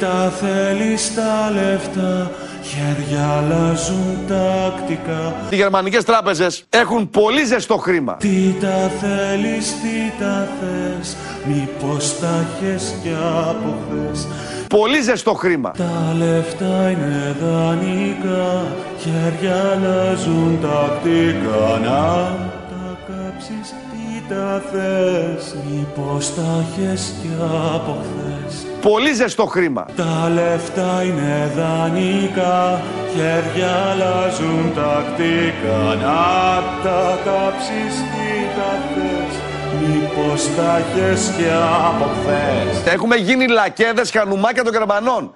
τα 0.00 0.32
θέλεις 0.40 1.14
τα 1.14 1.50
λεφτά 1.50 2.30
Χέρια 2.62 3.28
αλλάζουν 3.28 4.18
τακτικά 4.28 5.34
Οι 5.50 5.56
γερμανικές 5.56 6.04
τράπεζες 6.04 6.64
έχουν 6.68 7.10
πολύ 7.10 7.44
ζεστό 7.44 7.76
χρήμα. 7.76 8.16
Τι 8.16 8.54
τα 8.60 8.90
θέλεις, 9.00 9.66
τι 9.66 10.24
τα 10.24 10.48
θες 10.60 11.16
Μήπως 11.46 12.18
τα 12.18 12.46
έχεις 12.46 12.94
κι 13.02 13.14
από 13.48 13.74
χθες 13.82 14.26
Πολύ 14.68 15.00
ζεστό 15.00 15.32
χρήμα. 15.34 15.70
Τα 15.70 16.14
λεφτά 16.18 16.90
είναι 16.90 17.36
δανεικά 17.42 18.66
Χέρια 18.98 19.56
αλλάζουν 19.72 20.58
τακτικά 20.62 21.80
Να 21.82 22.36
τα 22.70 22.98
κάψεις, 23.06 23.74
τι 23.90 24.34
τα 24.34 24.62
θες 24.70 25.56
Μήπως 25.70 26.34
τα 26.34 26.64
έχεις 26.64 27.14
κι 27.22 27.30
από 27.74 27.96
χθες 28.02 28.25
Πολύ 28.92 29.14
ζεστό 29.14 29.46
χρήμα. 29.46 29.86
τα 29.96 30.30
λεφτά 30.34 31.02
είναι 31.02 31.52
δανεικά, 31.56 32.82
χέρια 33.14 33.74
αλλάζουν 33.90 34.72
τακτικά. 34.74 35.78
Να 35.94 36.62
τα 36.82 37.18
κάψεις 37.24 37.94
τι 37.94 38.30
τα 38.56 38.72
θες, 38.94 39.34
μήπως 39.80 40.54
τα 40.56 40.76
έχεις 40.76 41.32
και 41.36 41.50
από 41.86 42.04
χθες. 42.04 42.92
Έχουμε 42.92 43.16
γίνει 43.16 43.48
λακέδες 43.48 44.10
χανουμάκια 44.10 44.64
των 44.64 44.72
Γερμανών. 44.72 45.32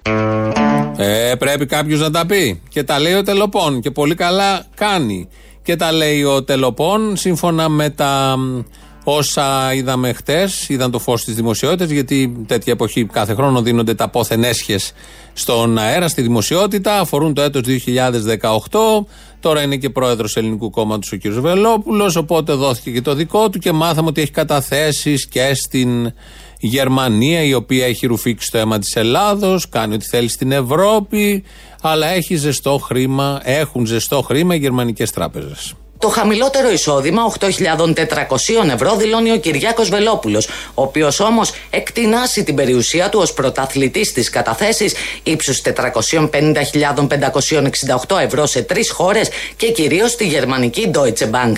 Ε, 0.97 1.35
πρέπει 1.35 1.65
κάποιος 1.65 1.99
να 1.99 2.11
τα 2.11 2.25
πει. 2.25 2.61
Και 2.69 2.83
τα 2.83 2.99
λέει 2.99 3.13
ο 3.13 3.23
Τελοπών. 3.23 3.81
Και 3.81 3.91
πολύ 3.91 4.15
καλά 4.15 4.65
κάνει. 4.75 5.29
Και 5.63 5.75
τα 5.75 5.91
λέει 5.91 6.23
ο 6.23 6.43
Τελοπών 6.43 7.15
σύμφωνα 7.15 7.69
με 7.69 7.89
τα 7.89 8.35
μ, 8.37 8.59
όσα 9.03 9.73
είδαμε 9.73 10.13
χτες. 10.13 10.69
Είδαν 10.69 10.91
το 10.91 10.99
φως 10.99 11.23
τη 11.23 11.31
δημοσιότητα, 11.31 11.93
γιατί 11.93 12.43
τέτοια 12.47 12.73
εποχή 12.73 13.05
κάθε 13.05 13.33
χρόνο 13.33 13.61
δίνονται 13.61 13.93
τα 13.93 14.09
πόθεν 14.09 14.43
έσχες 14.43 14.93
στον 15.33 15.77
αέρα, 15.77 16.07
στη 16.07 16.21
δημοσιότητα. 16.21 16.99
Αφορούν 16.99 17.33
το 17.33 17.41
έτος 17.41 17.61
2018. 17.61 19.05
Τώρα 19.39 19.61
είναι 19.61 19.75
και 19.75 19.89
πρόεδρος 19.89 20.35
Ελληνικού 20.35 20.69
Κόμματος 20.69 21.11
ο 21.11 21.17
κ. 21.17 21.27
Βελόπουλος. 21.27 22.15
Οπότε 22.15 22.53
δόθηκε 22.53 22.91
και 22.91 23.01
το 23.01 23.13
δικό 23.13 23.49
του 23.49 23.59
και 23.59 23.71
μάθαμε 23.71 24.07
ότι 24.07 24.21
έχει 24.21 24.31
καταθέσεις 24.31 25.27
και 25.27 25.53
στην 25.53 26.13
Γερμανία 26.59 27.43
η 27.43 27.53
οποία 27.53 27.85
έχει 27.85 28.05
ρουφήξει 28.05 28.51
το 28.51 28.57
αίμα 28.57 28.79
της 28.79 28.95
Ελλάδος, 28.95 29.69
κάνει 29.69 29.93
ό,τι 29.93 30.05
θέλει 30.05 30.27
στην 30.27 30.51
Ευρώπη, 30.51 31.43
αλλά 31.81 32.07
έχει 32.07 32.35
ζεστό 32.35 32.77
χρήμα, 32.77 33.41
έχουν 33.43 33.85
ζεστό 33.85 34.21
χρήμα 34.21 34.55
οι 34.55 34.57
γερμανικές 34.57 35.11
τράπεζες. 35.11 35.73
Το 36.01 36.09
χαμηλότερο 36.09 36.71
εισόδημα, 36.71 37.33
8.400 37.39 38.69
ευρώ, 38.73 38.95
δηλώνει 38.95 39.31
ο 39.31 39.37
Κυριάκος 39.37 39.89
Βελόπουλος, 39.89 40.47
ο 40.47 40.81
οποίος 40.81 41.19
όμως 41.19 41.51
εκτινάσει 41.69 42.43
την 42.43 42.55
περιουσία 42.55 43.09
του 43.09 43.19
ως 43.19 43.33
πρωταθλητής 43.33 44.07
στις 44.07 44.29
καταθέσεις 44.29 44.93
ύψους 45.23 45.61
450.568 45.61 48.19
ευρώ 48.19 48.45
σε 48.45 48.61
τρεις 48.61 48.91
χώρες 48.91 49.29
και 49.55 49.71
κυρίως 49.71 50.11
στη 50.11 50.27
γερμανική 50.27 50.91
Deutsche 50.93 51.29
Bank. 51.31 51.55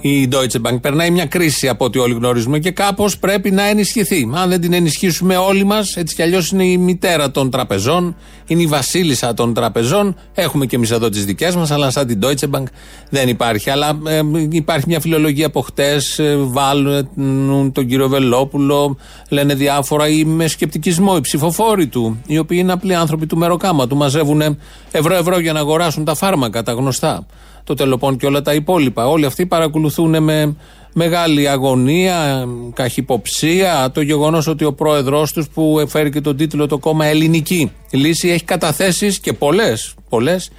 Η 0.00 0.28
Deutsche 0.32 0.60
Bank 0.66 0.80
περνάει 0.80 1.10
μια 1.10 1.26
κρίση 1.26 1.68
από 1.68 1.84
ό,τι 1.84 1.98
όλοι 1.98 2.14
γνωρίζουμε 2.14 2.58
και 2.58 2.70
κάπως 2.70 3.18
πρέπει 3.18 3.50
να 3.50 3.68
ενισχυθεί. 3.68 4.30
Αν 4.34 4.48
δεν 4.48 4.60
την 4.60 4.72
ενισχύσουμε 4.72 5.36
όλοι 5.36 5.64
μας, 5.64 5.96
έτσι 5.96 6.14
κι 6.14 6.22
αλλιώς 6.22 6.50
είναι 6.50 6.64
η 6.64 6.76
μητέρα 6.76 7.30
των 7.30 7.50
τραπεζών, 7.50 8.16
είναι 8.46 8.62
η 8.62 8.66
βασίλισσα 8.66 9.34
των 9.34 9.54
τραπεζών. 9.54 10.16
Έχουμε 10.34 10.66
και 10.66 10.76
εμείς 10.76 10.90
εδώ 10.90 11.08
τις 11.08 11.24
δικές 11.24 11.56
μας, 11.56 11.70
αλλά 11.70 11.90
σαν 11.90 12.06
την 12.06 12.20
Deutsche 12.22 12.50
Bank 12.50 12.64
δεν 13.10 13.28
υπάρχει. 13.28 13.70
Αλλά 13.70 13.98
ε, 14.06 14.20
υπάρχει 14.50 14.84
μια 14.88 15.00
φιλολογία 15.00 15.46
από 15.46 15.60
χτες, 15.60 16.20
βάλουν 16.38 17.72
τον 17.72 17.86
κύριο 17.86 18.08
Βελόπουλο, 18.08 18.96
λένε 19.28 19.54
διάφορα 19.54 20.08
ή 20.08 20.24
με 20.24 20.46
σκεπτικισμό 20.46 21.14
οι 21.16 21.20
ψηφοφόροι 21.20 21.86
του, 21.86 22.20
οι 22.26 22.38
οποίοι 22.38 22.58
είναι 22.60 22.72
απλοί 22.72 22.94
άνθρωποι 22.94 23.26
του 23.26 23.36
μεροκάματου, 23.36 23.96
μαζεύουν 23.96 24.58
ευρώ-ευρώ 24.90 25.38
για 25.38 25.52
να 25.52 25.60
αγοράσουν 25.60 26.04
τα 26.04 26.14
φάρμακα, 26.14 26.62
τα 26.62 26.72
γνωστά 26.72 27.26
το 27.64 27.74
τελοπών 27.74 28.16
και 28.16 28.26
όλα 28.26 28.42
τα 28.42 28.54
υπόλοιπα. 28.54 29.08
Όλοι 29.08 29.24
αυτοί 29.24 29.46
παρακολουθούν 29.46 30.22
με 30.22 30.56
μεγάλη 30.92 31.48
αγωνία, 31.48 32.48
καχυποψία, 32.74 33.90
το 33.94 34.00
γεγονός 34.00 34.46
ότι 34.46 34.64
ο 34.64 34.72
πρόεδρός 34.72 35.32
τους 35.32 35.48
που 35.48 35.84
φέρει 35.88 36.10
και 36.10 36.20
τον 36.20 36.36
τίτλο 36.36 36.66
το 36.66 36.78
κόμμα 36.78 37.04
Ελληνική 37.04 37.72
Λύση 37.90 38.28
έχει 38.28 38.44
καταθέσεις 38.44 39.18
και 39.18 39.32
πολλές, 39.32 39.94
πολλές, 40.08 40.50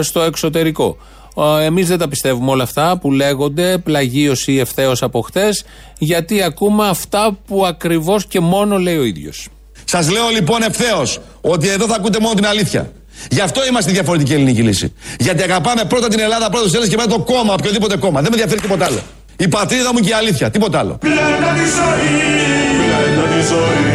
στο 0.00 0.20
εξωτερικό. 0.20 0.96
Εμείς 1.62 1.88
δεν 1.88 1.98
τα 1.98 2.08
πιστεύουμε 2.08 2.50
όλα 2.50 2.62
αυτά 2.62 2.98
που 2.98 3.12
λέγονται, 3.12 3.78
πλαγίωση 3.78 4.52
ή 4.52 4.58
ευθέως 4.58 5.02
από 5.02 5.20
χτε, 5.20 5.48
γιατί 5.98 6.42
ακούμε 6.42 6.88
αυτά 6.88 7.38
που 7.46 7.66
ακριβώς 7.66 8.26
και 8.26 8.40
μόνο 8.40 8.78
λέει 8.78 8.96
ο 8.96 9.04
ίδιος. 9.04 9.48
Σας 9.84 10.10
λέω 10.10 10.28
λοιπόν 10.28 10.62
ευθέως 10.62 11.18
ότι 11.40 11.68
εδώ 11.68 11.86
θα 11.86 11.94
ακούτε 11.94 12.20
μόνο 12.20 12.34
την 12.34 12.46
αλήθεια. 12.46 12.92
Γι' 13.30 13.40
αυτό 13.40 13.66
είμαστε 13.66 13.90
η 13.90 13.94
διαφορετική 13.94 14.32
ελληνική 14.32 14.62
λύση. 14.62 14.92
Γιατί 15.18 15.42
αγαπάμε 15.42 15.84
πρώτα 15.84 16.08
την 16.08 16.20
Ελλάδα, 16.20 16.48
πρώτα 16.50 16.64
τους 16.64 16.74
Έλληνες 16.74 16.94
και 16.94 17.00
μετά 17.02 17.08
το 17.16 17.18
κόμμα, 17.32 17.52
οποιοδήποτε 17.52 17.96
κόμμα. 17.96 18.20
Δεν 18.20 18.30
με 18.30 18.36
ενδιαφέρει 18.36 18.60
τίποτα 18.60 18.84
άλλο. 18.84 19.00
Η 19.36 19.48
πατρίδα 19.48 19.92
μου 19.92 19.98
και 19.98 20.08
η 20.08 20.12
αλήθεια, 20.12 20.50
τίποτα 20.50 20.78
άλλο. 20.78 20.98
Πλέτα 21.00 21.50
τη 21.58 21.66
ζωή, 21.78 22.14
πλέτα 22.78 23.24
τη 23.32 23.40
ζωή, 23.52 23.90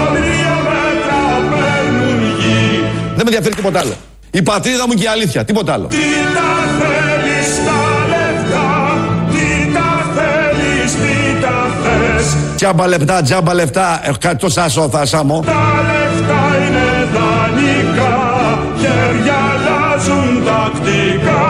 όνειρα 0.00 0.56
μέτρα 0.68 1.20
παίρνουν 1.50 2.20
γη. 2.38 2.80
Δεν 3.16 3.24
με 3.24 3.30
ενδιαφέρει 3.30 3.54
τίποτα 3.54 3.78
άλλο. 3.80 3.94
Η 4.30 4.42
πατρίδα 4.42 4.86
μου 4.86 4.94
και 4.94 5.02
η 5.02 5.06
αλήθεια, 5.06 5.44
τίποτα 5.44 5.72
άλλο. 5.72 5.86
Τι 5.86 5.96
τα 6.36 6.50
θέλεις 6.78 7.50
τα 7.66 7.80
λεφτά, 8.12 8.68
τι 9.30 9.72
τα 9.74 9.90
θέλεις, 10.16 10.92
τι 10.92 11.40
τα 11.42 11.56
θες. 11.82 12.36
Τζάμπα 12.56 12.86
λεπτά, 12.86 13.22
τζάμπα 13.22 13.54
λεφτά, 13.54 14.00
έχω 14.04 14.16
κάτι 14.20 14.36
το 14.36 14.48
σάσο 14.48 14.88
θα 14.88 15.06
σάμω. 15.06 15.40
Τα 15.46 15.52
λεφτά 15.88 16.42
είναι 16.66 17.08
δανεικά, 17.14 17.75
χέρια 19.06 19.38
αλλάζουν 19.52 20.44
τακτικά. 20.44 21.44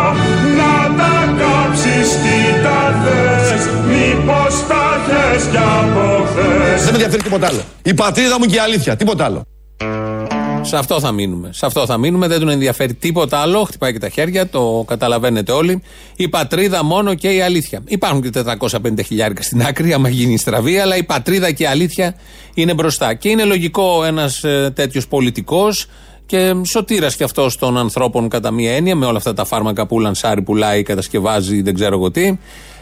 Να 0.58 0.74
τα 0.98 1.14
κάψεις 1.40 2.08
τι 2.22 2.38
τα 2.64 2.82
θες, 3.02 3.62
μήπως 3.88 4.54
τα 4.68 4.86
έχεις 5.36 5.48
κι 5.50 5.56
από 5.56 6.26
χθες. 6.26 6.84
Δεν 6.84 6.84
με 6.84 6.90
ενδιαφέρει 6.90 7.22
τίποτα 7.22 7.46
άλλο. 7.46 7.60
Η 7.82 7.94
πατρίδα 7.94 8.38
μου 8.38 8.44
και 8.44 8.54
η 8.54 8.58
αλήθεια, 8.58 8.96
τίποτα 8.96 9.24
άλλο. 9.24 9.42
Σε 10.60 10.76
αυτό 10.76 11.00
θα 11.00 11.12
μείνουμε. 11.12 11.48
Σε 11.52 11.66
αυτό 11.66 11.86
θα 11.86 11.98
μείνουμε. 11.98 12.26
Δεν 12.26 12.38
τον 12.38 12.48
ενδιαφέρει 12.48 12.94
τίποτα 12.94 13.38
άλλο. 13.38 13.64
Χτυπάει 13.64 13.92
και 13.92 13.98
τα 13.98 14.08
χέρια, 14.08 14.48
το 14.48 14.84
καταλαβαίνετε 14.86 15.52
όλοι. 15.52 15.82
Η 16.16 16.28
πατρίδα 16.28 16.84
μόνο 16.84 17.14
και 17.14 17.28
η 17.28 17.40
αλήθεια. 17.40 17.82
Υπάρχουν 17.86 18.22
και 18.22 18.30
450 18.34 19.04
χιλιάρικα 19.04 19.42
στην 19.42 19.62
άκρη, 19.62 19.92
άμα 19.92 20.08
γίνει 20.08 20.32
η 20.32 20.36
στραβή, 20.36 20.78
αλλά 20.78 20.96
η 20.96 21.02
πατρίδα 21.02 21.52
και 21.52 21.62
η 21.62 21.66
αλήθεια 21.66 22.14
είναι 22.54 22.74
μπροστά. 22.74 23.14
Και 23.14 23.28
είναι 23.28 23.44
λογικό 23.44 24.04
ένας 24.04 24.44
ε, 24.44 24.72
τέτοιος 24.74 25.08
πολιτικός 25.08 25.86
και 26.26 26.54
σωτήρας 26.64 27.16
κι 27.16 27.22
αυτός 27.22 27.56
των 27.56 27.78
ανθρώπων 27.78 28.28
κατά 28.28 28.50
μία 28.50 28.72
έννοια, 28.72 28.96
με 28.96 29.06
όλα 29.06 29.16
αυτά 29.16 29.32
τα 29.32 29.44
φάρμακα 29.44 29.86
που 29.86 30.00
λανσάρει, 30.00 30.42
πουλάει, 30.42 30.82
κατασκευάζει, 30.82 31.62
δεν 31.62 31.74
ξέρω 31.74 31.94
εγώ 31.96 32.10
τι, 32.10 32.38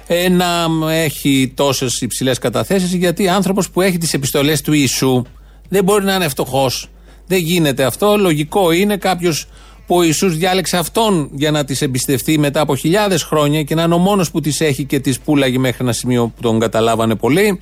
ε, 0.07 0.29
να 0.29 0.67
έχει 0.93 1.53
τόσες 1.57 2.01
υψηλές 2.01 2.39
καταθέσεις, 2.39 2.95
γιατί 2.95 3.29
άνθρωπος 3.29 3.71
που 3.71 3.81
έχει 3.81 3.99
τις 3.99 4.13
επιστολές 4.13 4.61
του 4.61 4.73
Ιησού 4.73 5.23
δεν 5.69 5.85
μπορεί 5.85 6.05
να 6.05 6.15
είναι 6.15 6.29
φτωχός. 6.29 6.89
Δεν 7.27 7.39
γίνεται 7.39 7.85
αυτό. 7.85 8.17
Λογικό 8.17 8.71
είναι 8.71 8.97
κάποιος 8.97 9.47
που 9.87 9.97
ο 9.97 10.03
Ιησούς 10.03 10.37
διάλεξε 10.37 10.77
αυτόν 10.77 11.31
για 11.33 11.51
να 11.51 11.65
τις 11.65 11.83
εμπιστευτεί 11.83 12.39
μετά 12.39 12.61
από 12.61 12.77
χιλιάδες 12.77 13.23
χρόνια 13.23 13.63
και 13.63 13.75
να 13.75 13.83
είναι 13.83 13.95
ο 13.95 13.99
μόνος 13.99 14.31
που 14.31 14.41
τις 14.41 14.61
έχει 14.61 14.85
και 14.85 15.01
τις 15.01 15.19
πουλάγει 15.19 15.59
μέχρι 15.59 15.79
ένα 15.81 15.93
σημείο 15.93 16.33
που 16.37 16.43
τον 16.43 16.59
καταλάβανε 16.59 17.15
πολύ. 17.15 17.61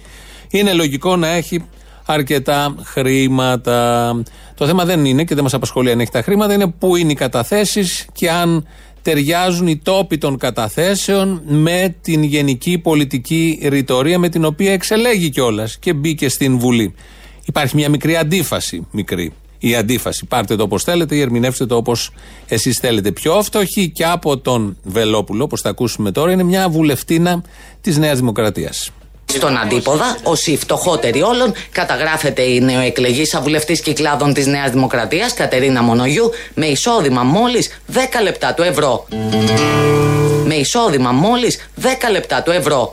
Είναι 0.51 0.73
λογικό 0.73 1.17
να 1.17 1.29
έχει 1.29 1.65
αρκετά 2.13 2.75
χρήματα. 2.83 4.23
Το 4.55 4.67
θέμα 4.67 4.85
δεν 4.85 5.05
είναι 5.05 5.25
και 5.25 5.35
δεν 5.35 5.43
μας 5.43 5.55
απασχολεί 5.55 5.91
αν 5.91 6.01
έχει 6.01 6.11
τα 6.11 6.23
χρήματα, 6.23 6.55
είναι 6.55 6.67
πού 6.79 6.97
είναι 6.97 7.13
οι 7.13 7.15
καταθέσεις 7.15 8.07
και 8.13 8.31
αν 8.31 8.67
ταιριάζουν 9.03 9.67
οι 9.67 9.77
τόποι 9.77 10.19
των 10.19 10.39
καταθέσεων 10.39 11.43
με 11.47 11.95
την 12.01 12.23
γενική 12.23 12.79
πολιτική 12.79 13.59
ρητορία 13.63 14.19
με 14.19 14.29
την 14.29 14.45
οποία 14.45 14.73
εξελέγει 14.73 15.31
κιόλας 15.31 15.79
και 15.79 15.93
μπήκε 15.93 16.29
στην 16.29 16.59
Βουλή. 16.59 16.95
Υπάρχει 17.45 17.77
μια 17.77 17.89
μικρή 17.89 18.17
αντίφαση. 18.17 18.87
Μικρή. 18.91 19.33
Η 19.59 19.75
αντίφαση. 19.75 20.27
Πάρτε 20.27 20.57
το 20.57 20.63
όπως 20.63 20.83
θέλετε 20.83 21.17
ή 21.17 21.21
ερμηνεύστε 21.21 21.67
το 21.67 21.77
όπως 21.77 22.11
εσείς 22.47 22.79
θέλετε. 22.79 23.13
Πιο 23.13 23.43
φτωχή 23.43 23.91
και 23.91 24.05
από 24.05 24.39
τον 24.39 24.77
Βελόπουλο, 24.83 25.45
όπως 25.45 25.61
θα 25.61 25.69
ακούσουμε 25.69 26.13
τώρα, 26.13 26.33
είναι 26.33 26.43
μια 26.43 26.69
βουλευτίνα 26.69 27.43
της 27.81 27.99
Νέας 27.99 28.19
Δημοκρατίας. 28.19 28.91
Στον 29.25 29.59
αντίποδα, 29.59 30.17
ως 30.23 30.47
η 30.47 30.57
φτωχότερη 30.57 31.23
όλων, 31.23 31.53
καταγράφεται 31.73 32.43
η 32.43 32.61
νεοεκλεγήσα 32.61 33.41
βουλευτής 33.41 33.81
κυκλάδων 33.81 34.35
της 34.35 34.47
Νέας 34.47 34.71
Δημοκρατίας, 34.71 35.35
Κατερίνα 35.35 35.83
Μονογιού, 35.83 36.31
με 36.55 36.67
εισόδημα 36.67 37.23
μόλις 37.23 37.81
10 37.93 38.23
λεπτά 38.23 38.55
του 38.55 38.63
ευρώ. 38.63 39.07
Με 40.45 40.55
εισόδημα 40.55 41.13
μόλις 41.13 41.69
10 41.83 42.11
λεπτά 42.11 42.43
του 42.43 42.51
ευρώ. 42.51 42.93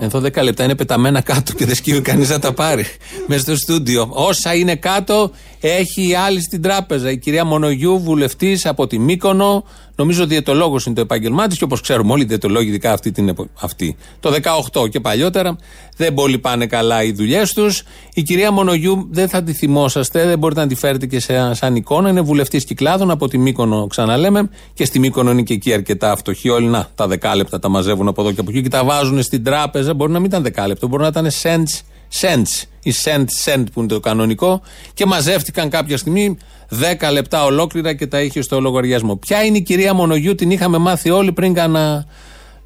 Εδώ 0.00 0.20
10 0.20 0.42
λεπτά 0.42 0.64
είναι 0.64 0.74
πεταμένα 0.74 1.20
κάτω 1.20 1.52
και 1.52 1.66
δεν 1.66 1.74
σκύβει 1.74 2.00
κανείς 2.00 2.28
να 2.28 2.38
τα 2.38 2.52
πάρει. 2.52 2.86
Μέσα 3.26 3.40
στο 3.40 3.56
στούντιο. 3.56 4.08
Όσα 4.10 4.54
είναι 4.54 4.76
κάτω 4.76 5.30
έχει 5.60 6.08
η 6.08 6.14
άλλη 6.14 6.42
στην 6.42 6.62
τράπεζα. 6.62 7.10
Η 7.10 7.18
κυρία 7.18 7.44
Μονογιού, 7.44 7.98
βουλευτής 7.98 8.66
από 8.66 8.86
τη 8.86 8.98
Μύκονο. 8.98 9.64
Νομίζω 9.96 10.26
διαιτολόγος 10.26 10.86
είναι 10.86 10.94
το 10.94 11.00
επάγγελμά 11.00 11.46
της 11.46 11.58
και 11.58 11.64
όπως 11.64 11.80
ξέρουμε 11.80 12.12
όλοι 12.12 12.22
οι 12.22 12.26
διαιτολόγοι, 12.26 12.68
ειδικά 12.68 12.92
αυτή, 12.92 13.12
την, 13.12 13.34
αυτή. 13.60 13.96
Το 14.20 14.34
18 14.72 14.90
και 14.90 15.00
παλιότερα 15.00 15.56
δεν 15.96 16.14
πολύ 16.14 16.38
πάνε 16.38 16.66
καλά 16.66 17.02
οι 17.02 17.12
δουλειές 17.12 17.52
τους. 17.52 17.82
Η 18.14 18.22
κυρία 18.22 18.50
Μονογιού 18.50 19.08
δεν 19.10 19.28
θα 19.28 19.42
τη 19.42 19.52
θυμόσαστε, 19.52 20.26
δεν 20.26 20.38
μπορείτε 20.38 20.60
να 20.60 20.66
τη 20.66 20.74
φέρετε 20.74 21.06
και 21.06 21.20
σε, 21.20 21.54
σαν 21.54 21.76
εικόνα. 21.76 22.08
Είναι 22.08 22.20
βουλευτής 22.20 22.64
κυκλάδων 22.64 23.10
από 23.10 23.28
τη 23.28 23.38
Μύκονο, 23.38 23.86
ξαναλέμε. 23.86 24.50
Και 24.74 24.84
στη 24.84 24.98
Μύκονο 24.98 25.30
είναι 25.30 25.42
και 25.42 25.54
εκεί 25.54 25.72
αρκετά 25.72 26.16
φτωχοί. 26.16 26.48
Όλοι 26.48 26.66
να, 26.66 26.88
τα 26.94 27.06
δεκάλεπτα 27.06 27.58
τα 27.58 27.68
μαζεύουν 27.68 28.08
από 28.08 28.20
εδώ 28.20 28.32
και 28.32 28.40
από 28.40 28.50
εκεί 28.50 28.62
και 28.62 28.68
τα 28.68 28.84
βάζουν 28.84 29.22
στην 29.22 29.44
τράπεζα. 29.44 29.94
Μπορεί 29.94 30.12
να 30.12 30.18
μην 30.18 30.28
ήταν 30.28 30.42
δεκάλεπτο, 30.42 30.88
μπορεί 30.88 31.02
να 31.02 31.08
ήταν 31.08 31.28
cents, 31.42 31.80
cents 32.20 32.66
ή 32.82 32.94
cent, 33.04 33.24
cent 33.44 33.64
που 33.72 33.80
είναι 33.80 33.88
το 33.88 34.00
κανονικό. 34.00 34.62
Και 34.94 35.06
μαζεύτηκαν 35.06 35.70
κάποια 35.70 35.96
στιγμή 35.96 36.36
10 37.00 37.12
λεπτά 37.12 37.44
ολόκληρα 37.44 37.94
και 37.94 38.06
τα 38.06 38.20
είχε 38.20 38.42
στο 38.42 38.60
λογαριασμό. 38.60 39.16
Ποια 39.16 39.44
είναι 39.44 39.56
η 39.56 39.62
κυρία 39.62 39.94
Μονογιού, 39.94 40.34
την 40.34 40.50
είχαμε 40.50 40.78
μάθει 40.78 41.10
όλοι 41.10 41.32
πριν 41.32 41.54
κάνα 41.54 42.06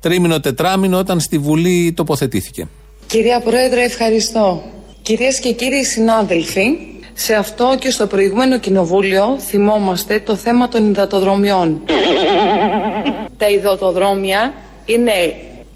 τρίμηνο, 0.00 0.40
τετράμινο, 0.40 0.98
όταν 0.98 1.20
στη 1.20 1.38
Βουλή 1.38 1.92
τοποθετήθηκε. 1.96 2.68
Κυρία 3.06 3.40
Πρόεδρε, 3.40 3.82
ευχαριστώ. 3.82 4.62
Κυρίες 5.02 5.40
και 5.40 5.52
κύριοι 5.52 5.84
συνάδελφοι, 5.84 6.78
σε 7.14 7.34
αυτό 7.34 7.76
και 7.80 7.90
στο 7.90 8.06
προηγούμενο 8.06 8.58
κοινοβούλιο 8.58 9.38
θυμόμαστε 9.38 10.20
το 10.20 10.36
θέμα 10.36 10.68
των 10.68 10.90
υδατοδρομιών. 10.90 11.80
Τα 13.36 13.50
υδατοδρόμια 13.50 14.54
είναι 14.84 15.12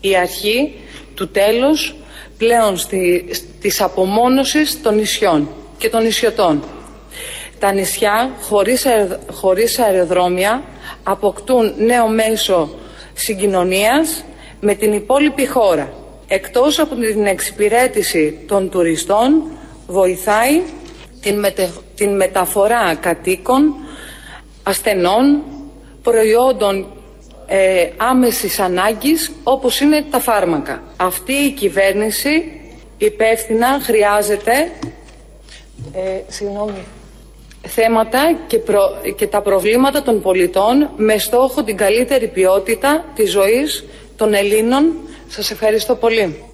η 0.01 0.17
αρχή 0.17 0.73
του 1.15 1.29
τέλους 1.29 1.95
πλέον 2.43 2.77
στη, 2.77 3.25
της 3.61 3.81
απομόνωσης 3.81 4.83
των 4.83 4.95
νησιών 4.95 5.49
και 5.79 5.89
των 5.89 6.03
νησιωτών. 6.03 6.63
Τα 7.59 7.73
νησιά 7.73 8.31
χωρίς, 8.41 8.87
χωρίς 9.33 9.79
αεροδρόμια 9.79 10.63
αποκτούν 11.03 11.75
νέο 11.79 12.09
μέσο 12.09 12.71
συγκοινωνίας 13.13 14.25
με 14.61 14.75
την 14.75 14.93
υπόλοιπη 14.93 15.47
χώρα. 15.47 15.93
Εκτός 16.27 16.79
από 16.79 16.95
την 16.95 17.27
εξυπηρέτηση 17.27 18.39
των 18.47 18.71
τουριστών 18.71 19.43
βοηθάει 19.87 20.63
την, 21.21 21.45
την 21.95 22.17
μεταφορά 22.17 22.95
κατοίκων, 22.95 23.75
ασθενών, 24.63 25.43
προϊόντων 26.03 26.87
ε, 27.47 27.89
άμεσης 27.97 28.59
ανάγκης 28.59 29.33
όπως 29.43 29.81
είναι 29.81 30.05
τα 30.11 30.19
φάρμακα. 30.21 30.83
Αυτή 30.97 31.33
η 31.33 31.51
κυβέρνηση 31.51 32.61
υπεύθυνα 32.99 33.81
χρειάζεται 33.83 34.53
ε, 35.93 36.21
συγγνώμη, 36.29 36.85
θέματα 37.67 38.39
και, 38.47 38.61
και 39.17 39.27
τα 39.27 39.41
προβλήματα 39.43 40.03
των 40.03 40.23
πολιτών 40.23 40.91
με 40.97 41.19
στόχο 41.19 41.63
την 41.63 41.77
καλύτερη 41.77 42.29
ποιότητα 42.29 43.05
της 43.15 43.31
ζωής 43.31 43.85
των 44.17 44.35
Ελλήνων. 44.35 44.93
Σας 45.29 45.51
ευχαριστώ 45.51 45.95
πολύ. 45.95 46.45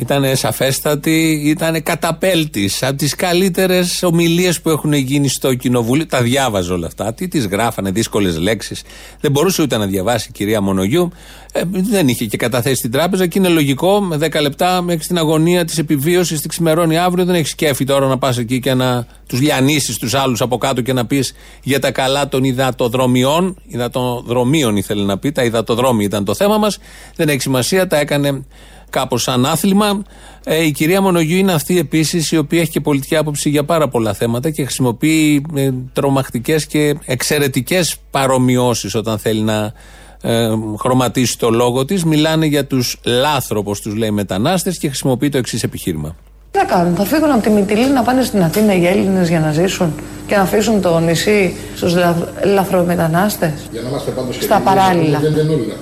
Ήταν 0.00 0.36
σαφέστατη, 0.36 1.42
ήταν 1.44 1.82
καταπέλτης. 1.82 2.82
Από 2.82 2.96
τις 2.96 3.14
καλύτερες 3.14 4.02
ομιλίες 4.02 4.60
που 4.60 4.70
έχουν 4.70 4.92
γίνει 4.92 5.28
στο 5.28 5.54
κοινοβούλιο. 5.54 6.06
Τα 6.06 6.22
διάβαζε 6.22 6.72
όλα 6.72 6.86
αυτά. 6.86 7.14
Τι 7.14 7.28
τις 7.28 7.46
γράφανε, 7.46 7.90
δύσκολες 7.90 8.38
λέξεις. 8.38 8.82
Δεν 9.20 9.30
μπορούσε 9.30 9.62
ούτε 9.62 9.76
να 9.76 9.86
διαβάσει 9.86 10.26
η 10.28 10.32
κυρία 10.32 10.60
Μονογιού. 10.60 11.10
Ε, 11.52 11.62
δεν 11.66 12.08
είχε 12.08 12.24
και 12.26 12.36
καταθέσει 12.36 12.74
στην 12.74 12.90
τράπεζα 12.90 13.26
και 13.26 13.38
είναι 13.38 13.48
λογικό 13.48 14.00
με 14.00 14.16
10 14.16 14.40
λεπτά 14.40 14.82
μέχρι 14.82 15.06
την 15.06 15.18
αγωνία 15.18 15.64
της 15.64 15.78
επιβίωσης, 15.78 16.38
της 16.38 16.46
ξημερώνει 16.46 16.98
αύριο. 16.98 17.24
Δεν 17.24 17.34
έχεις 17.34 17.50
σκέφτη 17.50 17.84
τώρα 17.84 18.06
να 18.06 18.18
πας 18.18 18.38
εκεί 18.38 18.60
και 18.60 18.74
να 18.74 19.06
τους 19.26 19.40
λιανίσεις 19.40 19.98
τους 19.98 20.14
άλλους 20.14 20.40
από 20.40 20.58
κάτω 20.58 20.80
και 20.80 20.92
να 20.92 21.06
πεις 21.06 21.34
για 21.62 21.80
τα 21.80 21.90
καλά 21.90 22.28
των 22.28 22.44
υδατοδρομιών. 22.44 23.56
Υδατοδρομίων 23.66 24.76
ήθελε 24.76 25.04
να 25.04 25.18
πει. 25.18 25.32
Τα 25.32 25.44
υδατοδρόμια 25.44 26.06
ήταν 26.06 26.24
το 26.24 26.34
θέμα 26.34 26.58
μας. 26.58 26.78
Δεν 27.16 27.28
έχει 27.28 27.40
σημασία, 27.40 27.86
τα 27.86 27.98
έκανε 27.98 28.44
κάπως 28.90 29.22
σαν 29.22 29.46
άθλημα. 29.46 30.02
Ε, 30.44 30.64
η 30.64 30.70
κυρία 30.70 31.00
Μονογιού 31.00 31.36
είναι 31.36 31.52
αυτή 31.52 31.78
επίσης 31.78 32.30
η 32.30 32.36
οποία 32.36 32.60
έχει 32.60 32.70
και 32.70 32.80
πολιτική 32.80 33.16
άποψη 33.16 33.48
για 33.48 33.64
πάρα 33.64 33.88
πολλά 33.88 34.12
θέματα 34.12 34.50
και 34.50 34.64
χρησιμοποιεί 34.64 35.44
ε, 35.54 35.70
τρομακτικές 35.92 36.66
και 36.66 36.96
εξαιρετικές 37.04 37.96
παρομοιώσεις 38.10 38.94
όταν 38.94 39.18
θέλει 39.18 39.40
να 39.40 39.72
ε, 40.22 40.48
χρωματίσει 40.78 41.38
το 41.38 41.50
λόγο 41.50 41.84
της. 41.84 42.04
Μιλάνε 42.04 42.46
για 42.46 42.66
τους 42.66 43.00
λάθρο, 43.04 43.58
όπω 43.58 43.72
τους 43.82 43.94
λέει, 43.94 44.10
μετανάστες 44.10 44.78
και 44.78 44.88
χρησιμοποιεί 44.88 45.28
το 45.28 45.38
εξής 45.38 45.62
επιχείρημα. 45.62 46.16
Τι 46.50 46.58
θα 46.58 46.64
κάνουν, 46.64 46.94
θα 46.94 47.04
φύγουν 47.04 47.30
από 47.30 47.42
τη 47.42 47.50
Μυτιλή 47.50 47.90
να 47.90 48.02
πάνε 48.02 48.22
στην 48.22 48.42
Αθήνα 48.42 48.74
οι 48.74 48.86
Έλληνες 48.86 49.28
για 49.28 49.40
να 49.40 49.52
ζήσουν 49.52 49.94
και 50.26 50.36
να 50.36 50.42
αφήσουν 50.42 50.80
το 50.80 50.98
νησί 50.98 51.54
στους 51.76 51.94
λαθρομετανάστες; 52.44 53.52
Για 53.72 53.80
να 53.80 53.88
είμαστε 53.88 54.10
πάντως 54.10 54.36
Στα 54.40 54.60
παράλληλα. 54.60 55.18
Δεν 55.18 55.32
είναι 55.32 55.52
όλοι 55.52 55.72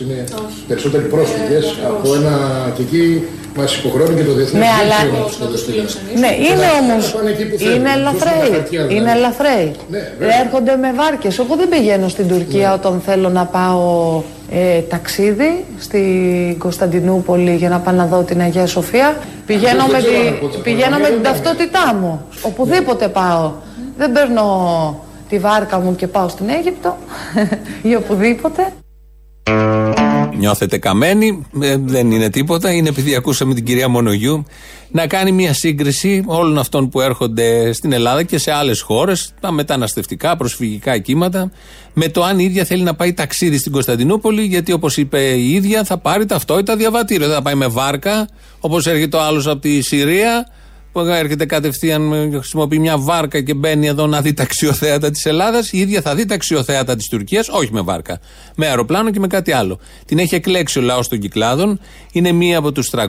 λαθρομετανάστε. 0.00 0.04
Είναι 0.04 0.24
περισσότεροι 0.68 1.04
πρόσφυγες 1.04 1.78
από 1.86 2.14
ένα. 2.14 2.34
και 2.76 2.82
εκεί 2.82 3.22
μας 3.56 3.76
υποχρεώνει 3.76 4.14
και 4.14 4.24
το 4.24 4.32
διεθνές 4.32 4.60
ναι, 4.62 4.68
αλλά... 4.82 4.98
Ναι, 6.22 6.30
είναι 6.48 6.68
όμω. 6.80 6.96
Είναι 7.76 7.90
ελαφραίοι. 7.92 8.96
Είναι 8.96 9.12
ελαφραίοι. 9.12 9.72
Ναι, 9.88 9.98
Έρχονται 10.44 10.76
με 10.76 10.92
βάρκες. 10.92 11.38
Εγώ 11.38 11.56
δεν 11.56 11.68
πηγαίνω 11.68 12.08
στην 12.08 12.28
Τουρκία 12.28 12.68
ναι. 12.68 12.74
όταν 12.74 13.00
θέλω 13.04 13.28
να 13.28 13.44
πάω 13.44 14.22
ε, 14.50 14.80
ταξίδι 14.80 15.64
στην 15.78 16.58
Κωνσταντινούπολη 16.58 17.54
για 17.54 17.68
να 17.68 17.78
πάω 17.78 17.94
να 17.94 18.06
δω 18.06 18.22
την 18.22 18.40
Αγία 18.40 18.66
Σοφία. 18.66 19.16
Πηγαίνω, 19.46 19.86
με, 19.86 19.98
τη, 19.98 20.58
πηγαίνω 20.62 20.98
με 20.98 21.08
την 21.08 21.22
ταυτότητά 21.22 21.94
μου. 22.00 22.26
Οπουδήποτε 22.42 23.08
πάω. 23.08 23.52
Δεν 23.96 24.12
παίρνω 24.12 24.46
τη 25.28 25.38
βάρκα 25.38 25.78
μου 25.78 25.94
και 25.94 26.06
πάω 26.06 26.28
στην 26.28 26.48
Αίγυπτο 26.48 26.96
ή 27.88 27.94
οπουδήποτε. 27.94 28.72
Νιώθετε 30.38 30.78
καμένοι, 30.78 31.46
ε, 31.60 31.76
δεν 31.76 32.10
είναι 32.10 32.30
τίποτα. 32.30 32.72
Είναι 32.72 32.88
επειδή 32.88 33.14
ακούσαμε 33.14 33.54
την 33.54 33.64
κυρία 33.64 33.88
Μονογιού 33.88 34.44
να 34.90 35.06
κάνει 35.06 35.32
μια 35.32 35.52
σύγκριση 35.52 36.22
όλων 36.26 36.58
αυτών 36.58 36.88
που 36.88 37.00
έρχονται 37.00 37.72
στην 37.72 37.92
Ελλάδα 37.92 38.22
και 38.22 38.38
σε 38.38 38.52
άλλες 38.52 38.80
χώρες, 38.80 39.32
τα 39.40 39.50
μεταναστευτικά, 39.50 40.36
προσφυγικά 40.36 40.98
κύματα, 40.98 41.50
με 41.92 42.08
το 42.08 42.22
αν 42.22 42.38
η 42.38 42.44
ίδια 42.44 42.64
θέλει 42.64 42.82
να 42.82 42.94
πάει 42.94 43.12
ταξίδι 43.12 43.58
στην 43.58 43.72
Κωνσταντινούπολη, 43.72 44.42
γιατί 44.42 44.72
όπως 44.72 44.96
είπε 44.96 45.20
η 45.20 45.50
ίδια, 45.50 45.84
θα 45.84 45.98
πάρει 45.98 46.26
ταυτότητα 46.26 46.76
διαβατήριο. 46.76 47.26
Δεν 47.26 47.36
θα 47.36 47.42
πάει 47.42 47.54
με 47.54 47.66
βάρκα, 47.66 48.28
όπως 48.60 48.86
έρχεται 48.86 49.16
ο 49.16 49.20
άλλος 49.22 49.46
από 49.46 49.60
τη 49.60 49.82
Συρία, 49.82 50.46
που 50.92 51.00
έρχεται 51.00 51.46
κατευθείαν, 51.46 52.30
χρησιμοποιεί 52.32 52.78
μια 52.78 52.98
βάρκα 52.98 53.40
και 53.40 53.54
μπαίνει 53.54 53.86
εδώ 53.86 54.06
να 54.06 54.20
δει 54.20 54.32
τα 54.32 54.42
αξιοθέατα 54.42 55.10
της 55.10 55.26
Ελλάδας. 55.26 55.72
Η 55.72 55.78
ίδια 55.78 56.00
θα 56.00 56.14
δει 56.14 56.26
τα 56.26 56.34
αξιοθέατα 56.34 56.96
της 56.96 57.08
Τουρκίας, 57.08 57.48
όχι 57.48 57.72
με 57.72 57.80
βάρκα. 57.80 58.20
Με 58.56 58.66
αεροπλάνο 58.66 59.10
και 59.10 59.18
με 59.18 59.26
κάτι 59.26 59.52
άλλο. 59.52 59.78
Την 60.04 60.18
έχει 60.18 60.34
εκλέξει 60.34 60.78
ο 60.78 60.82
λαός 60.82 61.08
των 61.08 61.18
κυκλάδων. 61.18 61.80
Είναι 62.12 62.32
μία 62.32 62.58
από 62.58 62.72
τους 62.72 62.90
300 62.90 63.06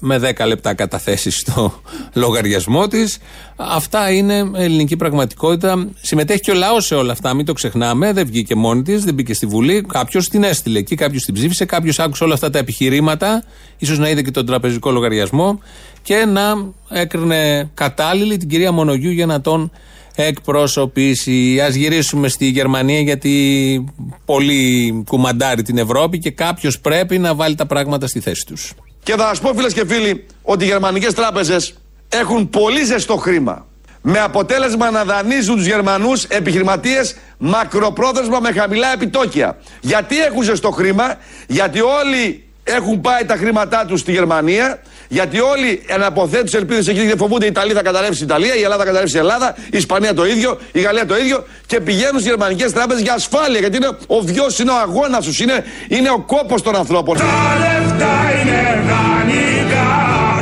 με 0.00 0.34
10 0.38 0.46
λεπτά 0.46 0.74
καταθέσεις 0.74 1.38
στο 1.38 1.80
λογαριασμό 2.22 2.86
της. 2.86 3.18
Αυτά 3.56 4.10
είναι 4.10 4.50
ελληνική 4.54 4.96
πραγματικότητα. 4.96 5.90
Συμμετέχει 6.00 6.40
και 6.40 6.50
ο 6.50 6.54
λαός 6.54 6.86
σε 6.86 6.94
όλα 6.94 7.12
αυτά, 7.12 7.34
μην 7.34 7.44
το 7.44 7.52
ξεχνάμε. 7.52 8.12
Δεν 8.12 8.26
βγήκε 8.26 8.54
μόνη 8.54 8.82
της, 8.82 9.04
δεν 9.04 9.14
μπήκε 9.14 9.34
στη 9.34 9.46
Βουλή. 9.46 9.84
Κάποιος 9.88 10.28
την 10.28 10.42
έστειλε 10.42 10.78
εκεί, 10.78 10.94
κάποιος 10.94 11.24
την 11.24 11.34
ψήφισε, 11.34 11.64
κάποιος 11.64 11.98
άκουσε 11.98 12.24
όλα 12.24 12.34
αυτά 12.34 12.50
τα 12.50 12.58
επιχειρήματα, 12.58 13.44
ίσως 13.78 13.98
να 13.98 14.08
είδε 14.08 14.22
και 14.22 14.30
τον 14.30 14.46
τραπεζικό 14.46 14.90
λογαριασμό 14.90 15.58
και 16.02 16.24
να 16.24 16.72
έκρινε 16.88 17.70
κατάλληλη 17.74 18.36
την 18.36 18.48
κυρία 18.48 18.72
Μονογιού 18.72 19.10
για 19.10 19.26
να 19.26 19.40
τον 19.40 19.70
εκπροσωπήσει. 20.14 21.60
Α 21.60 21.68
γυρίσουμε 21.68 22.28
στη 22.28 22.46
Γερμανία 22.46 23.00
γιατί 23.00 23.84
πολύ 24.24 25.02
κουμαντάρει 25.06 25.62
την 25.62 25.78
Ευρώπη 25.78 26.18
και 26.18 26.30
κάποιος 26.30 26.80
πρέπει 26.80 27.18
να 27.18 27.34
βάλει 27.34 27.54
τα 27.54 27.66
πράγματα 27.66 28.06
στη 28.06 28.20
θέση 28.20 28.44
τους. 28.46 28.74
Και 29.02 29.14
θα 29.16 29.26
σας 29.26 29.40
πω 29.40 29.52
φίλες 29.54 29.72
και 29.72 29.86
φίλοι 29.86 30.26
ότι 30.42 30.64
οι 30.64 30.66
γερμανικές 30.66 31.14
τράπεζες 31.14 31.74
έχουν 32.08 32.50
πολύ 32.50 32.84
ζεστό 32.84 33.16
χρήμα. 33.16 33.66
Με 34.02 34.20
αποτέλεσμα 34.20 34.90
να 34.90 35.04
δανείζουν 35.04 35.56
τους 35.56 35.66
Γερμανούς 35.66 36.24
επιχειρηματίες 36.24 37.16
μακροπρόθεσμα 37.38 38.40
με 38.40 38.52
χαμηλά 38.52 38.92
επιτόκια. 38.92 39.58
Γιατί 39.80 40.18
έχουν 40.18 40.42
ζεστό 40.42 40.70
χρήμα, 40.70 41.16
γιατί 41.46 41.80
όλοι 41.80 42.44
έχουν 42.64 43.00
πάει 43.00 43.24
τα 43.24 43.36
χρήματά 43.36 43.84
τους 43.84 44.00
στη 44.00 44.12
Γερμανία, 44.12 44.82
γιατί 45.12 45.40
όλοι 45.40 45.82
αναποθέτουν 45.94 46.44
τις 46.44 46.54
ελπίδες 46.54 46.88
εκεί 46.88 47.06
και 47.06 47.16
φοβούνται 47.16 47.44
η 47.44 47.48
Ιταλία 47.48 47.74
θα 47.74 47.82
καταρρεύσει 47.82 48.22
η 48.22 48.26
Ιταλία, 48.28 48.54
η 48.56 48.62
Ελλάδα 48.62 48.82
θα 48.82 48.84
καταρρεύσει 48.84 49.16
η 49.16 49.18
Ελλάδα, 49.18 49.54
η 49.70 49.76
Ισπανία 49.76 50.14
το 50.14 50.26
ίδιο, 50.26 50.58
η 50.72 50.80
Γαλλία 50.80 51.06
το 51.06 51.16
ίδιο 51.16 51.46
και 51.66 51.80
πηγαίνουν 51.80 52.18
στις 52.20 52.26
γερμανικές 52.26 52.72
τράπεζες 52.72 53.02
για 53.02 53.14
ασφάλεια. 53.14 53.60
Γιατί 53.60 53.76
είναι 53.76 53.90
ο 54.06 54.20
βιός, 54.20 54.58
είναι 54.58 54.70
ο 54.70 54.76
αγώνας 54.76 55.24
τους, 55.24 55.40
είναι, 55.40 55.64
είναι 55.88 56.10
ο 56.10 56.18
κόπος 56.18 56.62
των 56.62 56.76
ανθρώπων. 56.76 57.16
Τα 57.16 57.24
λεφτά 57.62 58.16
είναι 58.40 58.82
δανεικά, 58.88 59.90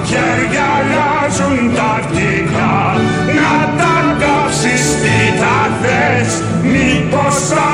χέρια 0.09 0.67
αλλάζουν 0.79 1.75
τακτικά. 1.77 2.77
Να 3.39 3.55
τα 3.79 4.17
κάψει 4.21 4.75
τι 5.03 5.39
τα 5.41 5.59
θες, 5.81 6.43
μήπως 6.63 7.35
θα 7.49 7.71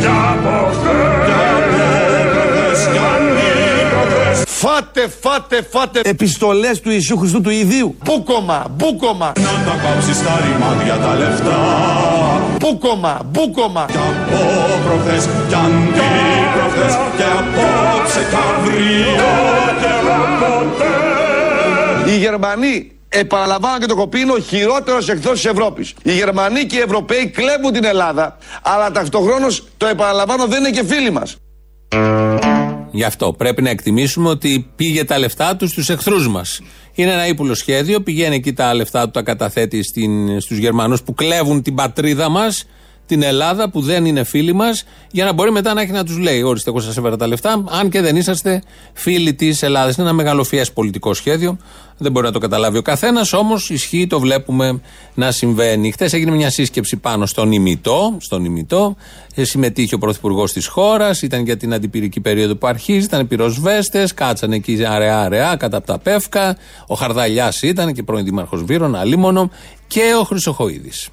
κι 0.00 0.06
από 0.06 0.70
χθες. 0.72 1.33
Φάτε, 4.66 5.08
φάτε, 5.20 5.62
φάτε 5.70 6.00
επιστολές 6.04 6.80
του 6.80 6.90
Ιησού 6.90 7.18
Χριστού 7.18 7.40
του 7.40 7.50
Ιδίου. 7.50 7.96
Μπούκομα, 8.04 8.66
μπούκομα. 8.70 9.32
Να 9.36 9.70
τα 9.70 9.78
κάψεις 9.82 10.22
τα 10.22 10.40
ρημάδια 10.44 10.96
τα 10.96 11.14
λεφτά 11.14 11.58
Μπούκομα, 12.58 13.20
μπούκομα. 13.24 13.84
Κι 13.90 13.96
από 13.96 14.42
προχθές 14.84 15.28
κι 15.48 15.54
αντίπροχθές 15.54 16.94
Και 17.16 17.22
απόψε 17.22 18.20
κι 18.30 18.36
αύριο 18.54 19.14
και 19.80 19.92
ποτέ 20.40 22.10
Οι 22.10 22.16
Γερμανοί 22.16 22.92
επαναλαμβάνω 23.08 23.78
και 23.78 23.86
το 23.86 23.94
κοπεί 23.94 24.20
είναι 24.20 24.32
ο 24.32 24.38
χειρότερος 24.38 25.08
εχθρός 25.08 25.40
της 25.40 25.50
Ευρώπης. 25.50 25.94
Οι 26.02 26.12
Γερμανοί 26.12 26.64
και 26.64 26.76
οι 26.76 26.80
Ευρωπαίοι 26.80 27.26
κλέβουν 27.26 27.72
την 27.72 27.84
Ελλάδα, 27.84 28.38
αλλά 28.62 28.90
ταυτοχρόνως 28.90 29.64
το 29.76 29.86
επαναλαμβάνω 29.86 30.46
δεν 30.46 30.58
είναι 30.58 30.70
και 30.70 30.84
φίλοι 30.84 31.10
μας. 31.10 31.36
Γι' 32.94 33.04
αυτό 33.04 33.32
πρέπει 33.32 33.62
να 33.62 33.70
εκτιμήσουμε 33.70 34.28
ότι 34.28 34.70
πήγε 34.76 35.04
τα 35.04 35.18
λεφτά 35.18 35.56
τους 35.56 35.70
στους 35.70 35.88
εχθρούς 35.88 36.28
μας. 36.28 36.60
Είναι 36.94 37.12
ένα 37.12 37.26
ύπουλο 37.26 37.54
σχέδιο, 37.54 38.00
πηγαίνει 38.00 38.34
εκεί 38.34 38.52
τα 38.52 38.74
λεφτά 38.74 39.04
του, 39.04 39.10
τα 39.10 39.22
καταθέτει 39.22 39.82
στους 40.40 40.56
Γερμανούς 40.58 41.02
που 41.02 41.14
κλέβουν 41.14 41.62
την 41.62 41.74
πατρίδα 41.74 42.28
μας, 42.28 42.66
την 43.06 43.22
Ελλάδα 43.22 43.70
που 43.70 43.80
δεν 43.80 44.04
είναι 44.04 44.24
φίλοι 44.24 44.52
μας, 44.52 44.84
για 45.10 45.24
να 45.24 45.32
μπορεί 45.32 45.50
μετά 45.50 45.74
να 45.74 45.80
έχει 45.80 45.92
να 45.92 46.04
τους 46.04 46.18
λέει: 46.18 46.42
Ορίστε, 46.42 46.70
εγώ 46.70 46.80
σας 46.80 46.96
έφερα 46.96 47.16
τα 47.16 47.26
λεφτά, 47.26 47.64
αν 47.68 47.90
και 47.90 48.00
δεν 48.00 48.16
είσαστε 48.16 48.62
φίλοι 48.92 49.34
της 49.34 49.62
Ελλάδας. 49.62 49.96
Είναι 49.96 50.06
ένα 50.06 50.16
μεγαλοφιές 50.16 50.72
πολιτικό 50.72 51.14
σχέδιο. 51.14 51.56
Δεν 51.98 52.12
μπορεί 52.12 52.26
να 52.26 52.32
το 52.32 52.38
καταλάβει 52.38 52.78
ο 52.78 52.82
καθένας, 52.82 53.32
όμως 53.32 53.70
ισχύει, 53.70 54.06
το 54.06 54.20
βλέπουμε 54.20 54.80
να 55.14 55.30
συμβαίνει. 55.30 55.92
Χθες 55.92 56.12
έγινε 56.12 56.30
μια 56.30 56.50
σύσκεψη 56.50 56.96
πάνω 56.96 57.26
στον 57.26 57.52
ημιτό. 57.52 58.16
Στον 58.20 58.44
ημιτό. 58.44 58.96
Ε, 59.34 59.44
συμμετείχε 59.44 59.94
ο 59.94 59.98
πρωθυπουργός 59.98 60.52
της 60.52 60.66
χώρας, 60.66 61.22
ήταν 61.22 61.44
για 61.44 61.56
την 61.56 61.74
αντιπυρική 61.74 62.20
περίοδο 62.20 62.56
που 62.56 62.66
αρχίζει, 62.66 63.04
ήταν 63.04 63.28
πυροσβέστες, 63.28 64.14
κάτσανε 64.14 64.56
εκεί 64.56 64.84
αραιά-αραιά 64.86 65.56
κατά 65.56 65.76
από 65.76 65.86
τα 65.86 65.98
πεύκα. 65.98 66.56
Ο 66.86 66.94
Χαρδαλιάς 66.94 67.62
ήταν 67.62 67.92
και 67.92 68.02
πρώην 68.02 68.24
Δήμαρχος 68.24 68.62
Βύρων, 68.62 68.96
αλίμονο 68.96 69.50
και 69.86 70.02
ο 70.20 70.24
Χρυσοχοίδης. 70.24 71.08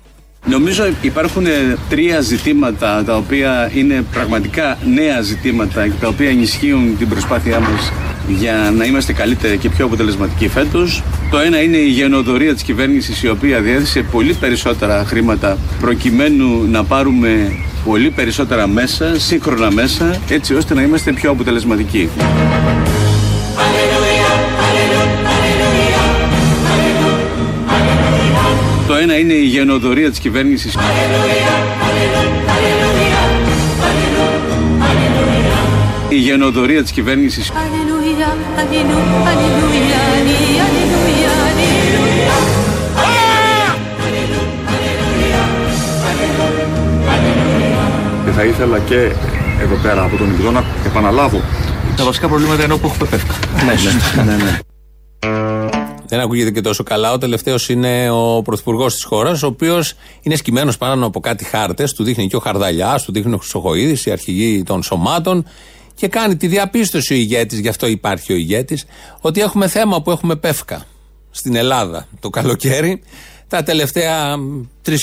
Νομίζω 0.46 0.84
υπάρχουν 1.02 1.46
ε, 1.46 1.78
τρία 1.90 2.22
ζητήματα 2.22 3.04
τα 3.06 3.18
οποία 3.18 3.72
είναι 3.74 4.06
πραγματικά 4.14 4.78
νέα 4.86 5.22
ζητήματα 5.22 5.88
και 5.88 5.94
τα 6.00 6.08
οποία 6.08 6.30
ενισχύουν 6.30 6.98
την 6.98 7.10
προσπάθειά 7.10 7.60
μας 7.60 7.92
για 8.28 8.74
να 8.78 8.86
είμαστε 8.86 9.14
καλύτεροι 9.14 9.58
και 9.58 9.70
πιο 9.70 9.86
αποτελεσματικοί 9.86 10.48
φέτος. 10.48 11.04
Το 11.32 11.40
ένα 11.40 11.62
είναι 11.62 11.78
η 11.78 11.88
γενοδορία 11.88 12.54
της 12.54 12.64
κυβέρνησης 12.64 13.24
η 13.24 13.30
οποία 13.30 13.62
διέθεσε 13.62 14.02
πολύ 14.02 14.34
περισσότερα 14.34 15.06
χρήματα 15.06 15.58
προκειμένου 15.80 16.68
να 16.70 16.84
πάρουμε 16.84 17.52
πολύ 17.86 18.10
περισσότερα 18.10 18.68
μέσα, 18.68 19.20
σύγχρονα 19.20 19.72
μέσα, 19.72 20.16
έτσι 20.30 20.54
ώστε 20.54 20.74
να 20.74 20.82
είμαστε 20.82 21.12
πιο 21.12 21.32
αποτελεσματικοί. 21.32 22.10
Το 28.92 28.98
ένα 28.98 29.18
είναι 29.18 29.34
η 29.34 29.44
γενοδορία 29.46 30.10
της 30.10 30.20
κυβέρνησης 30.20 30.78
η 36.10 36.16
γενοδορία 36.16 36.82
της 36.82 36.92
κυβέρνησης 36.92 37.52
Και 48.26 48.32
θα 48.32 48.44
ήθελα 48.44 48.80
και 48.80 49.12
εδώ 49.62 49.76
πέρα 49.82 50.04
από 50.04 50.18
τον 50.18 50.32
Ιγδό 50.32 50.52
να 50.52 50.64
επαναλάβω 50.86 51.42
τα 51.96 52.04
βασικά 52.04 52.28
προβλήματα 52.28 52.64
είναι 52.64 52.74
όπου 52.74 52.88
έχουμε 52.88 53.10
πέφκα. 53.10 53.34
Ναι, 53.66 54.24
ναι, 54.24 54.44
ναι. 54.44 54.60
Δεν 56.12 56.20
ακούγεται 56.20 56.52
και 56.52 56.62
τόσο 56.62 56.84
καλά. 56.84 57.12
Ο 57.12 57.18
τελευταίος 57.18 57.70
είναι 57.70 58.10
ο 58.10 58.42
πρωθυπουργός 58.42 58.94
της 58.94 59.04
χώρας, 59.04 59.44
ο 59.44 59.48
οποίος 59.48 59.94
είναι 60.22 60.36
σκημένο 60.36 60.74
πάνω 60.80 61.06
από 61.06 61.20
κάτι 61.20 61.44
χάρτες. 61.44 61.94
Του 61.94 62.04
δείχνει 62.04 62.28
και 62.28 62.36
ο 62.36 62.40
Χαρδαλιάς, 62.40 63.04
του 63.04 63.12
δείχνει 63.12 63.34
ο 63.34 63.38
Χρυσοχοίδης, 63.38 64.06
η 64.06 64.12
αρχηγοί 64.12 64.64
των 64.64 64.84
σωμάτων. 64.84 65.46
Και 65.96 66.08
κάνει 66.08 66.36
τη 66.36 66.48
διαπίστωση 66.48 67.14
ο 67.14 67.16
ηγέτης, 67.16 67.60
γι' 67.60 67.68
αυτό 67.68 67.88
υπάρχει 67.88 68.34
ο 68.34 68.36
ηγέτης, 68.36 68.86
ότι 69.22 69.42
έχουμε 69.42 69.68
θέμα 69.68 70.02
που 70.02 70.12
έχουμε 70.12 70.36
πεύκα 70.36 70.86
στην 71.32 71.56
Ελλάδα 71.56 72.08
το 72.20 72.30
καλοκαίρι 72.30 73.02
τα 73.52 73.64
τελευταία 73.64 74.36
3.000 74.86 74.96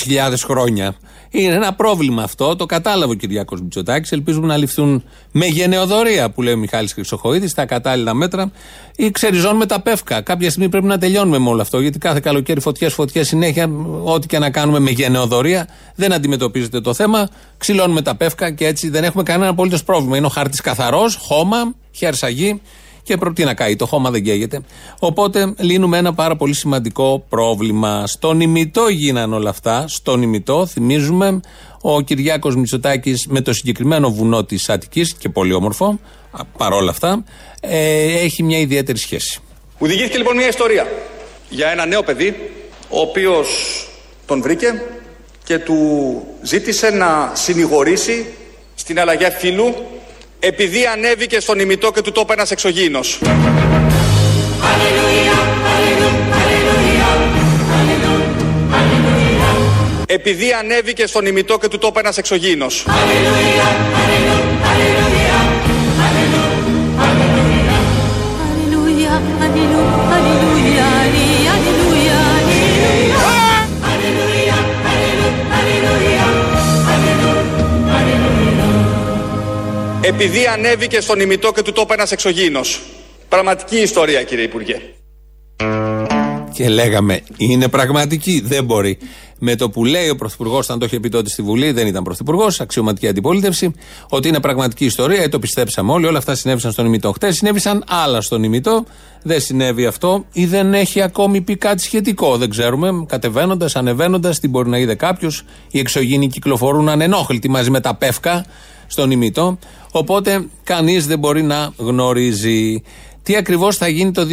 χρόνια. 0.43 0.95
Είναι 1.29 1.53
ένα 1.53 1.73
πρόβλημα 1.73 2.23
αυτό, 2.23 2.55
το 2.55 2.65
κατάλαβε 2.65 3.11
ο 3.11 3.15
Κυριάκος 3.15 3.61
Μητσοτάκης. 3.61 4.11
Ελπίζουμε 4.11 4.47
να 4.47 4.57
ληφθούν 4.57 5.03
με 5.31 5.45
γενεοδορία, 5.45 6.29
που 6.29 6.41
λέει 6.41 6.53
ο 6.53 6.57
Μιχάλης 6.57 6.93
Χρυσοχοίδης, 6.93 7.53
τα 7.53 7.65
κατάλληλα 7.65 8.13
μέτρα, 8.13 8.51
ή 8.95 9.11
ξεριζώνουμε 9.11 9.65
τα 9.65 9.81
πεύκα. 9.81 10.21
Κάποια 10.21 10.49
στιγμή 10.49 10.69
πρέπει 10.69 10.85
να 10.85 10.97
τελειώνουμε 10.97 11.37
με 11.37 11.49
όλο 11.49 11.61
αυτό, 11.61 11.79
γιατί 11.79 11.97
κάθε 11.97 12.19
καλοκαίρι 12.19 12.59
φωτιές, 12.59 12.93
φωτιές 12.93 13.27
συνέχεια, 13.27 13.69
ό,τι 14.03 14.27
και 14.27 14.39
να 14.39 14.49
κάνουμε 14.49 14.79
με 14.79 14.89
γενεοδορία, 14.89 15.67
δεν 15.95 16.13
αντιμετωπίζεται 16.13 16.81
το 16.81 16.93
θέμα. 16.93 17.29
Ξυλώνουμε 17.57 18.01
τα 18.01 18.15
πεύκα 18.15 18.51
και 18.51 18.65
έτσι 18.65 18.89
δεν 18.89 19.03
έχουμε 19.03 19.23
κανένα 19.23 19.49
απολύτως 19.49 19.83
πρόβλημα. 19.83 20.17
Είναι 20.17 20.25
ο 20.25 20.29
χάρτη 20.29 20.61
καθαρός, 20.61 21.15
χώμα, 21.15 21.75
χέρσαγη 21.91 22.61
και 23.09 23.17
προ 23.17 23.33
τι 23.33 23.43
να 23.43 23.53
καεί, 23.53 23.75
το 23.75 23.85
χώμα 23.85 24.11
δεν 24.11 24.23
καίγεται. 24.23 24.61
Οπότε 24.99 25.53
λύνουμε 25.57 25.97
ένα 25.97 26.13
πάρα 26.13 26.35
πολύ 26.35 26.53
σημαντικό 26.53 27.25
πρόβλημα. 27.29 28.07
Στον 28.07 28.41
ημιτό 28.41 28.87
γίνανε 28.87 29.35
όλα 29.35 29.49
αυτά. 29.49 29.85
Στον 29.87 30.21
ημιτό, 30.21 30.65
θυμίζουμε, 30.65 31.39
ο 31.81 32.01
Κυριάκος 32.01 32.55
Μητσοτάκης 32.55 33.27
με 33.29 33.41
το 33.41 33.53
συγκεκριμένο 33.53 34.11
βουνό 34.11 34.43
της 34.43 34.69
Αττικής 34.69 35.13
και 35.13 35.29
πολύ 35.29 35.53
όμορφο, 35.53 35.99
παρόλα 36.57 36.89
αυτά, 36.89 37.23
ε, 37.59 38.03
έχει 38.03 38.43
μια 38.43 38.59
ιδιαίτερη 38.59 38.97
σχέση. 38.97 39.39
Μου 39.79 39.87
διηγήθηκε 39.87 40.17
λοιπόν 40.17 40.35
μια 40.35 40.47
ιστορία 40.47 40.87
για 41.49 41.67
ένα 41.69 41.85
νέο 41.85 42.03
παιδί, 42.03 42.51
ο 42.89 42.99
οποίος 42.99 43.47
τον 44.25 44.41
βρήκε 44.41 44.81
και 45.43 45.57
του 45.59 45.77
ζήτησε 46.41 46.89
να 46.89 47.31
συνηγορήσει 47.33 48.25
στην 48.75 48.99
αλλαγή 48.99 49.29
φίλου 49.37 49.75
επειδή 50.39 50.85
ανέβηκε 50.85 51.39
στον 51.39 51.59
ημιτό 51.59 51.91
και 51.91 52.01
του 52.01 52.11
το 52.11 52.21
είπε 52.21 52.33
ένας 52.33 52.51
εξωγήινος. 52.51 53.19
Επειδή 60.05 60.51
ανέβηκε 60.53 61.07
στον 61.07 61.25
ημιτό 61.25 61.57
και 61.57 61.67
του 61.67 61.77
το 61.77 61.87
είπε 61.87 61.99
ένας 61.99 62.17
εξωγήινος. 62.17 62.85
Επειδή 80.09 80.45
ανέβηκε 80.45 81.01
στον 81.01 81.19
ημιτό 81.19 81.51
και 81.51 81.61
του 81.61 81.71
το 81.71 81.81
είπε 81.81 81.93
ένας 81.93 82.11
εξωγήινος. 82.11 82.81
Πραγματική 83.29 83.77
ιστορία 83.77 84.23
κύριε 84.23 84.43
Υπουργέ. 84.43 84.81
Και 86.53 86.69
λέγαμε, 86.69 87.21
είναι 87.37 87.67
πραγματική, 87.67 88.41
δεν 88.45 88.63
μπορεί. 88.65 88.97
Με 89.39 89.55
το 89.55 89.69
που 89.69 89.85
λέει 89.85 90.09
ο 90.09 90.15
Πρωθυπουργός, 90.15 90.65
όταν 90.65 90.79
το 90.79 90.85
είχε 90.85 90.99
πει 90.99 91.09
τότε 91.09 91.29
στη 91.29 91.41
Βουλή, 91.41 91.71
δεν 91.71 91.87
ήταν 91.87 92.03
Πρωθυπουργός, 92.03 92.61
αξιωματική 92.61 93.07
αντιπολίτευση, 93.07 93.71
ότι 94.09 94.27
είναι 94.27 94.39
πραγματική 94.39 94.85
ιστορία, 94.85 95.21
ε, 95.21 95.27
το 95.27 95.39
πιστέψαμε 95.39 95.91
όλοι, 95.91 96.05
όλα 96.05 96.17
αυτά 96.17 96.35
συνέβησαν 96.35 96.71
στον 96.71 96.85
ημιτό. 96.85 97.11
Χτες 97.11 97.35
συνέβησαν 97.35 97.83
άλλα 97.87 98.21
στον 98.21 98.43
ημιτό, 98.43 98.85
δεν 99.23 99.41
συνέβη 99.41 99.85
αυτό 99.85 100.25
ή 100.31 100.45
δεν 100.45 100.73
έχει 100.73 101.01
ακόμη 101.01 101.41
πει 101.41 101.55
κάτι 101.55 101.81
σχετικό. 101.81 102.37
Δεν 102.37 102.49
ξέρουμε. 102.49 103.05
Κατεβαίνοντας, 103.07 103.75
ανεβαίνοντας, 103.75 104.39
τι 104.39 104.47
μπορεί 104.47 104.69
να 104.69 104.77
είδε 104.77 104.95
κάποιος. 104.95 105.43
Οι 105.71 105.79
εξωγήινοι 105.79 106.27
κυκλοφορούν 106.27 106.89
ανενόχλητοι 106.89 107.49
μαζί 107.49 107.69
με 107.69 107.79
τα 107.79 107.95
πεύκα 107.95 108.45
στον 108.89 109.11
ημιτό. 109.11 109.57
Οπότε 109.91 110.45
κανείς 110.63 111.07
δεν 111.07 111.19
μπορεί 111.19 111.43
να 111.43 111.73
γνωρίζει. 111.77 112.81
Τι 113.23 113.35
ακριβώς 113.35 113.77
θα 113.77 113.87
γίνει 113.87 114.11
το 114.11 114.27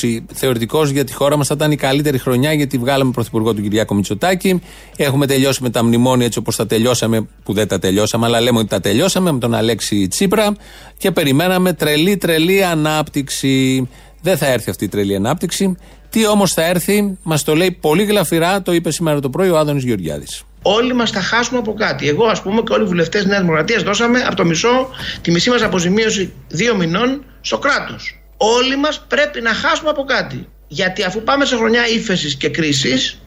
2020. 0.00 0.18
Θεωρητικώ 0.32 0.84
για 0.84 1.04
τη 1.04 1.12
χώρα 1.12 1.36
μας 1.36 1.46
θα 1.46 1.54
ήταν 1.56 1.72
η 1.72 1.76
καλύτερη 1.76 2.18
χρονιά 2.18 2.52
γιατί 2.52 2.78
βγάλαμε 2.78 3.10
πρωθυπουργό 3.10 3.54
του 3.54 3.62
Κυριάκο 3.62 3.94
Μητσοτάκη. 3.94 4.60
Έχουμε 4.96 5.26
τελειώσει 5.26 5.62
με 5.62 5.70
τα 5.70 5.84
μνημόνια 5.84 6.26
έτσι 6.26 6.38
όπως 6.38 6.56
τα 6.56 6.66
τελειώσαμε, 6.66 7.28
που 7.44 7.52
δεν 7.52 7.68
τα 7.68 7.78
τελειώσαμε, 7.78 8.26
αλλά 8.26 8.40
λέμε 8.40 8.58
ότι 8.58 8.68
τα 8.68 8.80
τελειώσαμε 8.80 9.32
με 9.32 9.38
τον 9.38 9.54
Αλέξη 9.54 10.08
Τσίπρα 10.08 10.56
και 10.98 11.10
περιμέναμε 11.10 11.72
τρελή 11.72 12.16
τρελή 12.16 12.64
ανάπτυξη. 12.64 13.88
Δεν 14.20 14.36
θα 14.36 14.46
έρθει 14.46 14.70
αυτή 14.70 14.84
η 14.84 14.88
τρελή 14.88 15.16
ανάπτυξη. 15.16 15.76
Τι 16.10 16.26
όμως 16.26 16.52
θα 16.52 16.64
έρθει, 16.64 17.18
μας 17.22 17.42
το 17.42 17.54
λέει 17.54 17.70
πολύ 17.70 18.04
γλαφυρά, 18.04 18.62
το 18.62 18.72
είπε 18.72 18.90
σήμερα 18.90 19.20
το 19.20 19.30
πρωί 19.30 19.48
ο 19.48 19.58
Άδωνης 19.58 19.84
Γεωργιάδης. 19.84 20.44
Όλοι 20.66 20.94
μας 20.94 21.10
θα 21.10 21.20
χάσουμε 21.20 21.58
από 21.58 21.74
κάτι. 21.74 22.08
Εγώ, 22.08 22.26
ας 22.26 22.42
πούμε, 22.42 22.62
και 22.62 22.72
όλοι 22.72 22.82
οι 22.82 22.86
βουλευτές 22.86 23.22
τη 23.22 23.28
Νέας 23.28 23.40
Δημοκρατίας 23.40 23.82
δώσαμε 23.82 24.20
από 24.26 24.36
το 24.36 24.44
μισό 24.44 24.88
τη 25.20 25.30
μισή 25.30 25.50
μας 25.50 25.62
αποζημίωση 25.62 26.32
δύο 26.48 26.76
μηνών 26.76 27.24
στο 27.40 27.58
κράτος. 27.58 28.20
Όλοι 28.36 28.76
μας 28.76 29.04
πρέπει 29.08 29.40
να 29.40 29.50
χάσουμε 29.50 29.90
από 29.90 30.04
κάτι. 30.04 30.48
Γιατί 30.68 31.02
αφού 31.02 31.22
πάμε 31.22 31.44
σε 31.44 31.56
χρονιά 31.56 31.88
ύφεσης 31.88 32.36
και 32.36 32.48
κρίσης, 32.48 33.20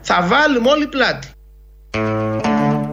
θα 0.00 0.26
βάλουμε 0.28 0.70
όλη 0.70 0.86
πλάτη. 0.86 1.28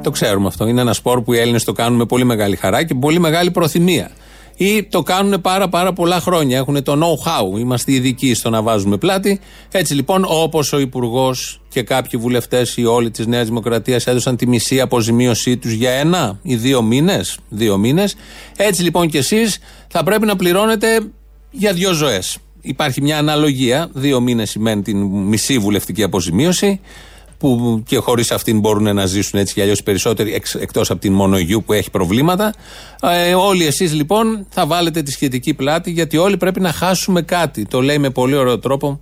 Το 0.04 0.12
ξέρουμε 0.12 0.48
αυτό. 0.48 0.68
Είναι 0.68 0.82
ένα 0.82 0.94
σπορ 0.94 1.22
που 1.22 1.34
οι 1.34 1.40
Έλληνες 1.40 1.64
το 1.64 1.72
κάνουν 1.72 1.98
με 1.98 2.06
πολύ 2.06 2.24
μεγάλη 2.24 2.56
χαρά 2.56 2.84
και 2.84 2.94
πολύ 2.94 3.20
μεγάλη 3.20 3.52
προθυμία. 3.52 4.12
ή 4.58 4.84
το 4.84 5.04
κάνουν 5.04 5.42
πάρα 5.42 5.70
πάρα 5.70 5.94
πολλά 5.94 6.20
χρόνια. 6.20 6.58
Έχουν 6.58 6.84
το 6.84 6.94
know-how. 6.94 7.60
Είμαστε 7.60 7.92
ειδικοί 7.92 8.34
στο 8.34 8.50
να 8.50 8.62
βάζουμε 8.62 8.98
πλάτη. 8.98 9.40
Έτσι 9.72 9.94
λοιπόν, 9.94 10.26
όπως 10.28 10.74
ο 10.74 10.80
Υπουργός 10.80 11.62
και 11.78 11.84
κάποιοι 11.84 12.20
βουλευτές 12.20 12.78
ή 12.78 12.86
όλοι 12.86 13.12
της 13.12 13.28
Νέας 13.28 13.48
Δημοκρατίας 13.48 14.08
έδωσαν 14.08 14.36
τη 14.36 14.48
μισή 14.48 14.82
αποζημίωσή 14.82 15.58
τους 15.58 15.72
για 15.72 15.92
ένα 15.92 16.40
ή 16.42 16.56
δύο 16.56 16.82
μήνες. 16.82 17.38
Δύο 17.50 17.78
μήνες, 17.78 18.16
έτσι 18.56 18.84
λοιπόν 18.84 19.10
κι 19.10 19.18
εσείς 19.18 19.60
θα 19.88 20.04
πρέπει 20.04 20.26
να 20.26 20.36
πληρώνετε 20.36 21.00
για 21.52 21.74
δύο 21.74 21.94
ζωές. 21.94 22.38
Υπάρχει 22.62 23.02
μια 23.02 23.18
αναλογία. 23.18 23.90
Δύο 23.94 24.20
μήνες 24.20 24.50
σημαίνει 24.50 24.82
την 24.82 24.98
μισή 25.06 25.58
βουλευτική 25.58 26.04
αποζημίωση 26.04 26.80
που 27.38 27.84
και 27.88 27.98
χωρίς 27.98 28.32
αυτήν 28.32 28.60
μπορούν 28.60 28.96
να 28.96 29.06
ζήσουν 29.06 29.40
έτσι 29.40 29.54
κι 29.54 29.62
αλλιώς 29.62 29.84
περισσότεροι 29.84 30.34
εξ, 30.34 30.56
εκτός 30.56 30.90
από 30.90 31.00
την 31.00 31.14
μονογιού 31.14 31.64
που 31.66 31.74
έχει 31.74 31.90
προβλήματα. 31.92 32.54
Ε, 33.02 33.34
όλοι 33.34 33.66
εσείς 33.66 33.94
λοιπόν 33.94 34.46
θα 34.50 34.66
βάλετε 34.66 35.02
τη 35.02 35.12
σχετική 35.12 35.54
πλάτη 35.54 35.92
γιατί 35.92 36.18
όλοι 36.18 36.38
πρέπει 36.38 36.60
να 36.60 36.72
χάσουμε 36.72 37.22
κάτι. 37.22 37.66
Το 37.66 37.82
λέει 37.82 37.98
με 37.98 38.10
πολύ 38.10 38.36
ωραίο 38.36 38.60
τρόπο 38.60 39.00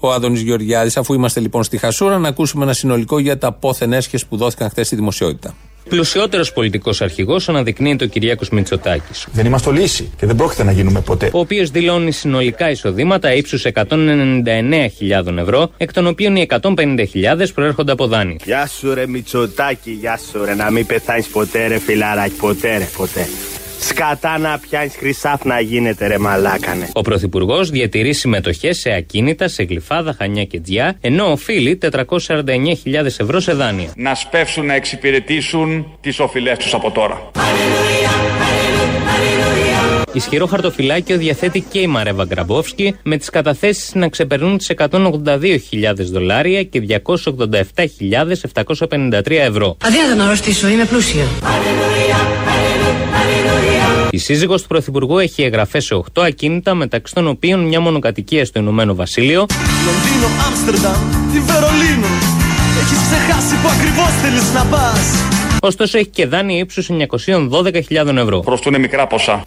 ο 0.00 0.12
Άδωνης 0.12 0.40
Γεωργιάδης. 0.40 0.96
Αφού 0.96 1.14
είμαστε 1.14 1.40
λοιπόν 1.40 1.62
στη 1.62 1.76
Χασούρα, 1.76 2.18
να 2.18 2.28
ακούσουμε 2.28 2.64
ένα 2.64 2.72
συνολικό 2.72 3.18
για 3.18 3.38
τα 3.38 3.52
πόθεν 3.52 3.92
έσχες 3.92 4.26
που 4.26 4.36
δόθηκαν 4.36 4.70
χθες 4.70 4.86
στη 4.86 4.96
δημοσιότητα. 4.96 5.54
Πλουσιότερος 5.88 6.52
πολιτικός 6.52 7.00
αρχηγός 7.02 7.48
αναδεικνύεται 7.48 8.04
ο 8.04 8.06
Κυριάκος 8.06 8.48
Μητσοτάκης. 8.48 9.26
Δεν 9.32 9.46
είμαστε 9.46 9.70
λύση 9.70 10.10
και 10.16 10.26
δεν 10.26 10.36
πρόκειται 10.36 10.64
να 10.64 10.72
γίνουμε 10.72 11.00
ποτέ. 11.00 11.30
Ο 11.32 11.38
οποίος 11.38 11.70
δηλώνει 11.70 12.12
συνολικά 12.12 12.70
εισοδήματα 12.70 13.34
ύψους 13.34 13.64
199.000 13.64 15.36
ευρώ, 15.36 15.70
εκ 15.76 15.92
των 15.92 16.06
οποίων 16.06 16.36
οι 16.36 16.46
150.000 16.60 17.52
προέρχονται 17.54 17.92
από 17.92 18.06
δάνεια. 18.06 18.36
Γεια 18.44 18.66
σου 18.66 18.94
ρε 18.94 19.06
Μητσοτάκη, 19.06 19.90
γεια 19.90 20.20
σου 20.32 20.44
ρε, 20.44 20.54
να 20.54 20.70
μην 20.70 20.86
πεθάνεις 20.86 21.26
ποτέ 21.26 21.66
ρε 21.66 21.78
φιλαράκι, 21.78 22.34
ποτέ 22.34 22.76
ρε, 22.76 22.88
ποτέ. 22.96 23.26
Σκατά 23.80 24.38
να 24.38 24.58
πιάνεις 24.58 24.94
χρυσάφ 24.96 25.44
να 25.44 25.60
γίνεται 25.60 26.06
ρε 26.06 26.18
μαλάκανε. 26.18 26.88
Ο 26.92 27.00
Πρωθυπουργός 27.00 27.70
διατηρεί 27.70 28.12
συμμετοχές 28.12 28.78
σε 28.78 28.92
ακίνητα, 28.92 29.48
σε 29.48 29.62
γλυφάδα, 29.62 30.14
χανιά 30.18 30.44
και 30.44 30.60
τζιά, 30.60 30.96
ενώ 31.00 31.30
οφείλει 31.30 31.78
449.000 31.82 33.04
ευρώ 33.04 33.40
σε 33.40 33.52
δάνεια. 33.52 33.88
Να 33.96 34.14
σπεύσουν 34.14 34.66
να 34.66 34.74
εξυπηρετήσουν 34.74 35.86
τις 36.00 36.20
οφειλές 36.20 36.58
τους 36.58 36.74
από 36.74 36.90
τώρα. 36.90 37.30
Ισχυρό 40.12 40.46
χαρτοφυλάκιο 40.46 41.16
διαθέτει 41.16 41.60
και 41.60 41.78
η 41.78 41.86
Μαρέβα 41.86 42.24
Γκραμπόφσκι 42.24 42.96
με 43.02 43.16
τις 43.16 43.30
καταθέσεις 43.30 43.94
να 43.94 44.08
ξεπερνούν 44.08 44.58
τις 44.58 44.72
182.000 44.76 46.10
δολάρια 46.12 46.62
και 46.62 46.82
287.753 47.04 49.30
ευρώ. 49.30 49.76
Αδύνατο 49.84 50.14
να 50.14 50.28
ρωτήσω, 50.28 50.68
είμαι 50.68 50.84
πλούσια. 50.84 51.24
Η 54.10 54.18
σύζυγος 54.18 54.62
του 54.62 54.68
Πρωθυπουργού 54.68 55.18
έχει 55.18 55.42
εγγραφές 55.42 55.84
σε 55.84 55.94
8 55.94 56.22
ακίνητα, 56.22 56.74
μεταξύ 56.74 57.14
των 57.14 57.26
οποίων 57.26 57.60
μια 57.60 57.80
μονοκατοικία 57.80 58.44
στο 58.44 58.58
Ηνωμένο 58.60 58.94
Βασίλειο. 58.94 59.46
Λονδίνο, 59.86 60.28
Άμστερνταμ, 60.46 61.00
τη 61.32 61.40
Βερολίνο. 61.40 62.06
Έχεις 62.80 62.98
ξεχάσει 63.06 63.54
που 63.62 63.68
ακριβώς 63.68 64.10
θέλεις 64.22 64.52
να 64.52 64.64
πας. 64.64 65.00
Ωστόσο 65.60 65.98
έχει 65.98 66.08
και 66.08 66.26
δάνεια 66.26 66.58
ύψους 66.58 66.88
912.000 66.90 68.16
ευρώ. 68.16 68.40
Προστούν 68.40 68.80
μικρά 68.80 69.06
ποσά. 69.06 69.42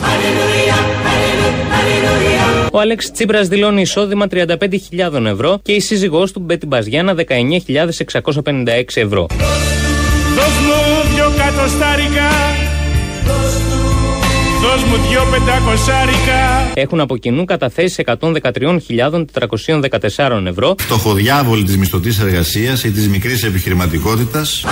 Ο 2.72 2.80
Άλεξ 2.80 3.12
Τσίπρας 3.12 3.48
δηλώνει 3.48 3.82
εισόδημα 3.82 4.28
35.000 4.32 5.26
ευρώ 5.26 5.60
και 5.62 5.72
η 5.72 5.80
σύζυγός 5.80 6.32
του 6.32 6.40
Μπέτι 6.40 6.66
Μπαζιάνα 6.66 7.14
19.656 7.14 7.24
ευρώ. 8.94 9.26
Δώσ' 10.36 10.60
μου 10.66 11.14
δυο 11.14 11.32
κατοστάρικα 11.38 12.28
Δώσ' 14.62 14.84
μου 14.84 14.96
δυο 15.10 15.22
πεντακοσάρικα 15.32 16.72
Έχουν 16.74 17.00
από 17.00 17.18
κοινού 17.18 17.46
καταθέσει 17.46 18.04
113.414 18.06 20.46
ευρώ. 20.46 20.76
Φτωχοδιάβολοι 20.80 21.64
της 21.64 21.78
μισθωτής 21.78 22.20
εργασίας 22.20 22.84
ή 22.84 22.92
της 22.92 23.08
μικρής 23.08 23.44
επιχειρηματικότητας. 23.44 24.64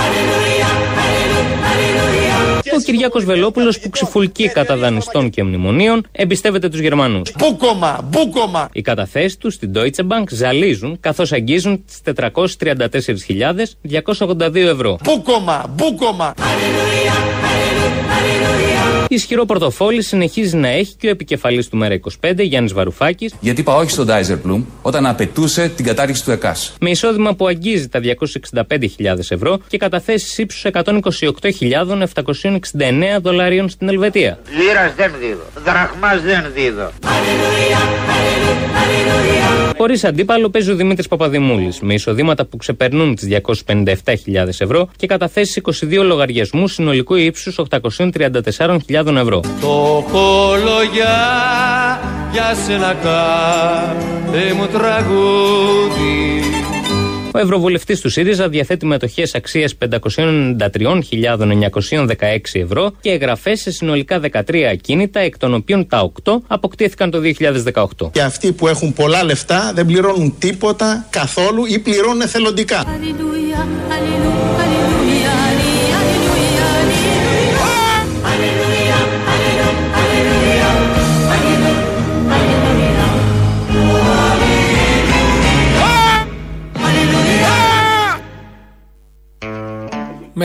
Ο 2.77 2.79
Κυριάκος 2.79 3.25
Βελόπουλος 3.25 3.79
που 3.79 3.89
ξυφουλκεί 3.89 4.49
κατά 4.49 4.77
δανειστών 4.77 5.29
και 5.29 5.43
μνημονίων 5.43 6.05
εμπιστεύεται 6.11 6.69
τους 6.69 6.79
Γερμανούς. 6.79 7.31
Μπούκομα, 7.37 8.07
μπούκομα. 8.09 8.69
Οι 8.71 8.81
καταθέσεις 8.81 9.37
τους 9.37 9.53
στην 9.53 9.71
Deutsche 9.75 10.07
Bank 10.07 10.23
ζαλίζουν 10.29 10.97
καθώς 10.99 11.31
αγγίζουν 11.31 11.83
τις 11.85 12.01
434.282 12.01 14.55
ευρώ. 14.55 14.97
Μπούκομα, 15.03 15.65
μπούκομα. 15.75 16.33
Ισχυρό 19.09 19.45
πορτοφόλι 19.45 20.01
συνεχίζει 20.01 20.55
να 20.55 20.67
έχει 20.67 20.95
και 20.95 21.07
ο 21.07 21.09
επικεφαλής 21.09 21.69
του 21.69 21.79
ΜΕΡΑ25 21.83 22.33
Γιάννης 22.37 22.73
Βαρουφάκης. 22.73 23.33
Γιατί 23.39 23.61
είπα 23.61 23.75
όχι 23.75 23.91
στον 23.91 24.05
Ντάιζερ 24.05 24.37
Πλουμ 24.37 24.63
όταν 24.81 25.05
απαιτούσε 25.05 25.71
την 25.75 25.85
κατάργηση 25.85 26.23
του 26.23 26.31
ΕΚΑΣ. 26.31 26.73
Με 26.79 26.89
εισόδημα 26.89 27.35
που 27.35 27.47
αγγίζει 27.47 27.87
τα 27.87 27.99
265.000 27.99 29.17
ευρώ 29.29 29.59
και 29.67 29.77
καταθέσεις 29.77 30.37
ύψους 30.37 30.65
128.769 30.71 30.81
δολαρίων 33.21 33.69
στην 33.69 33.89
Ελβετία. 33.89 34.39
Λίρα 34.57 34.93
δεν 34.97 35.11
δίδω. 35.19 35.43
Δραχμάς 35.63 36.21
δεν 36.21 36.45
δίδω. 36.53 36.91
Χωρίς 39.77 40.03
αντίπαλο 40.03 40.49
παίζει 40.49 40.71
ο 40.71 40.75
Δημήτρης 40.75 41.07
Παπαδημούλης 41.07 41.79
με 41.79 41.93
εισοδήματα 41.93 42.45
που 42.45 42.57
ξεπερνούν 42.57 43.15
τις 43.15 43.27
257.000 43.27 43.83
ευρώ 44.57 44.89
και 44.95 45.07
καταθέσεις 45.07 45.61
22 45.63 46.03
λογαριασμούς 46.03 46.73
συνολικού 46.73 47.15
ύψους 47.15 47.59
834.000 47.69 48.96
ευρώ. 49.17 49.39
Το 49.61 50.05
χολογιά 50.11 51.17
για 52.31 52.55
σένα 52.65 52.93
κάθε 52.93 54.53
μου 54.53 54.67
τραγούδι 54.67 56.41
Ο 57.37 57.39
Ευρωβουλευτής 57.39 58.01
του 58.01 58.09
ΣΥΡΙΖΑ 58.09 58.49
διαθέτει 58.49 58.85
μετοχές 58.85 59.35
αξίας 59.35 59.75
593.916 59.77 59.87
ευρώ 62.53 62.91
και 63.01 63.09
εγγραφές 63.09 63.61
σε 63.61 63.71
συνολικά 63.71 64.19
13 64.31 64.61
ακίνητα, 64.71 65.19
εκ 65.19 65.37
των 65.37 65.53
οποίων 65.53 65.87
τα 65.87 66.11
8 66.23 66.37
αποκτήθηκαν 66.47 67.11
το 67.11 67.19
2018. 67.19 68.11
Και 68.11 68.21
αυτοί 68.21 68.51
που 68.51 68.67
έχουν 68.67 68.93
πολλά 68.93 69.23
λεφτά 69.23 69.71
δεν 69.75 69.85
πληρώνουν 69.85 70.35
τίποτα 70.39 71.07
καθόλου 71.09 71.65
ή 71.65 71.79
πληρώνουν 71.79 72.21
εθελοντικά. 72.21 72.85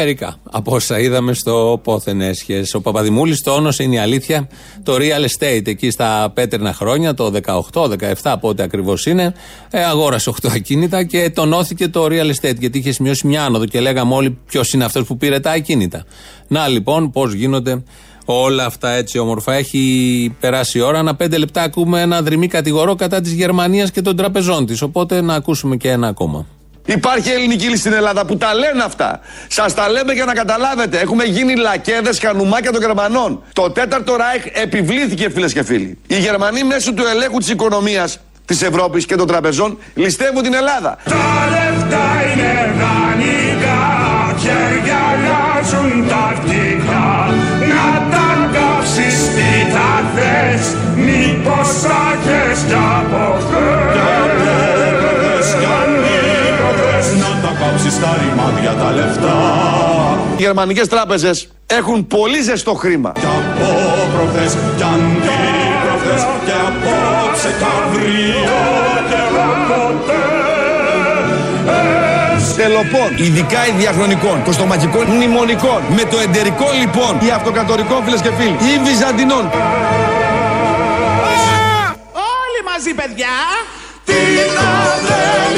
Μερικά 0.03 0.37
από 0.51 0.75
όσα 0.75 0.99
είδαμε 0.99 1.33
στο 1.33 1.81
πόθεν 1.85 2.21
έσχε. 2.21 2.65
Ο 2.73 2.81
Παπαδημούλης 2.81 3.43
τόνωσε, 3.43 3.83
είναι 3.83 3.95
η 3.95 3.99
αλήθεια, 3.99 4.49
το 4.83 4.95
real 4.95 5.27
estate 5.27 5.67
εκεί 5.67 5.91
στα 5.91 6.31
πέτρινα 6.35 6.73
χρόνια, 6.73 7.15
το 7.15 7.33
18-17, 7.73 8.35
πότε 8.41 8.63
ακριβώς 8.63 9.07
είναι. 9.07 9.35
Ε, 9.71 9.85
αγόρασε 9.85 10.31
8 10.31 10.49
ακίνητα 10.55 11.05
και 11.05 11.31
τονώθηκε 11.31 11.89
το 11.89 12.05
real 12.05 12.31
estate 12.31 12.59
γιατί 12.59 12.79
είχε 12.79 12.93
σημειώσει 12.93 13.27
μια 13.27 13.45
άνοδο 13.45 13.65
και 13.65 13.81
λέγαμε 13.81 14.15
όλοι 14.15 14.39
ποιος 14.47 14.73
είναι 14.73 14.85
αυτός 14.85 15.07
που 15.07 15.17
πήρε 15.17 15.41
τα 15.41 15.51
ακίνητα. 15.51 16.05
Να 16.49 16.69
λοιπόν 16.69 17.11
πώς 17.11 17.33
γίνονται 17.33 17.83
όλα 18.25 18.65
αυτά 18.65 18.91
έτσι 18.91 19.19
όμορφα. 19.19 19.55
Έχει 19.55 20.35
περάσει 20.41 20.79
η 20.79 20.81
ώρα. 20.81 20.99
Ένα 20.99 21.15
πέντε 21.15 21.39
λεπτά 21.39 21.63
ακούμε 21.63 22.01
ένα 22.01 22.23
δρυμή 22.23 22.47
κατηγορό 22.47 22.95
κατά 22.95 23.21
της 23.21 23.33
Γερμανίας 23.33 23.91
και 23.91 24.03
των 24.03 24.17
τραπεζών 24.17 24.67
της. 24.67 24.83
Οπότε 24.83 25.21
να 25.21 25.35
ακούσουμε 25.35 25.77
και 25.77 25.91
ένα 25.91 26.07
ακόμα. 26.07 26.47
Υπάρχει 26.85 27.31
ελληνική 27.31 27.65
λύση 27.67 27.81
στην 27.81 27.93
Ελλάδα 27.93 28.25
που 28.25 28.37
τα 28.37 28.55
λένε 28.55 28.83
αυτά. 28.85 29.21
Σας 29.49 29.75
τα 29.75 29.89
λέμε 29.89 30.13
για 30.13 30.25
να 30.25 30.33
καταλάβετε. 30.33 30.99
Έχουμε 30.99 31.25
γίνει 31.25 31.57
λακέδες, 31.57 32.19
χανουμάκια 32.19 32.73
των 32.73 32.81
Γερμανών. 32.81 33.43
Το 33.53 33.71
τέταρτο 33.71 34.17
Ράιχ 34.17 34.45
επιβλήθηκε, 34.53 35.31
φίλες 35.31 35.53
και 35.53 35.63
φίλοι. 35.63 35.99
Οι 36.07 36.19
Γερμανοί 36.19 36.65
μέσω 36.65 36.93
του 36.95 37.05
ελέγχου 37.07 37.39
της 37.39 37.49
οικονομίας 37.49 38.19
της 38.45 38.63
Ευρώπης 38.63 39.07
και 39.07 39.17
των 39.17 39.27
τραπεζών 39.27 39.79
ληστεύουν 39.95 40.43
την 40.43 40.55
Ελλάδα. 40.55 40.99
Τα 41.05 41.49
λεφτά 41.51 42.07
είναι 42.33 42.75
δανεικά 42.79 44.03
Χέρια 44.43 44.99
αλλάζουν 45.13 46.09
τακτικά 46.09 47.31
Να 47.73 48.17
τα 48.17 48.51
κάψεις 48.53 49.19
τι 49.35 49.73
τα 49.73 49.93
θες 50.15 50.77
Μήπως 50.97 51.69
θα 51.83 52.03
έχεις 52.25 52.65
κι 52.69 52.75
από 52.75 53.39
χθες 53.39 54.12
τα 58.01 58.01
κάψεις 58.01 58.01
τα 58.01 58.17
ρημάδια 58.23 58.73
τα 58.73 58.91
λεφτά 58.91 59.37
Οι 60.37 60.43
γερμανικές 60.43 60.89
τράπεζες 60.89 61.49
έχουν 61.67 62.07
πολύ 62.07 62.43
ζεστό 62.43 62.75
χρήμα. 62.75 63.13
Κι 63.13 63.21
από 63.21 63.71
προχθές 64.17 64.57
κι 64.77 64.83
αντίπροχθές 64.83 66.23
Και 66.45 66.53
απόψε 66.69 67.49
κι 67.59 67.65
αύριο 67.85 68.41
και 69.09 69.23
ποτέ 69.69 70.17
Τελοπών, 72.57 73.17
ειδικά 73.17 73.67
οι 73.67 73.71
διαχρονικών, 73.79 74.43
των 74.45 74.53
στομαχικών 74.53 75.05
μνημονικών, 75.07 75.81
με 75.97 76.03
το 76.11 76.19
εντερικό 76.19 76.67
λοιπόν, 76.81 77.19
ή 77.27 77.31
αυτοκατορικών 77.31 78.05
φίλες 78.05 78.21
και 78.21 78.31
φίλοι, 78.39 78.57
ή 78.73 78.79
βυζαντινών. 78.85 79.51
μαζί, 82.71 82.95
παιδιά. 82.95 83.35
Τι 84.05 84.13
τα 84.57 85.52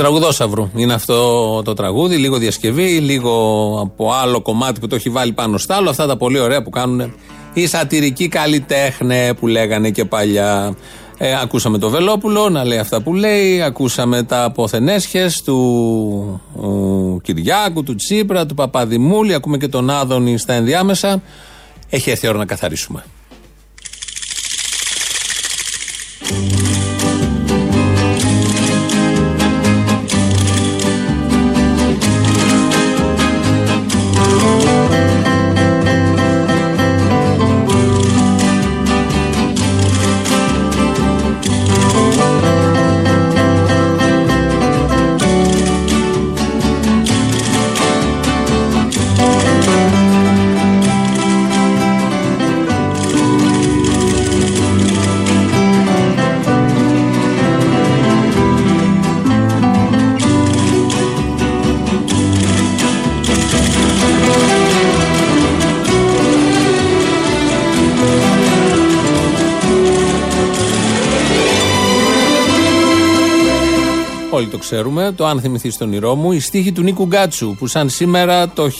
τραγουδόσαυρου. 0.00 0.70
Είναι 0.76 0.94
αυτό 0.94 1.62
το 1.62 1.74
τραγούδι, 1.74 2.16
λίγο 2.16 2.36
διασκευή, 2.38 2.98
λίγο 2.98 3.32
από 3.82 4.12
άλλο 4.12 4.40
κομμάτι 4.40 4.80
που 4.80 4.86
το 4.86 4.94
έχει 4.94 5.10
βάλει 5.10 5.32
πάνω 5.32 5.58
στα 5.58 5.76
άλλο. 5.76 5.90
Αυτά 5.90 6.06
τα 6.06 6.16
πολύ 6.16 6.38
ωραία 6.38 6.62
που 6.62 6.70
κάνουν 6.70 7.14
οι 7.52 7.66
σατυρικοί 7.66 8.28
καλλιτέχνε 8.28 9.34
που 9.34 9.46
λέγανε 9.46 9.90
και 9.90 10.04
παλιά. 10.04 10.76
Ε, 11.18 11.40
ακούσαμε 11.42 11.78
το 11.78 11.90
Βελόπουλο 11.90 12.48
να 12.48 12.64
λέει 12.64 12.78
αυτά 12.78 13.02
που 13.02 13.14
λέει. 13.14 13.62
Ακούσαμε 13.62 14.22
τα 14.22 14.44
αποθενέσχες 14.44 15.42
του 15.42 15.56
ο, 16.56 17.20
Κυριάκου, 17.20 17.82
του 17.82 17.94
Τσίπρα, 17.94 18.46
του 18.46 18.54
Παπαδημούλη. 18.54 19.34
Ακούμε 19.34 19.58
και 19.58 19.68
τον 19.68 19.90
Άδωνη 19.90 20.38
στα 20.38 20.52
ενδιάμεσα. 20.52 21.22
Έχει 21.90 22.10
έρθει 22.10 22.26
η 22.26 22.28
ώρα 22.28 22.38
να 22.38 22.46
καθαρίσουμε. 22.46 23.04
Ξέρουμε. 74.70 75.12
Το 75.16 75.26
αν 75.26 75.40
θυμηθείς 75.40 75.76
τον 75.76 75.88
όνειρό 75.88 76.14
μου. 76.14 76.32
Η 76.32 76.40
στίχη 76.40 76.72
του 76.72 76.82
Νίκου 76.82 77.04
Γκάτσου 77.06 77.54
που 77.58 77.66
σαν 77.66 77.88
σήμερα 77.88 78.48
το 78.48 78.70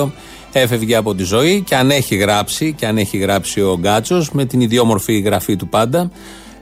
1992 0.00 0.10
έφευγε 0.52 0.96
από 0.96 1.14
τη 1.14 1.22
ζωή 1.22 1.62
και 1.62 1.76
αν 1.76 1.90
έχει 1.90 2.16
γράψει, 2.16 2.72
και 2.72 2.86
αν 2.86 2.98
έχει 2.98 3.18
γράψει 3.18 3.60
ο 3.60 3.76
Γκάτσος 3.80 4.30
με 4.30 4.44
την 4.44 4.60
ιδιόμορφη 4.60 5.18
γραφή 5.18 5.56
του 5.56 5.68
πάντα. 5.68 6.10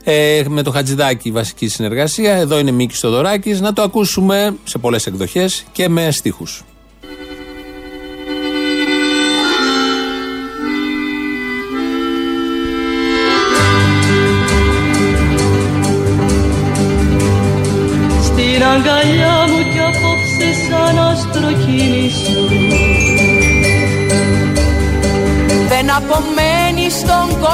Ε, 0.05 0.43
με 0.49 0.63
το 0.63 0.71
Χατζηδάκι 0.71 1.31
βασική 1.31 1.69
συνεργασία. 1.69 2.33
Εδώ 2.35 2.59
είναι 2.59 2.71
Μίκης 2.71 2.99
Θοδωράκης. 2.99 3.61
Να 3.61 3.73
το 3.73 3.83
ακούσουμε 3.83 4.57
σε 4.65 4.79
πολλές 4.79 5.07
εκδοχές 5.07 5.65
και 5.73 5.89
με 5.89 6.11
στίχους. 6.11 6.65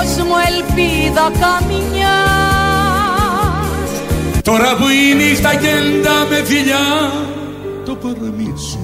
Κόσμο 0.03 0.35
ελπίδα 0.49 1.31
καμιά 1.41 2.19
Τώρα 4.43 4.77
που 4.77 4.85
η 4.89 5.15
νύχτα 5.15 5.53
γέντα 5.53 6.27
με 6.31 6.45
φιλιά 6.45 7.13
το 7.85 7.95
παραμίσου 7.95 8.79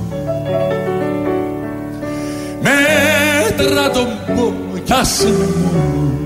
Μέτρα 2.62 3.90
τον 3.90 4.08
πόνο 4.26 4.78
κι 4.84 4.92
άσε 4.92 5.28
με 5.28 5.46
μόνο 5.56 6.18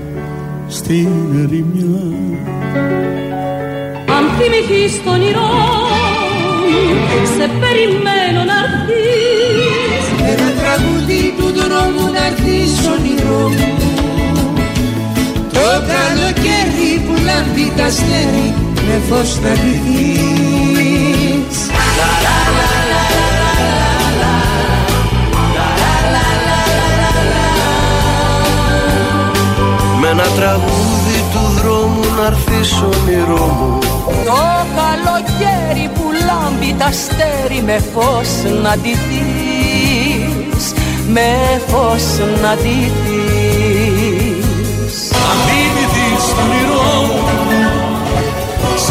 στην 0.67 1.09
ερημιά. 1.43 2.01
Αν 4.15 4.23
θυμηθείς 4.37 5.03
τον 5.03 5.13
όνειρό 5.13 5.39
μου 5.39 5.95
Σε 7.35 7.49
περιμένω 7.61 8.43
να 8.49 8.57
έρθεις. 8.63 10.05
Ένα 10.31 10.49
τραγούδι 10.59 11.33
του 11.37 11.47
δρόμου 11.57 12.11
να 12.13 12.25
έρθεις 12.25 12.71
όνειρό 12.93 13.49
μου. 13.49 13.73
Το 13.79 13.92
καλοκαίρι 15.91 16.91
που 17.05 17.13
λάμπει 17.25 17.71
τα 17.77 17.85
αστέρι 17.85 18.53
με 18.87 19.01
φως 19.09 19.39
να 19.39 19.49
ντυθείς 19.49 20.53
Με 29.99 30.07
ένα 30.09 30.23
τραγούδι 30.23 31.23
του 31.31 31.39
δρόμου 31.61 32.03
να 32.17 32.25
έρθεις 32.25 32.81
όνειρό 32.81 33.45
μου. 33.45 33.79
Το 34.25 34.43
καλοκαίρι 34.75 35.89
που 35.93 36.03
λάμπει 36.25 36.75
τα 36.77 36.85
αστέρι 36.85 37.61
με 37.65 37.79
φως 37.93 38.29
να 38.63 38.77
ντυθείς. 38.77 40.65
Με 41.07 41.61
φως 41.67 42.05
να 42.41 42.55
ντυθείς 42.55 43.32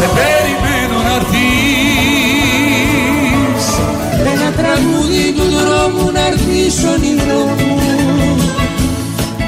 σε 0.03 0.09
περιμένω 0.19 0.97
να 1.07 1.13
έρθεις. 1.19 1.65
Ένα 4.33 4.49
τραγούδι 4.59 5.25
του 5.37 5.45
δρόμου 5.55 6.05
να 6.15 6.23
έρθεις 6.31 6.75
όνειρό 6.93 7.43
μου. 7.59 7.75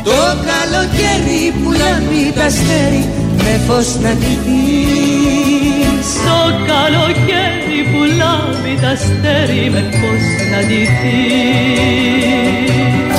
Το 0.07 0.21
καλοκαίρι 0.49 1.43
που 1.59 1.69
λάμπει 1.81 2.23
τα 2.35 2.45
αστέρι 2.45 3.03
με 3.43 3.53
φως 3.67 3.89
να 4.03 4.11
ντυθείς 4.19 6.07
Το 6.27 6.39
καλοκαίρι 6.71 7.79
που 7.91 8.01
λάμπει 8.19 8.73
τα 8.81 8.91
αστέρι 8.97 9.63
με 9.73 9.81
φως 9.97 10.25
να 10.51 10.59
ντυθείς 10.67 12.25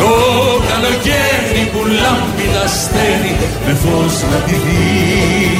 Το 0.00 0.12
καλοκαίρι 0.68 1.62
που 1.72 1.80
λάμπει 2.02 2.46
τα 2.54 2.62
αστέρι 2.68 3.32
με 3.66 3.72
φως 3.82 4.16
να 4.30 4.38
ντυθείς 4.44 5.56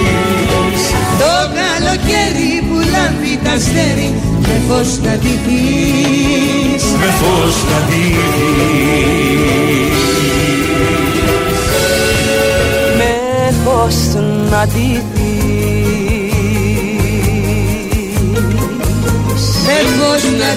Το 1.21 1.35
καλοκαίρι 1.97 2.63
που 2.69 2.75
λάμπει 2.75 3.39
τα 3.45 3.53
αστέρι 3.53 4.15
με 4.41 4.61
φως 4.69 4.99
να 4.99 5.17
ντυθείς 5.17 6.85
με 7.01 7.11
φως 7.21 7.57
να 7.71 7.79
ντυθείς 7.87 8.17
Με 12.97 13.53
φως 13.65 13.97
να 14.51 14.67
ντυθείς 14.67 15.07
Με 19.67 19.79
φως 19.97 20.23
να 20.39 20.51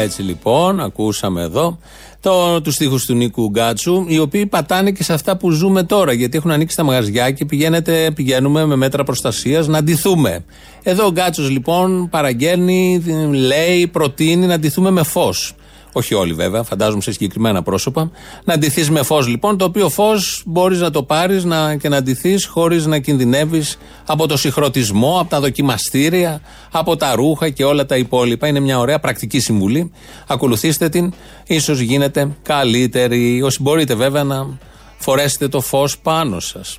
Έτσι 0.00 0.22
λοιπόν, 0.22 0.80
ακούσαμε 0.80 1.42
εδώ 1.42 1.78
το, 2.20 2.60
τους 2.60 2.74
στίχους 2.74 3.04
του 3.06 3.14
Νίκου 3.14 3.48
Γκάτσου, 3.48 4.04
οι 4.08 4.18
οποίοι 4.18 4.46
πατάνε 4.46 4.90
και 4.90 5.02
σε 5.02 5.12
αυτά 5.12 5.36
που 5.36 5.50
ζούμε 5.50 5.82
τώρα, 5.82 6.12
γιατί 6.12 6.36
έχουν 6.36 6.50
ανοίξει 6.50 6.76
τα 6.76 6.82
μαγαζιά 6.82 7.30
και 7.30 7.44
πηγαίνετε, 7.44 8.10
πηγαίνουμε 8.14 8.66
με 8.66 8.76
μέτρα 8.76 9.04
προστασίας 9.04 9.66
να 9.66 9.78
αντιθούμε. 9.78 10.44
Εδώ 10.82 11.06
ο 11.06 11.10
Γκάτσος 11.10 11.50
λοιπόν 11.50 12.08
παραγγέλνει, 12.08 13.02
λέει, 13.32 13.86
προτείνει 13.86 14.46
να 14.46 14.54
αντιθούμε 14.54 14.90
με 14.90 15.02
φως. 15.02 15.54
Όχι 15.92 16.14
όλοι 16.14 16.32
βέβαια, 16.32 16.62
φαντάζομαι 16.62 17.02
σε 17.02 17.12
συγκεκριμένα 17.12 17.62
πρόσωπα. 17.62 18.10
Να 18.44 18.54
αντιθεί 18.54 18.90
με 18.90 19.02
φως 19.02 19.26
λοιπόν, 19.26 19.58
το 19.58 19.64
οποίο 19.64 19.88
φως 19.88 20.42
μπορείς 20.46 20.80
να 20.80 20.90
το 20.90 21.02
πάρεις 21.02 21.44
να, 21.44 21.76
και 21.76 21.88
να 21.88 21.96
αντιθεί 21.96 22.46
χωρίς 22.46 22.86
να 22.86 22.98
κινδυνεύεις 22.98 23.78
από 24.06 24.26
το 24.26 24.36
συγχρονισμό, 24.36 25.18
από 25.20 25.30
τα 25.30 25.40
δοκιμαστήρια, 25.40 26.40
από 26.70 26.96
τα 26.96 27.14
ρούχα 27.14 27.48
και 27.48 27.64
όλα 27.64 27.86
τα 27.86 27.96
υπόλοιπα. 27.96 28.46
Είναι 28.46 28.60
μια 28.60 28.78
ωραία 28.78 28.98
πρακτική 28.98 29.40
συμβουλή. 29.40 29.92
Ακολουθήστε 30.26 30.88
την, 30.88 31.12
ίσως 31.46 31.80
γίνετε 31.80 32.36
καλύτεροι. 32.42 33.42
Όσοι 33.42 33.62
μπορείτε 33.62 33.94
βέβαια 33.94 34.24
να 34.24 34.58
φορέσετε 34.98 35.48
το 35.48 35.60
φως 35.60 35.98
πάνω 35.98 36.40
σας 36.40 36.78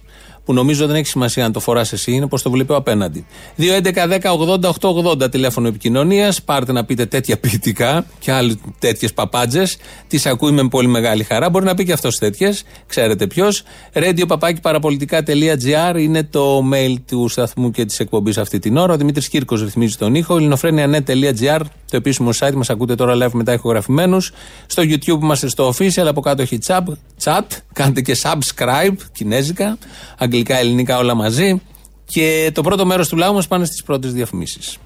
που 0.52 0.58
νομίζω 0.58 0.88
δεν 0.88 0.96
έχει 0.96 1.08
σημασία 1.08 1.46
αν 1.46 1.52
το 1.52 1.60
φοράς 1.60 1.94
εσύ, 1.94 2.12
είναι 2.12 2.28
πώ 2.28 2.42
το 2.42 2.50
βλέπει 2.50 2.72
ο 2.72 2.76
απέναντι. 2.76 3.26
2.11.10.80.880 3.58 5.32
τηλέφωνο 5.32 5.68
επικοινωνίας. 5.68 6.42
Πάρτε 6.42 6.72
να 6.72 6.86
πείτε 6.86 7.06
τέτοια 7.06 7.40
ποιητικά 7.40 8.06
και 8.20 8.32
άλλε 8.32 8.54
τέτοιες 8.80 9.14
παπάντζες. 9.14 9.78
Τις 10.08 10.26
ακούει 10.26 10.52
με 10.52 10.68
πολύ 10.68 10.88
μεγάλη 10.88 11.24
χαρά. 11.24 11.50
Μπορεί 11.50 11.66
να 11.66 11.74
πει 11.74 11.86
και 11.86 11.92
αυτός 11.92 12.18
τέτοιες. 12.18 12.64
Ξέρετε 12.88 13.28
ποιος. 13.28 13.64
Radio 13.94 14.52
παραπολιτικά.gr 14.62 15.96
είναι 15.98 16.24
το 16.24 16.70
mail 16.74 16.96
του 17.08 17.28
σταθμού 17.28 17.72
και 17.72 17.86
της 17.86 18.00
εκπομπής 18.00 18.38
αυτή 18.38 18.60
την 18.60 18.78
ώρα. 18.78 18.94
Ο 18.94 18.98
Δημήτρης 18.98 19.30
Κύρκος 19.30 19.62
ρυθμίζει 19.62 19.96
τον 19.96 20.16
ήχο. 20.16 20.36
ελληνοφρένια.net.gr 20.36 21.62
το 21.92 21.98
επίσημο 21.98 22.30
site 22.40 22.54
μας 22.54 22.70
ακούτε 22.70 22.96
τώρα 22.96 23.14
live 23.14 23.32
μετά 23.32 23.54
ηχογραφημένους. 23.54 24.32
Στο 24.66 24.84
YouTube 24.84 25.22
είμαστε 25.22 25.48
στο 25.48 25.74
official. 25.78 26.06
Από 26.06 26.22
κάτω 26.22 26.42
έχει 26.42 26.58
chat. 26.68 26.84
chat. 27.24 27.44
Κάντε 27.74 28.02
και 28.02 28.18
subscribe 28.24 28.96
κινέζικα 29.12 29.78
αγγλικά, 30.18 30.41
ελληνικά 30.50 30.98
όλα 30.98 31.14
μαζί. 31.14 31.62
Και 32.06 32.52
το 32.54 32.62
πρώτο 32.62 32.86
μέρος 32.86 33.08
του 33.10 33.18
λαού 33.18 33.34
μας 33.34 33.48
πάνε 33.48 33.66
στις 33.66 33.84
πρώτες 33.84 34.14
διαφημίσεις. 34.14 34.78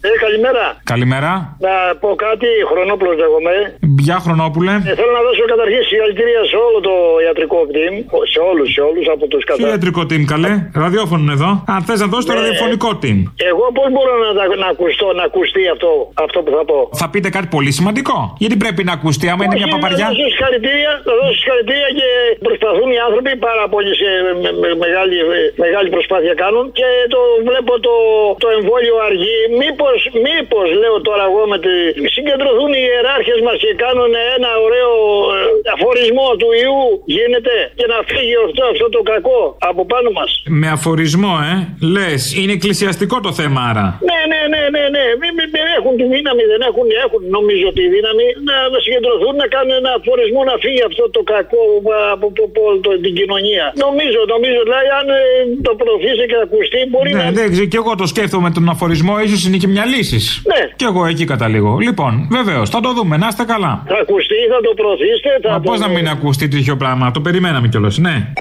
Ε, 0.00 0.08
καλημέρα. 0.20 0.80
Καλημέρα. 0.84 1.56
Να 1.60 1.96
πω 2.00 2.14
κάτι, 2.14 2.46
Χρονόπουλος 2.72 3.16
λέγομαι. 3.16 3.78
Γεια 3.98 4.18
Χρονόπουλε. 4.24 4.72
Ε, 4.90 4.94
θέλω 4.98 5.12
να 5.18 5.22
δώσω 5.26 5.42
καταρχήν 5.54 5.80
συγχαρητήρια 5.88 6.42
σε 6.52 6.56
όλο 6.66 6.78
το 6.88 6.94
ιατρικό 7.26 7.58
team. 7.74 7.94
Σε 8.34 8.38
όλους, 8.50 8.66
σε 8.76 8.80
όλους 8.88 9.04
από 9.14 9.24
τους 9.32 9.42
Τι 9.44 9.48
κατά. 9.50 9.68
ιατρικό 9.72 10.02
team, 10.10 10.22
καλέ; 10.34 10.52
Ραδιόφωνο 10.84 11.20
είναι 11.24 11.36
εδώ. 11.40 11.50
Αν 11.74 11.80
θες 11.86 11.98
να 12.04 12.06
δώσεις 12.12 12.26
το 12.28 12.32
Ναι. 12.34 12.38
ραδιοφωνικό 12.40 12.90
team. 13.02 13.18
Εγώ 13.50 13.64
πώς 13.76 13.86
μπορώ 13.94 14.12
να, 14.24 14.30
τα- 14.38 14.56
να 14.64 14.68
ακουστώ, 14.74 15.06
να 15.18 15.24
ακουστεί 15.30 15.62
αυτό, 15.74 15.90
αυτό 16.24 16.38
που 16.44 16.50
θα 16.56 16.62
πω; 16.70 16.78
Θα 17.02 17.06
πείτε 17.12 17.28
κάτι 17.36 17.48
πολύ 17.56 17.70
σημαντικό. 17.78 18.16
Γιατί 18.42 18.56
πρέπει 18.64 18.82
να 18.88 18.92
ακουστεί, 18.98 19.24
άμα 19.32 19.42
είναι 19.44 19.56
μια 19.60 19.68
Όχι, 19.68 19.74
παπαριά; 19.76 20.06
Να 20.06 20.10
δώσω 20.14 20.26
συγχαρητήρια, 20.34 20.92
να 21.08 21.12
δώσω 21.18 21.34
συγχαρητήρια 21.40 21.88
και 21.98 22.08
προσπαθούν 22.48 22.88
οι 22.94 22.98
άνθρωποι 23.06 23.30
πάρα 23.48 23.64
πολύ 23.74 23.92
σε 24.00 24.08
με- 24.42 24.54
με- 24.62 24.74
μεγάλη, 24.84 25.16
μεγάλη 25.64 25.88
προσπάθεια 25.96 26.34
κάνουν 26.42 26.64
και 26.78 26.88
το 27.14 27.20
βλέπω 27.48 27.72
το, 27.86 27.94
το 28.42 28.48
εμβόλιο 28.56 28.96
αργεί. 29.08 29.38
Μήπως, 29.62 29.98
μήπως 30.26 30.66
λέω 30.82 30.96
τώρα 31.08 31.24
εγώ 31.30 31.42
με 31.52 31.58
τη... 31.64 31.72
συγκεντρωθούν 32.16 32.70
οι 32.78 32.82
ιεράρχες 32.90 33.38
μας 33.46 33.56
και 33.62 33.70
κάνουν 33.84 34.12
ένα 34.36 34.50
ωραίο 34.66 34.92
ε, 35.36 35.38
αφορισμό 35.74 36.26
του 36.40 36.48
ιού 36.64 36.80
γίνεται 37.16 37.54
και 37.78 37.86
να 37.92 37.98
φύγει 38.10 38.36
αυτό, 38.46 38.62
αυτό 38.72 38.86
το 38.96 39.00
κακό 39.12 39.40
από 39.70 39.82
πάνω 39.92 40.08
μας. 40.18 40.30
Με 40.60 40.68
αφορισμό, 40.76 41.32
ε. 41.50 41.54
Λες, 41.94 42.20
είναι 42.38 42.52
εκκλησιαστικό 42.58 43.16
το 43.26 43.30
θέμα 43.40 43.60
άρα. 43.70 43.86
Ναι, 44.08 44.20
ναι, 44.32 44.40
ναι, 44.52 44.62
ναι, 44.74 44.84
ναι. 44.94 45.04
Μην, 45.20 45.30
μην, 45.38 45.46
μην 45.54 45.64
έχουν 45.78 45.92
τη 46.00 46.06
δύναμη, 46.14 46.42
δεν 46.52 46.60
έχουν, 46.70 46.86
έχουν 47.06 47.20
νομίζω 47.38 47.66
τη 47.78 47.84
δύναμη 47.94 48.26
να, 48.48 48.56
να 48.72 48.78
συγκεντρωθούν, 48.84 49.34
να 49.42 49.46
κάνουν 49.54 49.72
ένα 49.82 49.90
αφορισμό 49.98 50.40
να 50.50 50.54
φύγει 50.64 50.82
αυτό 50.90 51.02
το 51.16 51.20
κακό 51.34 51.62
από, 51.78 51.90
από, 52.14 52.26
από 52.48 52.60
όλη 52.68 52.80
το- 52.86 53.00
την 53.06 53.12
κοινωνία. 53.20 53.64
Νομίζω, 53.86 54.20
νομίζω, 54.34 54.58
δηλαδή 54.68 54.88
αν 55.00 55.06
ε, 55.18 55.20
το 55.66 55.72
προωθήσει 55.80 56.24
και 56.30 56.38
ακουστεί 56.46 56.78
μπορεί 56.92 57.10
Ναι, 57.18 57.24
να... 57.24 57.30
δεν 57.38 57.46
ξέρω, 57.52 57.66
και 57.72 57.78
εγώ 57.82 57.92
το 58.02 58.06
σκέφτομαι 58.12 58.48
τον 58.56 58.64
αφορισμό, 58.74 59.14
ίσως 59.26 59.40
είναι 59.46 59.58
και 59.62 59.70
μια 59.74 59.84
λύση. 59.92 60.18
Ναι. 60.52 60.62
Και 60.80 60.86
εγώ 60.90 61.02
εκεί 61.12 61.24
καταλήγω. 61.34 61.72
Λοιπόν, 61.88 62.12
βεβαίως, 62.38 62.66
θα 62.74 62.80
το 62.84 62.90
δούμε, 62.96 63.14
να 63.22 63.26
είστε 63.30 63.44
καλά. 63.52 63.71
Θα 63.86 63.98
ακουστεί, 64.02 64.34
θα 64.52 64.58
το 64.66 64.72
προωθήσετε. 64.80 65.28
Θα 65.42 65.50
Μα 65.50 65.60
το... 65.60 65.70
πώς 65.70 65.80
να 65.80 65.88
μην 65.88 66.08
ακουστεί 66.08 66.48
τέτοιο 66.48 66.76
πράγμα, 66.76 67.10
το 67.10 67.20
περιμέναμε 67.20 67.68
κιόλας, 67.68 67.98
ναι. 67.98 68.32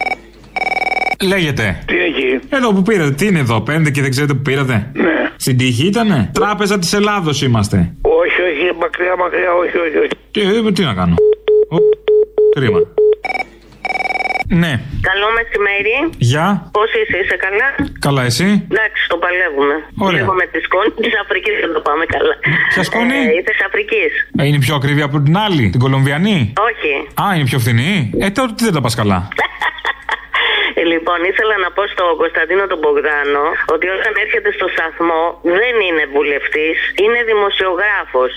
Λέγεται. 1.27 1.83
Τι 1.85 1.95
έχει; 1.97 2.39
Εδώ 2.49 2.73
που 2.73 2.81
πήρατε, 2.81 3.11
τι 3.11 3.25
είναι 3.27 3.39
εδώ, 3.39 3.61
πέντε 3.61 3.89
και 3.89 4.01
δεν 4.01 4.09
ξέρετε 4.09 4.33
που 4.33 4.41
πήρατε; 4.41 4.91
Ναι. 4.93 5.13
Στην 5.35 5.57
τύχη 5.57 5.87
ήτανε; 5.87 6.29
Τράπεζα 6.33 6.79
της 6.79 6.93
Ελλάδος 6.93 7.41
είμαστε. 7.41 7.93
Όχι, 8.01 8.41
όχι, 8.41 8.77
μακριά, 8.79 9.15
μακριά, 9.17 9.53
όχι, 9.53 9.77
όχι, 9.77 9.97
όχι. 9.97 10.11
Τι, 10.31 10.41
ε, 10.41 10.71
τι 10.71 10.83
να 10.83 10.93
κάνω; 10.93 11.15
Οπ, 11.69 11.81
κρίμα. 12.55 12.79
Ναι, 14.63 14.73
Καλό 15.09 15.27
μεσημέρι. 15.37 15.95
γεια. 16.31 16.45
Πώς 16.77 16.89
είσαι, 16.99 17.17
είσαι 17.23 17.37
καλά; 17.45 17.67
Καλά, 17.99 18.21
εσύ; 18.29 18.47
Εντάξει, 18.71 19.01
το 19.07 19.17
παλεύουμε. 19.23 19.75
Ωραία. 19.97 20.19
Λίγο 20.21 20.33
με 20.33 20.45
τη 20.51 20.59
σκόνη 20.67 20.89
της 21.05 21.13
Αφρικής 21.23 21.55
δεν 21.63 21.71
το 21.73 21.81
πάμε 21.87 22.03
καλά. 22.15 22.33
Ποια 22.73 22.83
σκόνη; 22.83 23.19
Ε, 23.37 23.41
της 23.49 23.57
Αφρικής. 23.67 24.11
Ε, 24.39 24.45
Είναι 24.47 24.59
πιο 24.65 24.75
ακριβή 24.75 25.01
από 25.01 25.17
την 25.21 25.37
άλλη, 25.45 25.69
την 25.69 25.79
Κολομβιανή; 25.79 26.53
Όχι. 26.69 26.91
Α, 27.23 27.35
είναι 27.35 27.43
πιο 27.51 27.59
φθηνή; 27.59 28.11
Ε, 28.23 28.29
τότε 28.29 28.53
τι 28.57 28.63
δεν 28.63 28.73
τα 28.73 28.81
πας 28.81 28.95
καλά. 28.95 29.19
Ε, 30.91 31.01
Λοιπόν, 31.01 31.19
ήθελα 31.31 31.55
να 31.65 31.69
πω 31.75 31.83
στον 31.95 32.09
Κωνσταντίνο 32.21 32.63
τον 32.71 32.79
Μπογδάνο 32.81 33.43
ότι 33.73 33.85
όταν 33.97 34.13
έρχεται 34.25 34.49
στο 34.57 34.67
σταθμό 34.75 35.23
δεν 35.59 35.73
είναι 35.87 36.03
βουλευτής, 36.15 36.77
είναι 37.03 37.19
δημοσιογράφος. 37.31 38.31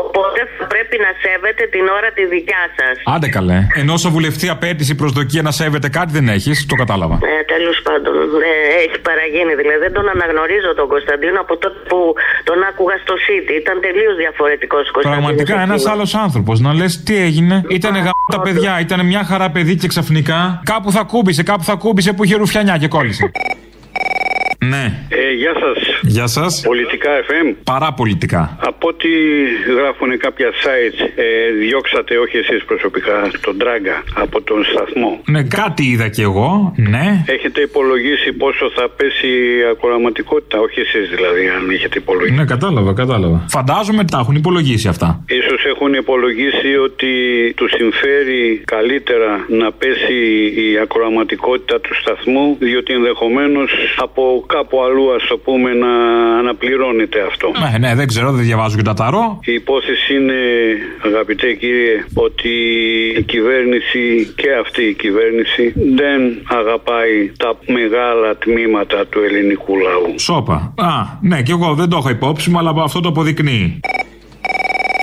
Οπότε 0.00 0.40
θα 0.56 0.64
πρέπει 0.72 0.96
να 1.06 1.10
σέβεται 1.22 1.64
την 1.74 1.84
ώρα 1.98 2.08
τη 2.16 2.22
δικιά 2.34 2.64
σας. 2.78 2.94
Άντε 3.14 3.28
καλέ. 3.36 3.58
Ενώ 3.80 3.92
όσο 3.98 4.08
βουλευτή 4.16 4.46
απέτηση 4.56 4.92
προσδοκία 5.02 5.42
να 5.48 5.52
σέβεται 5.60 5.88
κάτι 5.98 6.10
δεν 6.18 6.26
έχεις, 6.36 6.56
το 6.70 6.74
κατάλαβα. 6.82 7.16
Ε, 7.32 7.34
Τέλος 7.54 7.76
πάντων, 7.86 8.14
ε, 8.50 8.52
έχει 8.84 8.98
παραγίνει. 9.08 9.52
Δηλαδή 9.60 9.80
δεν 9.86 9.92
τον 9.98 10.06
αναγνωρίζω 10.14 10.70
τον 10.80 10.88
Κωνσταντίνο 10.94 11.38
από 11.44 11.54
τότε 11.62 11.78
που 11.90 11.98
τον 12.48 12.58
άκουγα 12.68 12.96
στο 13.04 13.14
City. 13.26 13.54
Ήταν 13.62 13.76
τελείως 13.86 14.14
διαφορετικός 14.24 14.84
Κωνσταντίνος. 14.94 15.24
Πραγματικά 15.24 15.54
ένας 15.66 15.82
άλλος 15.92 16.10
άνθρωπος 16.24 16.56
να 16.66 16.70
λες 16.78 16.92
τι 17.06 17.14
έγινε. 17.28 17.56
Ήταν 17.78 17.94
γα... 18.04 18.10
τα 18.34 18.40
παιδιά, 18.40 18.72
ήταν 18.86 18.98
μια 19.12 19.22
χαρά 19.30 19.48
παιδί 19.54 19.74
και 19.82 19.88
ξαφνικά 19.94 20.40
κάπου 20.72 20.90
θα 20.96 21.02
κούμπησε, 21.12 21.42
κάπου 21.42 21.64
θα 21.70 21.74
κούμπησε 21.74 21.95
που 22.12 22.24
είχε 22.24 22.36
ρουφιανιά 22.36 22.78
και 22.78 22.88
κόλλησε. 22.88 23.30
Ναι. 24.72 24.84
Ε, 25.08 25.32
γεια 25.42 25.54
σας. 25.62 25.78
Γεια 26.02 26.26
σας. 26.26 26.60
Πολιτικά 26.64 27.10
FM. 27.28 27.54
Παραπολιτικά. 27.64 28.56
Από 28.60 28.88
ό,τι 28.88 29.08
γράφουν 29.78 30.18
κάποια 30.18 30.50
sites, 30.62 30.98
ε, 31.14 31.50
διώξατε 31.60 32.16
όχι 32.18 32.36
εσείς 32.36 32.64
προσωπικά 32.64 33.30
τον 33.40 33.58
Τράγκα 33.58 33.96
από 34.14 34.42
τον 34.42 34.64
σταθμό; 34.64 35.20
Ναι, 35.24 35.42
κάτι 35.42 35.82
είδα 35.90 36.08
κι 36.08 36.22
εγώ. 36.22 36.72
Ναι. 36.76 37.24
Έχετε 37.26 37.60
υπολογίσει 37.60 38.32
πόσο 38.32 38.70
θα 38.76 38.88
πέσει 38.96 39.26
η 39.26 39.64
ακροαματικότητα, 39.72 40.58
όχι 40.58 40.80
εσείς 40.80 41.08
δηλαδή, 41.14 41.42
αν 41.56 41.70
έχετε 41.70 41.98
υπολογίσει. 41.98 42.34
Ναι, 42.38 42.44
κατάλαβα, 42.44 42.92
κατάλαβα. 42.92 43.44
Φαντάζομαι 43.48 44.04
τα 44.04 44.18
έχουν 44.22 44.34
υπολογίσει 44.34 44.88
αυτά. 44.88 45.24
Ίσως 45.28 45.64
έχουν 45.72 45.92
υπολογίσει 45.94 46.76
ότι 46.88 47.12
τους 47.56 47.70
συμφέρει 47.78 48.62
καλύτερα 48.64 49.46
να 49.48 49.72
πέσει 49.72 50.18
η 50.64 50.78
ακροαματικότητα 50.82 51.80
του 51.80 51.94
σταθμού, 52.00 52.56
διότι 52.58 52.92
ενδεχομένως 52.92 53.70
από 53.96 54.44
κάπου 54.56 54.76
αλλού 54.84 55.14
ας 55.14 55.24
το 55.30 55.36
πούμε 55.38 55.70
να 55.84 55.92
αναπληρώνεται 56.40 57.18
αυτό. 57.30 57.46
Ναι, 57.62 57.78
ναι, 57.78 57.94
δεν 57.94 58.06
ξέρω, 58.06 58.32
δεν 58.32 58.44
διαβάζω 58.44 58.76
και 58.76 58.82
τα 58.82 58.94
ταρό. 58.94 59.38
Η 59.44 59.52
υπόθεση 59.52 60.14
είναι, 60.14 60.40
αγαπητέ 61.04 61.52
κύριε, 61.52 62.04
ότι 62.14 62.54
η 63.18 63.22
κυβέρνηση 63.22 64.02
και 64.36 64.48
αυτή 64.64 64.82
η 64.82 64.94
κυβέρνηση 64.94 65.64
δεν 66.00 66.20
αγαπάει 66.60 67.32
τα 67.42 67.50
μεγάλα 67.66 68.36
τμήματα 68.36 69.06
του 69.06 69.18
ελληνικού 69.26 69.72
λαού. 69.78 70.18
Σόπα. 70.18 70.74
Α, 70.76 70.92
ναι, 71.20 71.42
κι 71.42 71.50
εγώ 71.50 71.74
δεν 71.74 71.88
το 71.88 71.96
έχω 71.96 72.10
υπόψη 72.10 72.50
μου, 72.50 72.58
αλλά 72.58 72.72
αυτό 72.82 73.00
το 73.00 73.08
αποδεικνύει. 73.08 73.80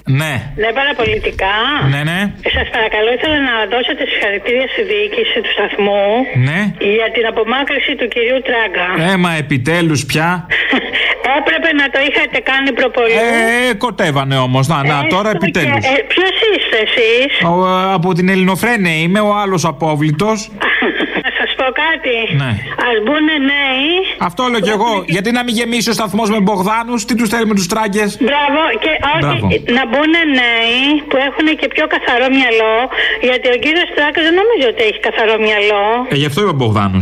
Ναι, 0.06 0.34
Ναι, 0.63 0.70
παραπολιτικά. 0.80 1.56
ναι, 1.94 2.02
ναι, 2.12 2.20
Σας 2.56 2.68
παρακαλώ, 2.76 3.10
ήθελα 3.18 3.39
να 3.50 3.56
δώσετε 3.74 4.04
συγχαρητήρια 4.12 4.68
στη 4.74 4.82
διοίκηση 4.92 5.38
του 5.44 5.52
σταθμού 5.56 6.06
ναι. 6.48 6.60
για 6.96 7.08
την 7.16 7.26
απομάκρυση 7.32 7.92
του 8.00 8.08
κυρίου 8.13 8.39
Τράγκα. 8.48 8.88
Έμα 9.13 9.32
επιτέλους 9.44 10.02
πια. 10.10 10.30
Έπρεπε 11.39 11.70
να 11.82 11.86
το 11.94 12.00
είχατε 12.08 12.39
κάνει 12.52 12.70
προπολού. 12.80 13.18
Ε, 13.70 13.74
κοτεύανε 13.74 14.38
όμως. 14.38 14.68
Να, 14.68 14.78
να, 14.92 15.08
τώρα 15.13 15.30
επιτέλους. 15.30 15.84
Ε, 15.86 15.96
Ποιος 16.13 16.34
είστε 16.52 16.78
εσείς, 16.88 17.32
Από 17.94 18.13
την 18.13 18.30
Ελληνοφρένε 18.30 18.89
είμαι, 18.89 19.20
ο 19.20 19.32
άλλος 19.42 19.66
απόβλητος. 19.66 20.39
Να 21.63 21.69
σα 21.69 21.73
πω 21.73 21.82
κάτι. 21.86 22.15
Ναι. 22.41 22.52
Α 22.86 22.88
μπουν 23.04 23.28
νέοι. 23.52 23.91
Αυτό 24.28 24.41
λέω 24.52 24.60
κι 24.67 24.73
εγώ. 24.78 24.91
Γιατί 25.15 25.30
να 25.38 25.41
μην 25.43 25.54
γεμίσει 25.60 25.89
ο 25.89 25.95
σταθμός 25.99 26.30
με 26.30 26.39
Μπογδάνους, 26.45 27.06
τι 27.06 27.13
τους 27.15 27.30
θέλουμε 27.34 27.54
τους 27.60 27.67
τράγκες. 27.73 28.10
Μπράβο, 28.30 28.62
και 28.84 28.91
όχι, 29.13 29.23
Μπράβο. 29.23 29.45
να 29.78 29.84
μπουν 29.89 30.13
νέοι 30.41 30.84
που 31.10 31.17
έχουν 31.28 31.47
και 31.60 31.67
πιο 31.76 31.86
καθαρό 31.93 32.28
μυαλό. 32.38 32.76
Γιατί 33.28 33.47
ο 33.56 33.58
κύριος 33.63 33.89
Τράγκα 33.95 34.21
δεν 34.28 34.34
νομίζω 34.41 34.67
ότι 34.73 34.82
έχει 34.89 34.99
καθαρό 35.08 35.36
μυαλό. 35.45 35.84
Ε, 36.13 36.15
γι' 36.21 36.26
αυτό 36.30 36.39
είπε 36.41 36.54
Μπογδάνο. 36.60 36.99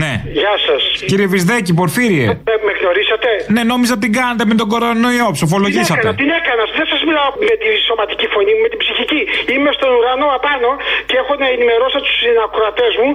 Ναι. 0.00 0.12
Γεια 0.40 0.54
σας. 0.66 0.82
Κύριε 1.10 1.28
Βυσδέκη, 1.32 1.72
Πορφύριε. 1.80 2.26
με 2.66 2.72
γνωρίσατε; 2.80 3.30
Ναι, 3.54 3.62
νόμιζα 3.72 3.94
την 4.02 4.10
κάνατε 4.18 4.44
με 4.50 4.54
τον 4.60 4.66
κορονοϊό, 4.72 5.28
ψοφολογήσατε. 5.38 6.00
Τι 6.00 6.06
έκανα, 6.08 6.20
τι 6.22 6.26
έκανα. 6.40 6.64
Δεν 6.78 6.86
σας 6.92 7.00
μιλάω 7.08 7.28
με 7.48 7.54
τη 7.62 7.68
σωματική 7.88 8.26
φωνή 8.34 8.52
μου, 8.56 8.62
με 8.66 8.70
την 8.72 8.80
ψυχική. 8.84 9.22
Είμαι 9.52 9.70
στον 9.78 9.90
ουρανό 9.96 10.28
απάνω 10.38 10.70
και 11.08 11.16
έχω 11.22 11.32
να 11.42 11.46
ενημερώσω 11.54 11.98
τους 12.04 12.14
συνακροατές 12.22 12.92
μου 13.00 13.10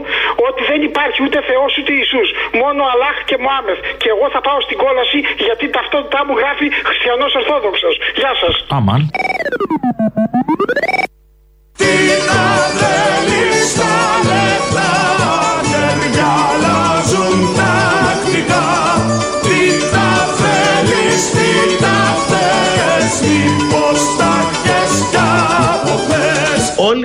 ότι 0.48 0.62
δεν 0.72 0.80
υπάρχει 0.90 1.20
ούτε 1.26 1.38
Θεός 1.50 1.72
ούτε 1.80 1.92
Ιησούς. 2.00 2.28
Μόνο 2.62 2.82
Αλλάχ 2.92 3.18
και 3.30 3.38
Μωάμεθ. 3.44 3.80
Και 4.02 4.10
εγώ 4.14 4.26
θα 4.34 4.40
πάω 4.48 4.60
στην 4.68 4.78
κόλαση 4.84 5.20
γιατί 5.48 5.66
ταυτότητά 5.78 6.20
μου 6.26 6.34
γράφει 6.42 6.66
Χριστιανός 6.90 7.32
Ορθόδοξος. 7.40 7.96
Γεια 8.20 8.34
σας. 8.42 8.54
Αμάν. 8.78 9.02
Τι 11.80 11.92
τα 12.30 12.46
θέλεις 12.80 13.72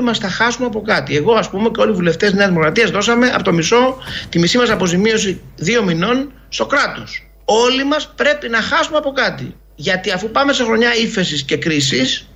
μας 0.02 0.18
θα 0.18 0.28
χάσουμε 0.28 0.66
από 0.66 0.82
κάτι. 0.82 1.16
Εγώ, 1.16 1.34
ας 1.34 1.50
πούμε, 1.50 1.68
και 1.68 1.80
όλοι 1.80 1.90
οι 1.90 1.94
βουλευτές 1.94 2.28
της 2.28 2.38
Νέας 2.38 2.48
Δημοκρατίας 2.48 2.90
δώσαμε 2.90 3.30
από 3.34 3.42
το 3.42 3.52
μισό 3.52 3.96
τη 4.28 4.38
μισή 4.38 4.58
μας 4.58 4.70
αποζημίωση 4.70 5.40
δύο 5.56 5.82
μηνών 5.82 6.32
στο 6.48 6.66
κράτος. 6.66 7.26
Όλοι 7.44 7.84
μας 7.84 8.12
πρέπει 8.16 8.48
να 8.48 8.60
χάσουμε 8.60 8.96
από 8.96 9.12
κάτι. 9.12 9.56
Γιατί 9.74 10.10
αφού 10.10 10.30
πάμε 10.30 10.52
σε 10.52 10.64
χρονιά 10.64 10.94
ύφεσης 10.94 11.42
και 11.42 11.56
κρίσης, 11.56 12.28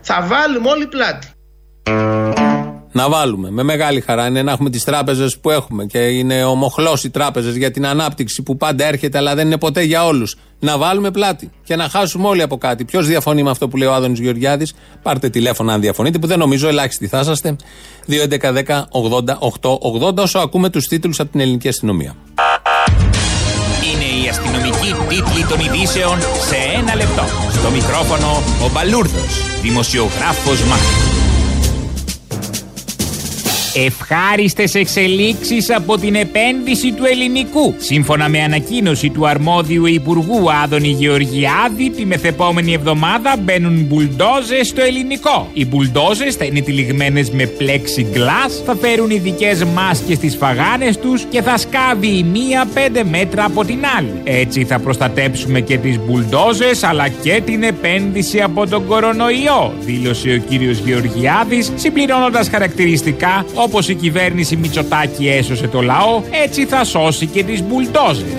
θα 0.00 0.26
βάλουμε 0.28 0.68
όλοι 0.70 0.86
πλάτη. 0.86 1.28
Να 2.92 3.08
βάλουμε. 3.08 3.50
Με 3.50 3.62
μεγάλη 3.62 4.00
χαρά 4.00 4.26
είναι 4.26 4.42
να 4.42 4.52
έχουμε 4.52 4.70
τις 4.70 4.84
τράπεζες 4.84 5.38
που 5.38 5.50
έχουμε 5.50 5.84
και 5.84 5.98
είναι 5.98 6.44
ομοχλώ 6.44 6.98
οι 7.02 7.10
τράπεζες 7.10 7.56
για 7.56 7.70
την 7.70 7.86
ανάπτυξη 7.86 8.42
που 8.42 8.56
πάντα 8.56 8.86
έρχεται, 8.86 9.18
αλλά 9.18 9.34
δεν 9.34 9.46
είναι 9.46 9.58
ποτέ 9.58 9.82
για 9.82 10.06
όλους. 10.06 10.36
Να 10.58 10.78
βάλουμε 10.78 11.10
πλάτη 11.10 11.50
και 11.64 11.76
να 11.76 11.88
χάσουμε 11.88 12.28
όλοι 12.28 12.42
από 12.42 12.58
κάτι. 12.58 12.84
Ποιος 12.84 13.06
διαφωνεί 13.06 13.42
με 13.42 13.50
αυτό 13.50 13.68
που 13.68 13.76
λέει 13.76 13.88
ο 13.88 13.94
Άδωνης 13.94 14.18
Γεωργιάδης, 14.18 14.74
πάρτε 15.02 15.28
τηλέφωνο 15.28 15.72
αν 15.72 15.80
διαφωνείτε, 15.80 16.18
που 16.18 16.26
δεν 16.26 16.38
νομίζω 16.38 16.68
ελάχιστοι 16.68 17.06
θα 17.06 17.20
είσαστε. 17.20 17.56
2.11.10.80.880 18.08 20.16
όσο 20.16 20.38
ακούμε 20.38 20.70
τους 20.70 20.86
τίτλους 20.86 21.20
από 21.20 21.30
την 21.30 21.40
ελληνική 21.40 21.68
αστυνομία. 21.68 22.14
Είναι 23.92 24.24
η 24.24 24.28
αστυνομική 24.28 24.94
τίτλη 25.08 25.44
των 25.48 25.60
ειδήσεων 25.60 26.20
σε 26.20 26.56
ένα 26.78 26.94
λεπτό. 26.94 27.24
Στο 27.52 27.70
μικρόφωνο 27.70 28.42
ο 28.64 28.70
Μπαλούρδος, 28.72 29.60
δημοσιογράφος 29.62 30.64
Μάρκος. 30.64 31.09
Ευχάριστες 33.74 34.74
εξελίξεις 34.74 35.70
από 35.70 35.98
την 35.98 36.14
επένδυση 36.14 36.92
του 36.92 37.04
ελληνικού. 37.04 37.74
Σύμφωνα 37.78 38.28
με 38.28 38.42
ανακοίνωση 38.42 39.10
του 39.10 39.26
αρμόδιου 39.28 39.86
Υπουργού 39.86 40.52
Άδωνη 40.62 40.88
Γεωργιάδη, 40.88 41.90
τη 41.90 42.06
μεθεπόμενη 42.06 42.72
εβδομάδα 42.72 43.36
μπαίνουν 43.42 43.84
μπουλντόζες 43.88 44.66
στο 44.68 44.82
ελληνικό. 44.82 45.50
Οι 45.52 45.66
μπουλντόζες 45.66 46.34
θα 46.34 46.44
είναι 46.44 46.60
τυλιγμένες 46.60 47.30
με 47.30 47.50
plexiglass, 47.58 48.62
θα 48.66 48.76
φέρουν 48.80 49.10
ειδικές 49.10 49.64
μάσκες 49.64 50.16
στις 50.16 50.36
φαγάνες 50.36 50.98
τους 50.98 51.24
και 51.30 51.42
θα 51.42 51.58
σκάβει 51.58 52.06
η 52.06 52.22
μία 52.22 52.68
5 52.74 53.02
μέτρα 53.10 53.44
από 53.44 53.64
την 53.64 53.78
άλλη. 53.98 54.12
Έτσι 54.24 54.64
θα 54.64 54.78
προστατέψουμε 54.78 55.60
και 55.60 55.78
τις 55.78 55.98
μπουλντόζες 55.98 56.82
αλλά 56.82 57.08
και 57.08 57.42
την 57.44 57.62
επένδυση 57.62 58.40
από 58.40 58.66
τον 58.66 58.86
κορονοϊό, 58.86 59.74
δήλωσε 59.80 60.30
ο 60.30 60.48
κύριος 60.48 60.78
Γεωργιάδης, 60.78 61.72
συμπληρώνοντας 61.76 62.48
χαρακτηριστικά 62.48 63.44
όπως 63.62 63.88
η 63.88 63.94
κυβέρνηση 63.94 64.56
Μητσοτάκη 64.56 65.28
έσωσε 65.28 65.68
το 65.68 65.80
λαό, 65.80 66.22
έτσι 66.44 66.66
θα 66.66 66.84
σώσει 66.84 67.26
και 67.26 67.44
τις 67.44 67.62
μπουλντόζες. 67.62 68.34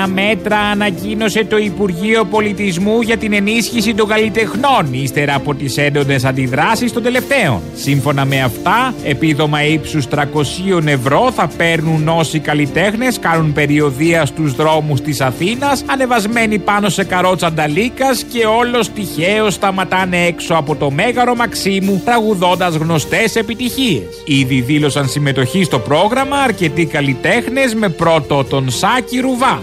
Νέα 0.00 0.08
μέτρα 0.08 0.58
ανακοίνωσε 0.58 1.44
το 1.44 1.56
Υπουργείο 1.56 2.24
Πολιτισμού 2.24 3.00
για 3.00 3.16
την 3.16 3.32
ενίσχυση 3.32 3.94
των 3.94 4.08
καλλιτεχνών 4.08 4.88
ύστερα 4.90 5.34
από 5.34 5.54
τις 5.54 5.76
έντονες 5.76 6.24
αντιδράσεις 6.24 6.92
των 6.92 7.02
τελευταίων. 7.02 7.60
Σύμφωνα 7.74 8.24
με 8.24 8.42
αυτά, 8.42 8.94
επίδομα 9.04 9.64
ύψους 9.64 10.06
300 10.08 10.86
ευρώ 10.86 11.30
θα 11.34 11.50
παίρνουν 11.56 12.08
όσοι 12.08 12.38
καλλιτέχνες 12.38 13.18
κάνουν 13.18 13.52
περιοδία 13.52 14.26
στους 14.26 14.54
δρόμους 14.54 15.00
της 15.00 15.20
Αθήνας 15.20 15.84
ανεβασμένοι 15.86 16.58
πάνω 16.58 16.88
σε 16.88 17.04
καρότσα 17.04 17.52
νταλίκας 17.52 18.22
και 18.22 18.46
όλος 18.46 18.90
τυχαίως 18.90 19.54
σταματάνε 19.54 20.26
έξω 20.26 20.54
από 20.54 20.76
το 20.76 20.90
Μέγαρο 20.90 21.34
Μαξίμου 21.34 22.02
τραγουδώντας 22.04 22.74
γνωστές 22.74 23.36
επιτυχίες. 23.36 24.22
Ήδη 24.24 24.60
δήλωσαν 24.60 25.08
συμμετοχή 25.08 25.64
στο 25.64 25.78
πρόγραμμα 25.78 26.36
αρκετοί 26.36 26.84
καλλιτέχνες 26.84 27.74
με 27.74 27.88
πρώτο 27.88 28.44
τον 28.44 28.70
Σάκη 28.70 29.20
Ρουβά. 29.20 29.58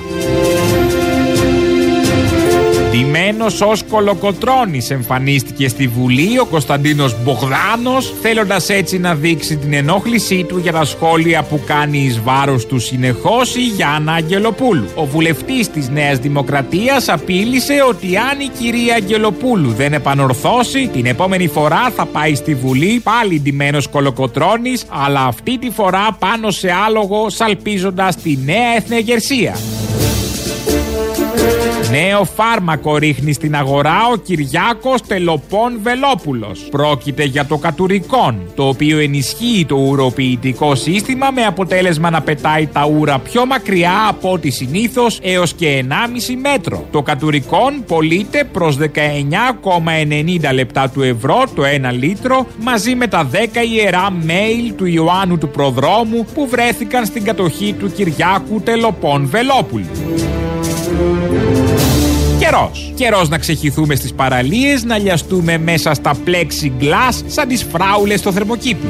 Ντυμένο 3.37 3.71
ως 3.71 3.83
κολοκοτρόνη 3.83 4.87
εμφανίστηκε 4.89 5.67
στη 5.67 5.87
Βουλή 5.87 6.39
ο 6.39 6.45
Κωνσταντίνος 6.45 7.23
Μπογδάνος, 7.23 8.13
θέλοντας 8.21 8.69
έτσι 8.69 8.99
να 8.99 9.15
δείξει 9.15 9.57
την 9.57 9.73
ενόχλησή 9.73 10.43
του 10.43 10.57
για 10.57 10.71
τα 10.71 10.85
σχόλια 10.85 11.43
που 11.43 11.61
κάνει 11.65 11.97
εις 11.97 12.21
βάρος 12.21 12.65
του 12.65 12.79
συνεχώς 12.79 13.55
η 13.55 13.61
Γιάννα 13.61 14.13
Αγγελοπούλου. 14.13 14.87
Ο 14.95 15.05
βουλευτής 15.05 15.69
της 15.69 15.89
Νέας 15.89 16.17
Δημοκρατίας 16.17 17.09
απείλησε 17.09 17.73
ότι 17.89 18.17
αν 18.17 18.39
η 18.39 18.47
κυρία 18.59 18.95
Αγγελοπούλου 18.95 19.71
δεν 19.71 19.93
επανορθώσει, 19.93 20.87
την 20.87 21.05
επόμενη 21.05 21.47
φορά 21.47 21.91
θα 21.95 22.05
πάει 22.05 22.35
στη 22.35 22.55
Βουλή 22.55 23.01
πάλι 23.03 23.39
ντυμένος 23.39 23.87
κολοκοτρόνη, 23.87 24.73
αλλά 24.87 25.23
αυτή 25.23 25.57
τη 25.57 25.69
φορά 25.69 26.17
πάνω 26.19 26.51
σε 26.51 26.71
άλογο 26.85 27.29
σαλπίζοντας 27.29 28.15
τη 28.15 28.37
νέα 28.45 28.75
εθνεγερσία. 28.75 29.55
Νέο 31.91 32.23
φάρμακο 32.23 32.97
ρίχνει 32.97 33.33
στην 33.33 33.55
αγορά 33.55 33.97
ο 34.13 34.15
Κυριάκος 34.15 35.01
Τελοπών 35.01 35.79
Βελόπουλος. 35.83 36.67
Πρόκειται 36.71 37.23
για 37.23 37.45
το 37.45 37.57
κατουρικόν, 37.57 38.41
το 38.55 38.67
οποίο 38.67 38.99
ενισχύει 38.99 39.65
το 39.67 39.75
ουροποιητικό 39.75 40.75
σύστημα 40.75 41.31
με 41.31 41.41
αποτέλεσμα 41.41 42.09
να 42.09 42.21
πετάει 42.21 42.67
τα 42.67 42.85
ούρα 42.85 43.19
πιο 43.19 43.45
μακριά 43.45 44.07
από 44.09 44.31
ό,τι 44.31 44.49
συνήθως 44.49 45.19
έως 45.21 45.53
και 45.53 45.85
1,5 45.89 46.35
μέτρο. 46.41 46.85
Το 46.91 47.01
κατουρικόν 47.01 47.83
πωλείται 47.87 48.43
προς 48.43 48.77
19,90 48.77 50.53
λεπτά 50.53 50.89
του 50.89 51.01
ευρώ 51.01 51.43
το 51.55 51.63
1 51.89 51.93
λίτρο 51.93 52.47
μαζί 52.59 52.95
με 52.95 53.07
τα 53.07 53.29
10 53.31 53.35
ιερά 53.73 54.09
mail 54.27 54.73
του 54.77 54.85
Ιωάννου 54.85 55.37
του 55.37 55.49
Προδρόμου 55.49 56.25
που 56.33 56.47
βρέθηκαν 56.47 57.05
στην 57.05 57.23
κατοχή 57.23 57.75
του 57.79 57.91
Κυριάκου 57.91 58.61
Τελοπών 58.61 59.27
Βελόπουλου. 59.27 59.85
Καιρός. 62.49 62.91
Καιρός 62.95 63.29
να 63.29 63.37
ξεχυθούμε 63.37 63.95
στις 63.95 64.13
παραλίες, 64.13 64.83
να 64.83 64.97
λιαστούμε 64.97 65.57
μέσα 65.57 65.93
στα 65.93 66.11
plexiglass 66.25 67.23
σαν 67.27 67.47
τις 67.47 67.63
φράουλες 67.71 68.19
στο 68.19 68.31
θερμοκήπιο. 68.31 68.89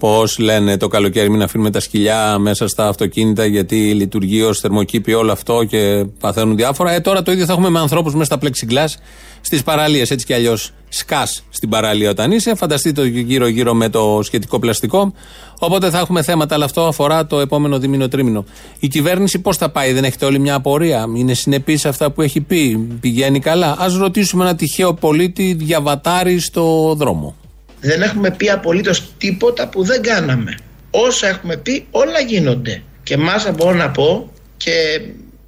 Πώς 0.00 0.38
λένε 0.38 0.76
το 0.76 0.88
καλοκαίρι, 0.88 1.30
μην 1.30 1.42
αφήνουμε 1.42 1.70
τα 1.70 1.80
σκυλιά 1.80 2.38
μέσα 2.38 2.68
στα 2.68 2.88
αυτοκίνητα 2.88 3.44
γιατί 3.44 3.94
λειτουργεί 3.94 4.42
ως 4.42 4.60
θερμοκήπιο 4.60 5.18
όλο 5.18 5.32
αυτό 5.32 5.64
και 5.64 6.04
παθαίνουν 6.20 6.56
διάφορα. 6.56 6.92
Ε, 6.92 7.00
τώρα 7.00 7.22
το 7.22 7.32
ίδιο 7.32 7.44
θα 7.44 7.52
έχουμε 7.52 7.68
με 7.68 7.78
ανθρώπους 7.78 8.14
μέσα 8.14 8.24
στα 8.24 8.38
plexiglass 8.42 9.00
στις 9.40 9.62
παραλίες. 9.62 10.10
Έτσι 10.10 10.26
κι 10.26 10.34
αλλιώς 10.34 10.72
σκάς 10.88 11.44
στην 11.50 11.68
παραλία 11.68 12.10
όταν 12.10 12.32
είσαι. 12.32 12.54
Φανταστείτε 12.54 13.00
το 13.00 13.06
γύρω-γύρω 13.06 13.74
με 13.74 13.88
το 13.88 14.20
σχετικό 14.22 14.58
πλαστικό. 14.58 15.12
Οπότε 15.58 15.90
θα 15.90 15.98
έχουμε 15.98 16.22
θέματα, 16.22 16.54
αλλά 16.54 16.64
αυτό 16.64 16.86
αφορά 16.86 17.26
το 17.26 17.40
επόμενο 17.40 17.78
δίμηνο 17.78 18.08
τρίμηνο. 18.08 18.44
Η 18.78 18.88
κυβέρνηση 18.88 19.38
πώς 19.38 19.56
θα 19.56 19.70
πάει, 19.70 19.92
δεν 19.92 20.04
έχετε 20.04 20.24
όλη 20.24 20.38
μια 20.38 20.54
απορία. 20.54 21.06
Είναι 21.16 21.34
συνεπής 21.34 21.80
σε 21.80 21.88
αυτά 21.88 22.10
που 22.10 22.22
έχει 22.22 22.40
πει. 22.40 22.76
Πηγαίνει 23.00 23.40
καλά. 23.40 23.70
Α 23.78 23.86
ρωτήσουμε 23.98 24.44
ένα 24.44 24.54
τυχαίο 24.54 24.94
πολίτη 24.94 25.52
διαβατάρι 25.52 26.38
στο 26.38 26.94
δρόμο. 26.96 27.34
Δεν 27.80 28.02
έχουμε 28.02 28.30
πει 28.30 28.50
απολύτως 28.50 29.12
τίποτα 29.18 29.68
που 29.68 29.84
δεν 29.84 30.02
κάναμε. 30.02 30.54
Όσα 30.90 31.28
έχουμε 31.28 31.56
πει, 31.56 31.86
όλα 31.90 32.20
γίνονται. 32.20 32.82
Και 33.02 33.16
μάσα 33.16 33.52
μπορώ 33.52 33.74
να 33.74 33.90
πω 33.90 34.32
και 34.56 34.72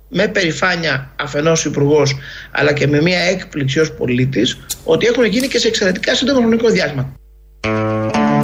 με 0.08 0.28
περηφάνεια 0.28 1.12
αφενός 1.20 1.64
υπουργός, 1.64 2.16
αλλά 2.50 2.72
και 2.72 2.86
με 2.86 3.02
μια 3.02 3.18
έκπληξη 3.18 3.78
ως 3.78 3.92
πολίτης 3.92 4.58
ότι 4.84 5.06
έχουν 5.06 5.24
γίνει 5.24 5.48
και 5.48 5.58
σε 5.58 5.68
εξαιρετικά 5.68 6.14
σύντομο 6.14 6.38
χρονικό 6.38 6.68
διάστημα. 6.68 7.12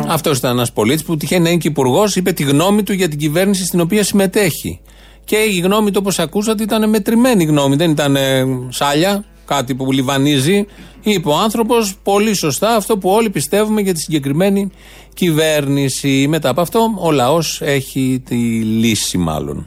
Αυτός 0.09 0.39
ήταν 0.39 0.51
ένας 0.51 0.73
πολίτης 0.73 1.05
που 1.05 1.17
τυχαίνει 1.17 1.43
να 1.43 1.49
είναι 1.49 1.59
και 1.59 1.69
υπουργός, 1.69 2.17
είπε 2.17 2.33
τη 2.33 2.43
γνώμη 2.43 2.83
του 2.83 2.93
για 2.93 3.09
την 3.09 3.19
κυβέρνηση 3.19 3.65
στην 3.65 3.81
οποία 3.81 4.05
συμμετέχει. 4.05 4.81
Και 5.25 5.37
η 5.37 5.61
γνώμη 5.61 5.91
του, 5.91 5.99
όπως 6.01 6.19
ακούσατε, 6.19 6.63
ήταν 6.63 6.89
μετρημένη 6.89 7.45
γνώμη. 7.45 7.77
Δεν 7.77 7.91
ήταν 7.91 8.17
ε, 8.17 8.45
σάλια, 8.69 9.25
κάτι 9.49 9.75
που 9.75 9.93
λιβανίζει. 9.93 10.67
Είπε 11.03 11.29
ο 11.29 11.37
άνθρωπος 11.37 11.97
πολύ 12.03 12.35
σωστά 12.35 12.75
αυτό 12.75 12.99
που 12.99 13.11
όλοι 13.11 13.31
πιστεύουμε 13.31 13.81
για 13.81 13.95
τη 13.95 14.01
συγκεκριμένη 14.01 14.71
κυβέρνηση. 15.15 16.27
Μετά 16.29 16.49
από 16.49 16.61
αυτό, 16.61 16.95
ο 16.99 17.11
λαός 17.11 17.61
έχει 17.63 18.23
τη 18.25 18.37
λύση, 18.63 19.19
μάλλον. 19.19 19.67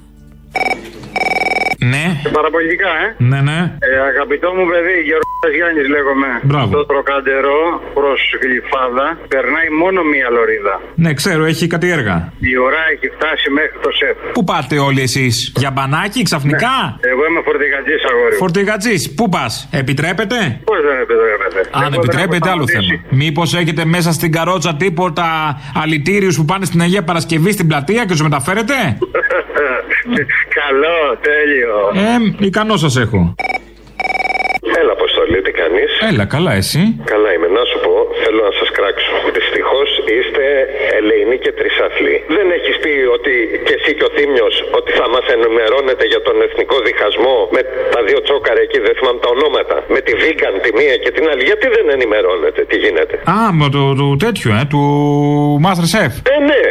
Ναι. 1.85 2.05
Παραπολιτικά, 2.37 2.91
ε. 3.03 3.07
Ναι, 3.31 3.39
ναι. 3.49 3.59
ε 3.89 3.91
αγαπητό 4.11 4.49
μου 4.55 4.65
παιδί, 4.71 4.95
Γεωργιάς 5.07 5.29
Γιάννης 5.57 5.87
λέγομαι. 5.95 6.29
Μπράβο. 6.49 6.71
Το 6.77 6.85
τροκαντερό 6.91 7.61
προς 7.93 8.19
Γλυφάδα 8.41 9.07
περνάει 9.33 9.69
μόνο 9.81 9.99
μία 10.11 10.27
λωρίδα. 10.35 10.75
Ναι, 11.03 11.13
ξέρω, 11.13 11.41
έχει 11.51 11.67
κάτι 11.67 11.87
έργα. 11.97 12.15
Η 12.51 12.57
ώρα 12.67 12.81
έχει 12.93 13.07
φτάσει 13.15 13.47
μέχρι 13.57 13.77
το 13.85 13.89
ΣΕΦ. 13.99 14.17
Πού 14.35 14.43
πάτε 14.43 14.75
όλοι 14.87 15.01
εσείς, 15.01 15.53
Για 15.61 15.71
μπανάκι, 15.71 16.21
ξαφνικά; 16.29 16.75
Εγώ 17.11 17.21
είμαι 17.29 17.41
φορτηγατζής 17.47 18.01
αγόρι. 18.11 18.35
Φορτηγατζής, 18.43 19.01
πού 19.17 19.29
πας, 19.29 19.53
επιτρέπετε; 19.71 20.37
Πώς 20.69 20.79
δεν 20.87 20.95
επιτρέπεται. 21.05 21.59
Αν 21.71 21.81
Εγώ 21.81 21.89
δεν 21.91 21.99
επιτρέπετε, 21.99 22.47
έχω 22.47 22.55
άλλο 22.55 22.65
σταματήσει. 22.67 22.95
θέμα. 23.09 23.21
Μήπως 23.23 23.47
έχετε 23.61 23.83
μέσα 23.85 24.11
στην 24.11 24.31
καρότσα 24.31 24.71
τίποτα 24.83 25.25
αλητήριους 25.83 26.35
που 26.37 26.45
πάνε 26.45 26.65
στην 26.65 26.81
Αγία 26.81 27.03
Παρασκευή 27.03 27.51
στην 27.51 27.67
πλατεία 27.67 28.01
και 28.01 28.13
τους 28.15 28.21
μεταφέρετε; 28.21 28.73
Καλό, 30.59 30.99
τέλειο. 31.27 31.75
Ε, 32.39 32.45
ικανό 32.45 32.77
σας 32.77 32.97
έχω. 32.97 33.35
Έλα, 34.79 34.91
Αποστολή, 34.91 35.41
τι 35.41 35.51
κάνεις; 35.51 35.91
Έλα, 36.09 36.25
καλά, 36.25 36.53
εσύ; 36.61 36.81
Καλά 37.13 37.33
είμαι. 37.33 37.47
Να 37.47 37.63
σου 37.69 37.77
πω, 37.85 37.93
θέλω 38.23 38.41
να 38.49 38.53
σας 38.59 38.69
κράξω. 38.77 39.11
Δυστυχώ 40.11 40.29
είστε 40.31 40.45
ελεηνοί 40.99 41.37
και 41.43 41.51
τρισάθλοι. 41.59 42.15
Δεν 42.37 42.47
έχεις 42.57 42.75
πει 42.83 42.93
ότι 43.17 43.33
και 43.67 43.73
εσύ 43.79 43.91
και 43.97 44.05
ο 44.09 44.11
Θήμιος 44.15 44.55
ότι 44.79 44.91
θα 44.99 45.07
μας 45.13 45.25
ενημερώνετε 45.35 46.03
για 46.11 46.21
τον 46.27 46.35
εθνικό 46.47 46.77
διχασμό 46.87 47.37
με 47.55 47.61
τα 47.93 47.99
δύο 48.07 48.19
τσόκαρα 48.25 48.61
εκεί, 48.67 48.79
δεν 48.87 48.93
θυμάμαι 48.97 49.19
τα 49.25 49.29
ονόματα. 49.35 49.75
Με 49.95 49.99
τη 50.05 50.13
Βίγκαν 50.21 50.53
τη 50.65 50.69
μία 50.79 50.95
και 51.03 51.11
την 51.15 51.23
άλλη. 51.31 51.43
Γιατί 51.49 51.65
δεν 51.75 51.85
ενημερώνετε, 51.95 52.59
τι 52.69 52.75
γίνεται; 52.83 53.13
Α, 53.37 53.39
με 53.59 53.67
το, 53.75 53.81
το 54.01 54.07
τέτοιο, 54.25 54.49
ε, 54.59 54.63
του 54.71 54.81
Master 55.65 55.87
Chef. 55.93 56.13
Ε, 56.33 56.37
ναι, 56.49 56.61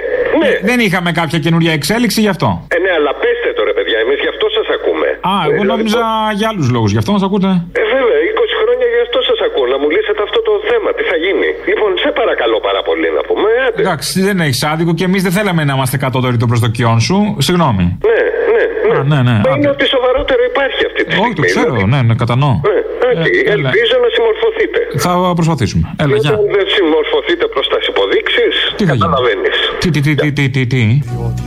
ναι. 0.42 0.52
Δεν 0.70 0.78
είχαμε 0.86 1.10
κάποια 1.20 1.38
καινούργια 1.44 1.72
εξέλιξη 1.78 2.18
γι' 2.26 2.32
αυτό. 2.34 2.48
Ε, 2.74 2.78
ναι, 2.84 2.90
αλλά 2.98 3.12
πέστε 3.22 3.50
το 3.56 3.62
ρε 3.68 3.74
παιδιά, 3.78 3.98
εμείς 4.04 4.18
γι' 4.24 4.30
αυτό 4.34 4.46
σας 4.58 4.66
ακούμε. 4.76 5.08
Α, 5.32 5.34
εγώ 5.48 5.62
νόμιζα 5.72 6.02
για 6.38 6.46
άλλους 6.52 6.68
λόγους. 6.74 6.90
Γι' 6.94 7.00
αυτό 7.02 7.10
μας 7.16 7.24
ακούτε. 7.28 7.50
Ε, 7.80 7.82
βέβαια, 7.94 8.18
20 8.32 8.52
χρόνια 8.60 8.86
γι' 8.94 9.02
αυτό 9.06 9.18
σα 9.30 9.36
ακούω. 9.48 9.66
Να 9.74 9.78
μου 9.80 9.88
λύσετε 9.94 10.22
αυτό 10.28 10.40
το 10.48 10.52
θέμα, 10.70 10.88
τι 10.96 10.99
θα 11.10 11.16
γίνει. 11.24 11.48
Λοιπόν, 11.70 11.90
σε 12.04 12.10
παρακαλώ 12.20 12.58
πάρα 12.68 12.80
πολύ 12.88 13.08
να 13.18 13.22
πούμε. 13.28 13.48
Άντε. 13.66 13.80
Εντάξει, 13.84 14.14
δεν 14.28 14.36
έχεις 14.46 14.60
άδικο 14.72 14.92
και 14.98 15.04
εμείς 15.10 15.22
δεν 15.26 15.32
θέλαμε 15.38 15.62
να 15.68 15.72
είμαστε 15.76 15.96
κατώτεροι 16.04 16.36
των 16.42 16.48
προσδοκιών 16.52 16.96
σου. 17.06 17.18
Συγγνώμη. 17.46 17.84
Ναι, 18.08 18.20
ναι, 18.54 18.64
ναι. 18.88 18.98
Α, 19.00 19.02
ναι, 19.12 19.18
ναι. 19.28 19.36
Μα 19.46 19.50
είναι 19.56 19.70
ότι 19.76 19.84
σοβαρότερο 19.94 20.42
υπάρχει 20.52 20.80
αυτή 20.88 21.00
τη 21.04 21.10
στιγμή. 21.12 21.24
Όχι, 21.26 21.34
το 21.40 21.42
ξέρω, 21.50 21.72
ναι, 21.92 22.00
ναι, 22.08 22.14
κατανοώ. 22.22 22.54
Ναι, 22.68 22.76
έτσι, 23.12 23.30
Ε, 23.46 23.52
έλα. 23.52 23.68
ελπίζω 23.70 23.96
να 24.04 24.08
συμμορφωθείτε. 24.16 24.80
Θα 25.04 25.12
προσπαθήσουμε. 25.38 25.86
Έλα, 26.02 26.14
Και 26.14 26.20
γεια. 26.24 26.30
Όταν 26.32 26.44
δεν 26.56 26.66
συμμορφωθείτε 26.76 27.44
προς 27.54 27.66
τι 27.72 27.78
υποδείξεις, 27.92 28.54
Τι 28.78 28.84
θα 28.90 28.94
γίνει; 28.98 29.04
καταλαβαίνεις. 29.04 29.56
Τι, 29.80 29.88
τι, 29.94 30.00
τι, 30.06 30.12
τι, 30.20 30.28
τι, 30.36 30.44
τι, 30.54 30.62
τι; 30.72 30.84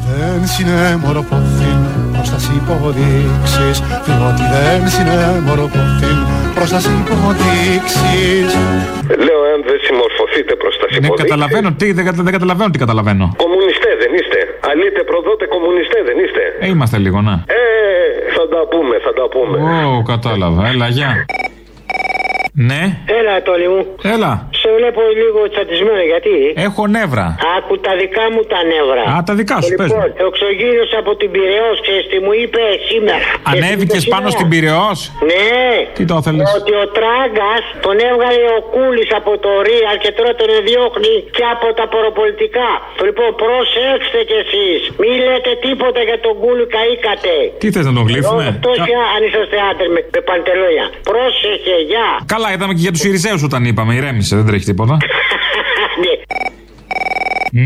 Δεν 0.09 0.39
συνέμορφωθήν 0.55 1.80
προς 2.14 2.28
τας 2.32 2.45
υποδείξεις 2.59 3.76
Διότι 4.07 4.43
δεν 4.55 4.80
συνέμορφωθήν 4.95 6.18
προς 6.55 6.70
τας 6.74 6.86
υποδείξεις 6.99 8.49
Λέω, 10.34 10.46
αν 10.46 10.54
δεν 10.54 10.54
συμμορφωθείτε 10.54 10.54
προ 10.62 10.70
τα 10.82 10.86
Ναι, 10.90 10.98
υποδείξει. 10.98 11.24
καταλαβαίνω 11.24 11.70
τι, 11.80 11.88
δεν, 11.98 12.06
κατα- 12.08 12.24
δεν 12.28 12.34
καταλαβαίνω 12.38 12.70
τι 12.74 12.80
καταλαβαίνω. 12.86 13.26
Κομμουνιστέ 13.44 13.92
δεν 14.04 14.12
είστε. 14.20 14.40
Αλείτε 14.70 15.02
προδότε 15.10 15.46
κομμουνιστέ 15.56 16.00
δεν 16.10 16.18
είστε. 16.24 16.44
Ε, 16.60 16.68
είμαστε 16.74 16.98
λίγο, 17.06 17.18
ναι. 17.28 17.36
Ε, 17.60 17.62
θα 18.36 18.44
τα 18.54 18.62
πούμε, 18.74 18.96
θα 19.06 19.12
τα 19.20 19.26
πούμε. 19.34 19.56
Ω, 19.94 20.02
κατάλαβα. 20.14 20.62
Έλα, 20.74 20.88
γεια. 20.98 21.12
Ναι, 22.70 22.82
Έλα, 23.20 23.34
Τόλι 23.47 23.68
μου. 23.74 23.84
έλα. 24.16 24.32
Σε 24.62 24.70
βλέπω 24.78 25.01
λίγο 25.22 25.39
τσατισμένο, 25.54 26.04
γιατί; 26.12 26.34
Έχω 26.68 26.82
νεύρα. 26.97 27.26
Άκου 27.58 27.74
τα 27.86 27.93
δικά 28.01 28.26
μου 28.34 28.41
τα 28.54 28.60
νεύρα. 28.72 29.04
Α, 29.14 29.16
τα 29.28 29.34
δικά 29.39 29.56
σου, 29.64 29.72
πες 29.80 29.88
Λοιπόν, 29.89 30.08
μου. 30.18 30.26
ο 30.28 30.30
Ξογύριος 30.38 30.91
από 31.01 31.12
την 31.20 31.30
Πυραιός, 31.34 31.78
ξέρεις 31.86 32.06
τι 32.12 32.18
μου 32.26 32.34
είπε 32.41 32.64
σήμερα. 32.89 33.28
Ανέβηκες 33.51 33.88
Ξέρεις 33.91 34.04
τι 34.06 34.14
πάνω 34.16 34.28
σήμερα; 34.30 34.38
στην 34.38 34.47
Πυραιός; 34.51 34.97
Ναι. 35.32 35.51
Τι 35.97 36.04
το 36.12 36.16
θέλεις; 36.26 36.47
Ότι 36.60 36.74
ο 36.84 36.86
Τράγκας 36.97 37.64
τον 37.86 37.95
έβγαλε 38.10 38.41
ο 38.58 38.60
Κούλης 38.74 39.10
από 39.20 39.32
το 39.45 39.51
Ρία 39.68 39.91
και 40.04 40.10
τώρα 40.18 40.32
τον 40.39 40.47
διώχνει 40.68 41.14
και 41.38 41.45
από 41.56 41.68
τα 41.80 41.86
παροπολιτικά. 41.93 42.70
Λοιπόν, 43.08 43.30
προσέξτε 43.43 44.20
κι 44.30 44.38
εσείς. 44.43 44.80
Μην 45.01 45.14
λέτε 45.28 45.51
τίποτα 45.66 46.01
για 46.10 46.18
τον 46.26 46.34
Κούλη, 46.41 46.66
καήκατε. 46.76 47.34
Τι 47.62 47.68
θες 47.74 47.86
να 47.89 47.93
τον 47.97 48.06
γλύφουμε; 48.10 48.45
Εκτός 48.54 48.78
και 48.88 48.95
αν 49.14 49.20
είσαστε 49.28 49.58
άντρες 49.70 49.89
με, 49.95 50.01
με 50.16 50.22
παντελόνια. 50.30 50.86
Πρόσεχε, 51.12 51.76
γεια. 51.91 52.08
Καλά, 52.44 52.56
είδαμε 52.56 52.74
και 52.74 52.82
για 52.82 52.91
τους 52.91 53.04
Ιριζέους 53.04 53.44
όταν 53.44 53.66
είπαμε. 53.66 53.96
Ηρέμησε, 53.96 54.36
δεν 54.36 54.46
τρέχει 54.46 54.66
τίποτα. 54.66 54.98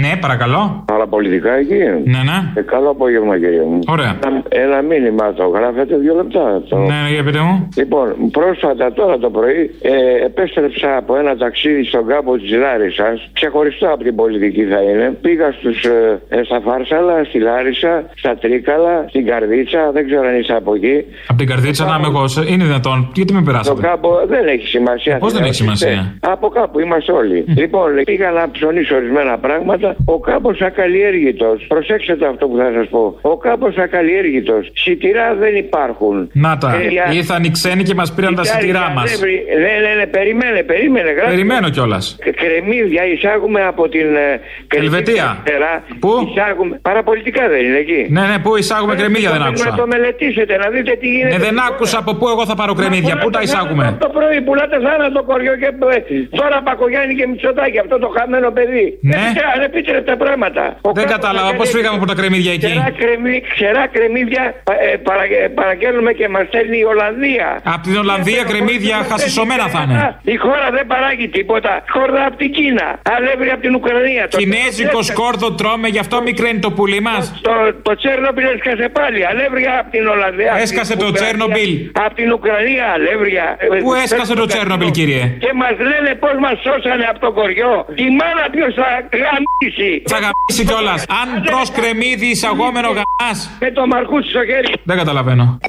Ναι, 0.03 0.11
παρακαλώ. 0.21 0.83
Παραπολιτικά 0.85 1.51
εκεί. 1.63 1.81
Ναι, 2.13 2.21
ναι. 2.29 2.37
Ε, 2.55 2.61
καλό 2.61 2.89
απόγευμα, 2.89 3.37
κύριε 3.39 3.61
μου. 3.61 3.79
Ωραία. 3.87 4.19
Ένα, 4.25 4.43
ένα 4.49 4.81
μήνυμα 4.81 5.33
το 5.33 5.45
γράφετε 5.47 5.95
δύο 5.97 6.15
λεπτά. 6.15 6.61
Το... 6.69 6.77
Ναι, 6.77 6.85
ναι, 7.03 7.09
για 7.13 7.23
πείτε 7.23 7.39
μου. 7.39 7.67
Λοιπόν, 7.75 8.15
πρόσφατα 8.31 8.93
τώρα 8.93 9.17
το 9.17 9.29
πρωί 9.29 9.75
ε, 9.81 10.25
επέστρεψα 10.25 10.97
από 10.97 11.17
ένα 11.17 11.35
ταξίδι 11.37 11.83
στον 11.83 12.07
κάμπο 12.07 12.37
της 12.37 12.51
Λάρισας. 12.51 13.29
Ξεχωριστό 13.33 13.87
από 13.87 14.03
την 14.03 14.15
πολιτική 14.15 14.63
θα 14.63 14.81
είναι. 14.81 15.17
Πήγα 15.21 15.51
στους, 15.51 15.83
ε, 15.83 16.21
ε, 16.29 16.43
στα 16.43 16.59
Φάρσαλα, 16.65 17.23
στη 17.23 17.39
Λάρισα, 17.39 18.03
στα 18.15 18.35
Τρίκαλα, 18.37 19.05
στην 19.09 19.25
Καρδίτσα. 19.25 19.91
Δεν 19.93 20.05
ξέρω 20.05 20.27
αν 20.27 20.39
είσαι 20.39 20.53
από 20.53 20.73
εκεί. 20.75 21.05
Από 21.27 21.37
την 21.37 21.47
καρδίτσα 21.47 21.85
να 21.85 21.95
είμαι 21.97 22.07
εγώ. 22.07 22.27
σε- 22.27 22.45
Είναι 22.51 22.63
δυνατόν. 22.63 23.11
Γιατί 23.13 23.33
με 23.33 23.39
Το 23.39 23.45
περάσατε. 23.45 23.81
κάμπο 23.81 24.09
δεν 24.27 24.47
έχει 24.47 24.67
σημασία. 24.67 25.17
Πώς 25.17 25.33
δεν 25.33 25.43
έχει 25.43 25.53
σημασία; 25.53 26.13
Από 26.19 26.47
κάπου 26.47 26.79
είμαστε 26.79 27.11
όλοι. 27.11 27.45
Λοιπόν, 27.47 27.89
πήγα 28.03 28.31
να 28.31 28.51
ψωνίσω 28.51 28.95
ορισμένα 28.95 29.37
πράγματα. 29.37 29.75
Ο 30.05 30.19
κάμπος 30.19 30.61
ακαλλιέργητος. 30.61 31.65
Προσέξτε 31.67 32.15
το 32.15 32.25
αυτό 32.27 32.47
που 32.47 32.57
θα 32.57 32.71
σας 32.75 32.87
πω. 32.89 33.17
Ο 33.21 33.37
κάμπος 33.37 33.75
ακαλλιέργητος. 33.77 34.71
Σιτηρά 34.73 35.35
δεν 35.35 35.55
υπάρχουν. 35.55 36.29
Να 36.33 36.57
τα. 36.57 36.79
Ε, 36.83 36.87
για- 36.87 37.09
Ήρθαν 37.13 37.43
οι 37.43 37.51
ξένοι 37.51 37.83
και 37.83 37.93
μας 37.93 38.13
πήραν 38.13 38.35
τα 38.35 38.41
Κοιτάξτε, 38.41 38.65
σιτηρά 38.67 38.91
μας. 38.95 39.09
δεν 39.11 39.19
βρει- 39.19 39.43
Ναι, 39.65 39.73
ναι, 39.87 39.93
ναι, 39.99 40.05
περίμενε, 40.05 40.63
περίμενε. 40.63 41.09
γράψτε. 41.11 41.31
Περιμένω 41.35 41.69
κιόλας. 41.69 42.17
Κρεμμύδια 42.41 43.03
εισάγουμε 43.05 43.61
από 43.71 43.89
την. 43.89 44.07
ε, 44.15 44.39
Ελβετία. 44.81 45.27
Αριστερά. 45.29 45.73
Πού; 45.99 46.11
Εισάγουμε. 46.31 46.79
Παραπολιτικά 46.89 47.43
δεν 47.53 47.61
είναι 47.65 47.77
εκεί. 47.85 48.01
Ναι, 48.15 48.21
ναι, 48.29 48.37
πού 48.43 48.51
εισάγουμε 48.61 48.93
κρεμμύδια 48.95 49.31
δεν 49.31 49.39
Να 49.39 49.47
άκουσα. 49.47 49.73
το 49.81 49.87
μελετήσετε, 49.93 50.53
να 50.63 50.67
δείτε 50.69 50.91
τι 51.01 51.07
γίνεται. 51.15 51.37
Ναι, 51.37 51.43
δεν 51.47 51.55
άκουσα 51.69 51.97
από 52.03 52.11
πού 52.19 52.25
εγώ 52.33 52.43
θα 52.45 52.55
πάρω 52.59 52.73
κρεμμύδια. 52.79 53.15
Πού 53.17 53.29
τα 53.29 53.41
εισάγουμε; 53.41 53.85
Το 54.05 54.09
πρωί 54.17 54.39
πουλάτε 54.47 54.77
θάνατο 54.85 55.23
κοριό 55.23 55.53
και 55.61 55.65
ε, 55.95 55.99
τώρα 56.39 56.57
Πακογιάννη 56.69 57.13
και 57.19 57.25
Μητσοτάκη, 57.27 57.77
αυτό 57.85 57.95
το 58.03 58.07
χαμένο 58.15 58.49
παιδί. 58.57 58.85
Ναι. 59.01 59.15
Ε, 59.15 59.66
Ανεπίτρεπτα 59.71 60.15
πράγματα. 60.23 60.63
Ο 60.81 60.91
Δεν 60.91 61.03
κάπως 61.03 61.11
κατάλαβα 61.15 61.49
θα 61.49 61.55
πώ 61.59 61.63
λέει- 61.63 61.73
φύγαμε 61.75 61.95
από 61.99 62.07
τα 62.11 62.15
κρεμμύδια 62.19 62.51
εκεί. 62.57 62.65
Ξερά, 62.71 62.89
κρεμμύ, 63.01 63.37
ξερά 63.55 63.83
κρεμμύδια 63.95 64.43
ε, 64.91 64.95
παρα, 65.07 65.23
ε, 65.43 65.47
παραγγέλνουμε 65.59 66.11
και 66.19 66.25
μα 66.35 66.41
στέλνει 66.49 66.77
η 66.83 66.85
Ολλανδία. 66.93 67.47
Από 67.73 67.81
την 67.87 67.95
Ολλανδία 68.03 68.41
κρεμμύδια 68.51 68.95
χασισωμένα 69.09 69.65
θα 69.73 69.79
είναι. 69.85 69.97
Η 70.33 70.35
χώρα 70.45 70.67
δεν 70.77 70.85
παράγει 70.93 71.27
τίποτα. 71.37 71.71
Χώρα 71.95 72.21
από 72.29 72.37
την 72.41 72.51
Κίνα. 72.57 72.87
Αλεύρι 73.15 73.49
από 73.55 73.61
την 73.65 73.73
Ουκρανία. 73.79 74.23
Το- 74.31 74.37
Κινέζικο 74.41 75.01
σκόρδο 75.11 75.47
τρώμε, 75.59 75.87
γι' 75.95 76.01
αυτό 76.05 76.15
μικραίνει 76.29 76.59
το 76.65 76.71
πουλί 76.77 76.99
μα. 77.07 77.15
Το, 77.47 77.53
το 77.87 77.91
Τσέρνομπιλ 77.99 78.45
έσκασε 78.55 78.85
πάλι. 78.99 79.19
Αλεύρια 79.31 79.71
από 79.81 79.89
την 79.95 80.03
Ολλανδία. 80.13 80.51
από 80.53 80.61
Έσκασε 80.65 80.91
την 80.93 81.01
το 81.01 81.07
Ουκρανία, 81.07 81.27
Τσέρνομπιλ. 81.27 81.71
Από 82.05 82.13
την 82.19 82.27
Ουκρανία 82.37 82.85
αλεύρια. 82.95 83.45
Πού 83.83 83.91
έσκασε 84.03 84.33
το 84.41 84.45
Τσέρνομπιλ, 84.51 84.89
κύριε. 84.99 85.23
Και 85.43 85.51
μα 85.61 85.69
λένε 85.89 86.11
πώ 86.23 86.29
μα 86.45 86.51
σώσανε 86.65 87.05
από 87.11 87.19
το 87.25 87.29
κοριό. 87.39 87.73
Τη 87.99 88.05
μάνα 88.19 88.45
ποιο 88.55 88.67
θα 88.79 88.87
γαμίσει. 89.21 89.56
Θα 90.05 90.17
γαμίσει 90.17 90.65
κιόλας. 90.65 91.03
Αν 91.21 91.43
τρώ 91.43 91.61
κρεμμύδι 91.73 92.25
εισαγόμενο 92.25 92.87
γαμάς. 92.87 93.49
Με 93.59 93.71
το 93.71 93.87
μαρκούτσι 93.87 94.29
στο 94.29 94.45
χέρι. 94.45 94.73
Δεν 94.83 94.97
καταλαβαίνω. 94.97 95.59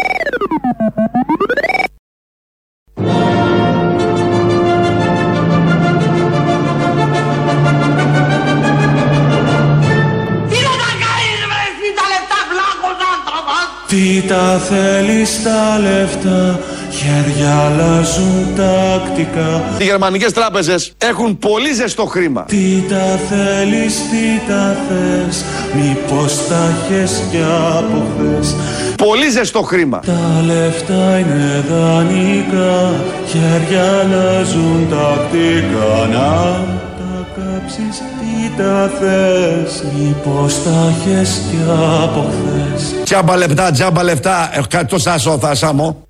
Τι 13.89 14.23
τα 14.29 14.59
θέλεις 14.59 15.43
τα 15.43 15.79
λεφτά, 15.79 16.61
χέρια 16.91 17.57
αλλάζουν 17.57 18.47
τακτικά. 18.57 19.63
Οι 19.79 19.85
γερμανικές 19.85 20.33
τράπεζες 20.33 20.93
έχουν 20.99 21.39
πολύ 21.39 21.73
ζεστό 21.73 22.05
χρήμα. 22.05 22.43
Τι 22.43 22.83
τα 22.89 23.19
θέλεις, 23.29 23.95
τι 23.95 24.53
τα 24.53 24.77
θες, 24.89 25.45
μήπως 25.75 26.47
τα 26.49 26.75
έχεις 26.91 27.23
κι 27.31 27.43
από 27.79 28.07
χθες. 28.11 28.55
Πολύ 28.97 29.31
ζεστό 29.31 29.63
χρήμα. 29.63 30.01
Τα 30.07 30.43
λεφτά 30.47 31.19
είναι 31.19 31.65
δανεικά, 31.71 32.95
χέρια 33.27 34.01
αλλάζουν 34.01 34.89
τακτικά. 34.91 36.07
Να 36.13 36.67
τα 36.99 37.27
κάψεις, 37.37 38.03
τι 38.19 38.63
τα 38.63 38.91
θες, 39.01 39.85
μήπως 39.99 40.63
τα 40.63 40.93
έχεις 40.95 41.41
κι 41.51 41.57
από 42.03 42.31
χθες. 42.31 42.95
Τζάμπα 43.05 43.37
λεπτά, 43.37 43.71
τζάμπα 43.71 44.03
λεπτά. 44.03 44.51
Ε, 44.53 44.61
κάτι 44.69 44.87
το 44.87 44.99
σάσο 44.99 45.39
θα 45.39 45.55
σάμω. 45.55 46.08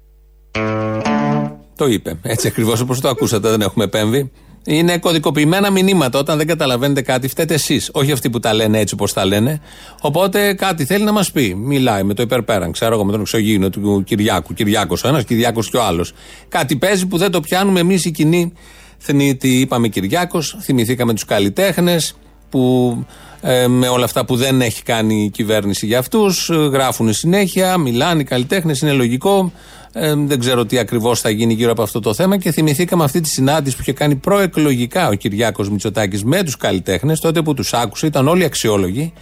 Το 1.78 1.86
είπε. 1.86 2.18
Έτσι 2.22 2.46
ακριβώς 2.46 2.80
όπως 2.80 3.00
το 3.00 3.08
ακούσατε, 3.08 3.48
δεν 3.48 3.60
έχουμε 3.60 3.84
επέμβει. 3.84 4.30
Είναι 4.64 4.98
κωδικοποιημένα 4.98 5.70
μηνύματα. 5.70 6.18
Όταν 6.18 6.36
δεν 6.36 6.46
καταλαβαίνετε 6.46 7.02
κάτι, 7.02 7.28
φταίτε 7.28 7.54
εσείς. 7.54 7.90
Όχι 7.92 8.12
αυτοί 8.12 8.30
που 8.30 8.40
τα 8.40 8.54
λένε 8.54 8.78
έτσι 8.78 8.94
όπως 8.94 9.12
τα 9.12 9.24
λένε. 9.24 9.60
Οπότε 10.00 10.54
κάτι 10.54 10.84
θέλει 10.84 11.04
να 11.04 11.12
μας 11.12 11.30
πει. 11.30 11.54
Μιλάει 11.54 12.02
με 12.02 12.14
το 12.14 12.22
υπερπέραν, 12.22 12.72
ξέρω 12.72 12.94
εγώ, 12.94 13.04
με 13.04 13.12
τον 13.12 13.20
εξωγήινο 13.20 13.70
του 13.70 14.02
Κυριάκου. 14.06 14.54
Κυριάκος 14.54 15.04
ο 15.04 15.08
ένας, 15.08 15.24
Κυριάκος 15.24 15.70
και 15.70 15.76
ο 15.76 15.82
άλλος. 15.82 16.12
Κάτι 16.48 16.76
παίζει 16.76 17.06
που 17.06 17.16
δεν 17.16 17.30
το 17.30 17.40
πιάνουμε 17.40 17.80
εμείς 17.80 18.04
οι 18.04 18.10
κοινοί 18.10 18.52
θνήτη. 18.98 19.60
Είπαμε 19.60 19.88
Κυριάκος, 19.88 20.56
θυμηθήκαμε 20.60 21.12
τους 21.12 21.24
καλλιτέχνες 21.24 22.14
που 22.50 22.96
ε, 23.40 23.66
με 23.66 23.88
όλα 23.88 24.04
αυτά 24.04 24.24
που 24.24 24.36
δεν 24.36 24.60
έχει 24.60 24.82
κάνει 24.82 25.24
η 25.24 25.30
κυβέρνηση 25.30 25.86
για 25.86 25.98
αυτούς. 25.98 26.50
Γράφουν 26.50 27.12
συνέχεια, 27.12 27.78
μιλάνε 27.78 28.20
οι 28.20 28.24
καλλιτέχνες, 28.24 28.80
είναι 28.80 28.92
λογικό. 28.92 29.52
Ε, 29.92 30.14
δεν 30.14 30.38
ξέρω 30.38 30.66
τι 30.66 30.78
ακριβώς 30.78 31.20
θα 31.20 31.30
γίνει 31.30 31.52
γύρω 31.52 31.70
από 31.70 31.82
αυτό 31.82 32.00
το 32.00 32.14
θέμα 32.14 32.38
και 32.38 32.52
θυμηθήκαμε 32.52 33.04
αυτή 33.04 33.20
τη 33.20 33.28
συνάντηση 33.28 33.76
που 33.76 33.82
είχε 33.82 33.92
κάνει 33.92 34.14
προεκλογικά 34.14 35.08
ο 35.08 35.14
Κυριάκος 35.14 35.70
Μητσοτάκης 35.70 36.24
με 36.24 36.42
τους 36.42 36.56
καλλιτέχνες, 36.56 37.20
τότε 37.20 37.42
που 37.42 37.54
τους 37.54 37.72
άκουσε, 37.72 38.06
ήταν 38.06 38.28
όλοι 38.28 38.44
αξιόλογοι. 38.44 39.12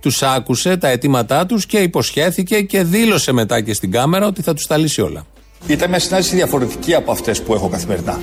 Τους 0.00 0.22
άκουσε 0.22 0.76
τα 0.76 0.88
αιτήματά 0.88 1.46
τους 1.46 1.66
και 1.66 1.78
υποσχέθηκε 1.78 2.60
και 2.60 2.82
δήλωσε 2.82 3.32
μετά 3.32 3.60
και 3.60 3.74
στην 3.74 3.90
κάμερα 3.90 4.26
ότι 4.26 4.42
θα 4.42 4.54
τους 4.54 4.66
τα 4.66 4.76
λύσει 4.76 5.00
όλα. 5.00 5.26
Ήταν 5.66 5.90
μια 5.90 5.98
συνάντηση 5.98 6.34
διαφορετική 6.36 6.94
από 6.94 7.10
αυτές 7.10 7.42
που 7.42 7.54
έχω 7.54 7.68
καθημερινά. 7.68 8.20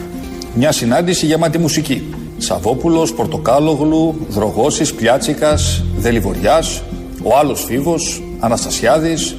Μια 0.56 0.72
συνάντηση 0.72 1.26
γεμάτη 1.26 1.58
μουσική. 1.58 2.04
Σαββόπουλος, 2.38 3.14
Πορτοκάλογλου, 3.14 4.26
Δρογόσης, 4.30 4.93
Πλιάτσικας, 4.93 5.84
Δελιβοριάς, 5.97 6.84
ο 7.24 7.38
άλλος 7.38 7.64
Φίβος, 7.64 8.22
Αναστασιάδης, 8.39 9.36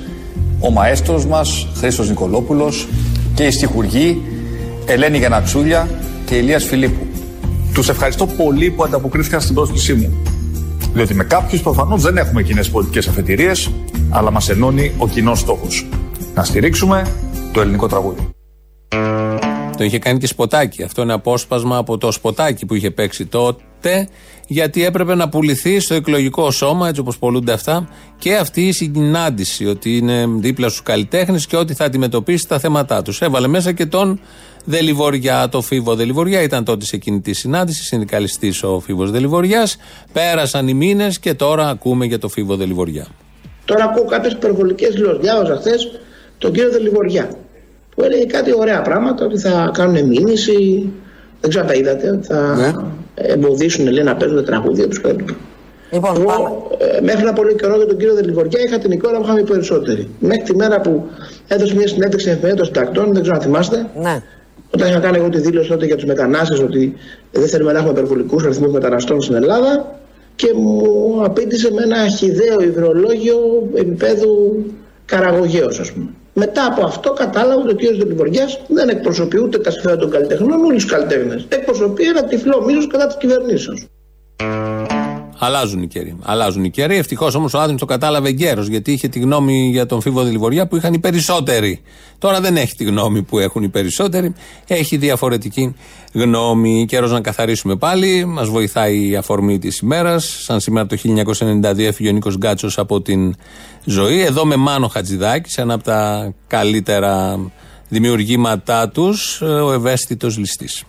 ο 0.67 0.71
μαέστρος 0.71 1.27
μας, 1.27 1.67
Χρήστος 1.77 2.09
Νικολόπουλος 2.09 2.89
και 3.35 3.45
η 3.45 3.51
στιχουργοί 3.51 4.23
Ελένη 4.87 5.19
Γενατσούλια 5.19 5.89
και 6.27 6.35
Ηλίας 6.37 6.65
Φιλίππου. 6.65 7.07
Τους 7.75 7.89
ευχαριστώ 7.89 8.27
πολύ 8.27 8.71
που 8.71 8.85
ανταποκρίθηκαν 8.85 9.41
στην 9.41 9.55
πρόσκλησή 9.55 9.95
μου. 9.95 10.23
Διότι 10.95 11.15
με 11.15 11.25
κάποιους 11.25 11.63
προφανώς 11.63 12.03
δεν 12.03 12.17
έχουμε 12.17 12.43
κοινές 12.43 12.71
πολιτικές 12.71 13.09
αφετηρίες, 13.09 13.71
αλλά 14.11 14.31
μας 14.31 14.49
ενώνει 14.49 14.93
ο 14.99 15.09
κοινός 15.09 15.39
στόχος. 15.39 15.87
Να 16.35 16.45
στηρίξουμε 16.45 17.07
το 17.53 17.61
ελληνικό 17.61 17.87
τραγούδι. 17.87 18.29
Το 19.77 19.85
είχε 19.85 19.99
κάνει 19.99 20.19
και 20.19 20.27
σποτάκι. 20.27 20.83
Αυτό 20.83 21.03
είναι 21.03 21.13
απόσπασμα 21.13 21.77
από 21.77 21.99
το 21.99 22.13
σποτάκι 22.13 22.67
που 22.67 22.75
είχε 22.75 22.91
παίξει 22.91 23.27
τότε, 23.27 24.09
γιατί 24.47 24.85
έπρεπε 24.85 25.15
να 25.15 25.29
πουληθεί 25.29 25.81
στο 25.81 25.95
εκλογικό 25.95 26.51
σώμα, 26.51 26.89
έτσι 26.89 27.01
όπως 27.01 27.19
πολλούνται 27.19 27.53
αυτά, 27.53 27.89
και 28.19 28.37
αυτή 28.37 28.67
η 28.67 28.73
συνάντηση, 28.73 29.67
ότι 29.67 29.97
είναι 29.97 30.27
δίπλα 30.39 30.69
στους 30.69 30.83
καλλιτέχνες 30.83 31.47
και 31.47 31.57
ότι 31.57 31.75
θα 31.75 31.85
αντιμετωπίσει 31.85 32.49
τα 32.49 32.59
θέματα 32.59 33.03
τους. 33.03 33.21
Έβαλε 33.21 33.47
μέσα 33.47 33.73
και 33.73 33.87
τον 33.87 34.21
Δελιβοριά, 34.65 35.49
το 35.49 35.61
Φίβο 35.61 35.95
Δελιβοριά, 35.95 36.43
ήταν 36.43 36.65
τότε 36.65 36.85
σε 36.85 36.97
εκείνη 36.97 37.21
τη 37.21 37.33
συνάντηση, 37.33 37.85
συνδικαλιστής 37.85 38.63
ο 38.63 38.81
Φίβος 38.81 39.11
Δελιβοριάς. 39.11 39.77
Πέρασαν 40.13 40.69
οι 40.69 40.75
μήνες 40.75 41.19
και 41.19 41.35
τώρα 41.35 41.69
ακούμε 41.69 42.05
για 42.05 42.19
το 42.19 42.29
Φίβο 42.29 42.57
Δελιβοριά. 42.57 43.07
Τώρα 43.65 43.85
ακούω 43.85 44.05
κάποιες 44.05 44.33
υπερβολικές 44.33 44.95
δηλώσεις. 44.95 45.21
Διάβαζα 45.21 45.57
χθες 45.57 46.01
τον 46.39 46.53
κύριο 46.53 46.71
Δελιβοριά 46.71 47.31
που 47.95 48.03
έλεγε 48.03 48.25
κάτι 48.25 48.55
ωραία 48.59 48.83
πράγματα, 48.83 49.25
ότι 49.25 49.39
θα 49.39 49.71
κάνουν 49.75 50.07
μήνυση, 50.07 50.93
δεν 51.41 51.51
ξέρω 51.51 51.65
αν 51.65 51.71
τα 51.71 51.75
είδατε, 51.75 52.11
ότι 52.11 52.27
θα 52.27 52.55
Ναι. 52.55 52.73
Εμποδίσουν 53.15 53.87
λέει, 53.87 54.05
να 54.05 54.17
παίζουν 54.17 54.37
τα 54.37 54.45
τραγούδια 54.45 54.89
τους 54.89 55.01
κλπ. 55.01 55.21
Λοιπόν, 55.91 56.17
Εγώ, 56.17 56.71
ε, 56.79 57.01
μέχρι 57.01 57.21
ένα 57.21 57.33
πολύ 57.33 57.55
καιρό 57.55 57.77
για 57.77 57.87
τον 57.87 57.97
κύριο 57.97 58.15
Δελιβοριά 58.15 58.61
είχα 58.61 58.79
την 58.79 58.91
εικόνα 58.91 59.17
που 59.17 59.25
είχαμε 59.25 59.41
οι 59.41 59.45
περισσότεροι. 59.45 60.09
Μέχρι 60.19 60.43
τη 60.43 60.57
μέρα 60.57 60.81
που 60.81 61.05
έδωσε 61.49 61.75
μια 61.75 61.89
συνέντευξη 61.89 62.31
εφημερίδα 62.31 62.57
των 62.57 62.67
συντακτών, 62.67 63.13
δεν 63.13 63.23
ξέρω 63.23 63.37
αν 63.37 63.43
θυμάστε. 63.43 63.87
Ναι. 64.03 64.23
Όταν 64.71 64.89
είχα 64.89 64.99
κάνει 64.99 65.17
εγώ 65.17 65.29
τη 65.29 65.41
δήλωση 65.41 65.69
τότε 65.69 65.87
για 65.87 65.95
τους 65.95 66.05
μετανάστες 66.05 66.61
ότι 66.61 66.95
δεν 67.33 67.49
θέλουμε 67.49 67.73
να 67.73 67.79
έχουμε 67.79 67.93
υπερβολικούς 67.93 68.45
αριθμούς 68.45 68.73
μεταναστών 68.73 69.23
στην 69.23 69.35
Ελλάδα 69.35 69.99
και 70.37 70.53
μου 70.55 71.21
απήντησε 71.25 71.73
με 71.73 71.83
ένα 71.83 72.09
χιδαίο 72.09 72.61
υδρολόγιο 72.61 73.69
επίπεδου 73.75 74.65
καραγωγέως, 75.05 75.81
ας 75.81 75.93
πούμε. 75.93 76.09
Μετά 76.35 76.67
από 76.67 76.85
αυτό 76.85 77.13
κατάλαβα 77.13 77.63
ότι 77.63 77.87
ο 77.87 77.91
κ. 77.91 77.97
Δελιβοριά 77.97 78.49
δεν 78.69 78.89
εκπροσωπεί 78.89 79.41
ούτε 79.41 79.59
τα 79.59 79.71
συμφέροντα 79.71 80.01
των 80.01 80.11
καλλιτεχνών, 80.11 80.61
ούτε 80.61 80.75
τους 80.75 80.85
καλλιτέχνες. 80.85 81.47
Εκπροσωπεί 81.49 82.05
ένα 82.05 82.25
τυφλό 82.25 82.65
μίσος 82.65 82.87
κατά 82.87 83.07
της 83.07 83.17
κυβερνήσεως. 83.17 83.87
Αλλάζουν 85.45 85.83
οι 85.83 85.87
καιροί. 85.87 86.17
Αλλάζουν 86.23 86.65
οι 86.65 86.71
καιροί. 86.71 86.97
Ευτυχώς 86.97 87.35
όμως 87.35 87.55
ο 87.55 87.61
Άδωνης 87.61 87.81
το 87.81 87.87
κατάλαβε 87.87 88.29
γέρος, 88.29 88.67
γιατί 88.67 88.93
είχε 88.93 89.09
τη 89.09 89.19
γνώμη 89.19 89.69
για 89.71 89.87
τον 89.87 90.01
Φίβο 90.01 90.23
Δελιβοριά 90.23 90.67
που 90.67 90.77
είχαν 90.77 90.93
οι 90.93 90.99
περισσότεροι. 90.99 91.81
Τώρα 92.19 92.41
δεν 92.41 92.57
έχει 92.57 92.75
τη 92.75 92.85
γνώμη 92.85 93.23
που 93.23 93.39
έχουν 93.39 93.63
οι 93.63 93.69
περισσότεροι. 93.69 94.33
Έχει 94.67 94.97
διαφορετική 94.97 95.75
γνώμη. 96.13 96.85
Καιρός 96.89 97.11
να 97.11 97.21
καθαρίσουμε 97.21 97.77
πάλι. 97.77 98.25
Μας 98.25 98.49
βοηθάει 98.49 99.09
η 99.09 99.17
αφορμή 99.17 99.59
της 99.59 99.79
ημέρας. 99.79 100.37
Σαν 100.43 100.61
σήμερα 100.61 100.87
το 100.87 100.97
1992 100.97 101.87
έφυγε 101.87 102.09
ο 102.09 102.13
Νίκος 102.13 102.37
Γκάτσος 102.37 102.79
από 102.79 103.01
την 103.01 103.35
ζωή. 103.85 104.21
Εδώ 104.21 104.45
με 104.45 104.57
Μάνο 104.57 104.89
Χατζηδάκης, 104.89 105.53
σε 105.53 105.61
ένα 105.61 105.75
από 105.75 105.85
τα 105.85 106.33
καλύτερα 106.47 107.41
δημιουργήματά 107.89 108.89
τους, 108.89 109.41
ο 109.41 109.73
ευαίσθητος 109.73 110.39
ληστής. 110.39 110.85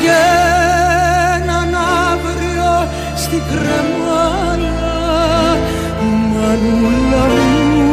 Πηγαίναν 0.00 1.74
αύριο 2.10 2.88
στην 3.16 3.42
κρεμάλα. 3.50 4.98
Μανούλα 6.32 7.24
μου, 7.34 7.90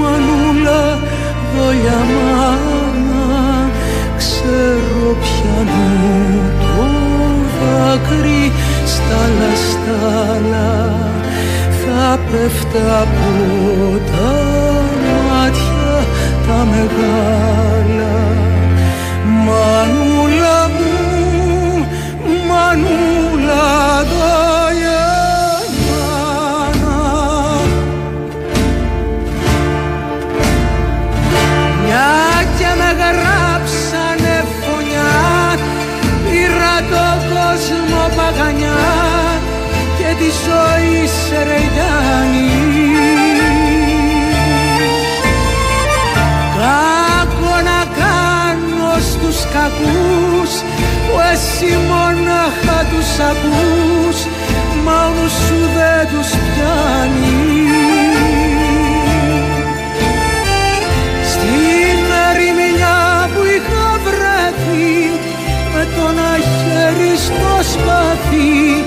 μανούλα, 0.00 0.98
δόλια 1.54 2.00
μάνα 2.14 3.70
Ξέρω 4.16 5.16
πιανού 5.22 6.40
το 6.60 6.86
δάκρυ 7.58 8.52
στα 8.86 9.20
λαστάλα. 9.38 10.70
Θα 11.80 12.18
πέφτα 12.30 13.00
από 13.02 13.30
τα 14.10 14.30
μάτια 15.28 16.06
τα 16.46 16.66
μεγάλα 16.70 17.77
εσύ 51.68 51.76
μονάχα 51.76 52.84
τους 52.90 53.18
ακούς 53.30 54.18
Μα 54.84 55.06
ο 55.06 55.10
νους 55.10 55.32
σου 55.32 55.60
δεν 55.76 56.08
τους 56.12 56.30
πιάνει. 56.30 57.66
Στην 61.32 62.00
ερημιά 62.28 63.28
που 63.34 63.42
είχα 63.54 64.00
βρεθεί 64.04 65.10
Με 65.74 65.82
το 65.94 66.08
ένα 66.10 66.32
χέρι 66.50 67.16
στο 67.16 67.70
σπαθί 67.72 68.84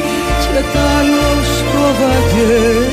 Και 0.54 0.62
τ' 0.74 0.78
άλλο 0.98 1.30
στο 1.56 1.84
βαγγέλιο 2.00 2.91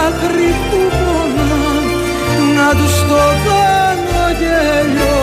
δάκρυ 0.00 0.54
που 0.70 0.80
πονά 0.98 1.54
Να 2.56 2.68
τους 2.78 2.96
το 3.08 3.22
κάνω 3.46 4.24
γέλιο. 4.40 5.18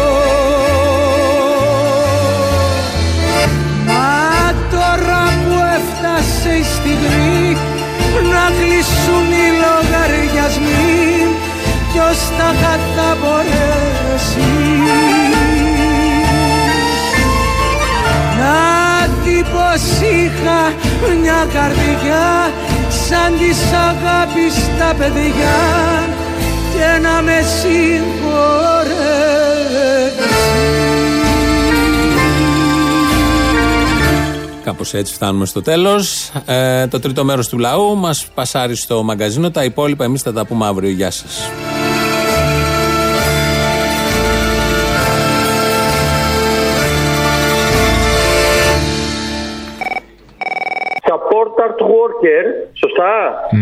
Μα 3.88 4.54
τώρα 4.72 5.24
που 5.44 5.56
έφτασε 5.76 6.50
η 6.54 6.64
στιγμή 6.64 7.58
Να 8.32 8.46
κλείσουν 8.58 9.28
οι 9.40 9.48
λογαριασμοί 9.64 10.98
Ποιος 11.92 12.20
τα 12.38 12.50
θα 12.96 13.18
μπορέσει. 13.20 14.50
Να 18.40 18.58
δει 19.24 19.46
πως 19.54 19.84
είχα 20.02 20.74
μια 21.22 21.48
καρδιά 21.54 22.52
σαν 23.10 23.38
της 23.38 23.72
αγάπης 23.72 24.56
τα 24.80 24.96
παιδιά 24.98 25.58
και 26.74 27.00
να 27.02 27.22
με 27.22 27.42
συγχωρέσει. 27.62 28.88
Κάπως 34.64 34.94
έτσι 34.94 35.14
φτάνουμε 35.14 35.46
στο 35.46 35.62
τέλος. 35.62 36.32
Ε, 36.46 36.88
το 36.88 37.00
τρίτο 37.00 37.24
μέρος 37.24 37.48
του 37.48 37.58
λαού 37.58 37.96
μας 37.98 38.28
πασάρει 38.34 38.76
στο 38.76 39.04
μαγκαζίνο. 39.04 39.52
Τα 39.52 39.64
υπόλοιπα 39.64 40.04
εμείς 40.04 40.22
θα 40.22 40.34
τα 40.34 40.46
πούμε 40.46 40.66
αύριο. 40.66 40.90
Γεια 40.90 41.12
σας. 41.12 41.50
Support 51.78 51.86
art 51.86 51.90
worker, 51.94 52.44
σωστά; 52.84 53.14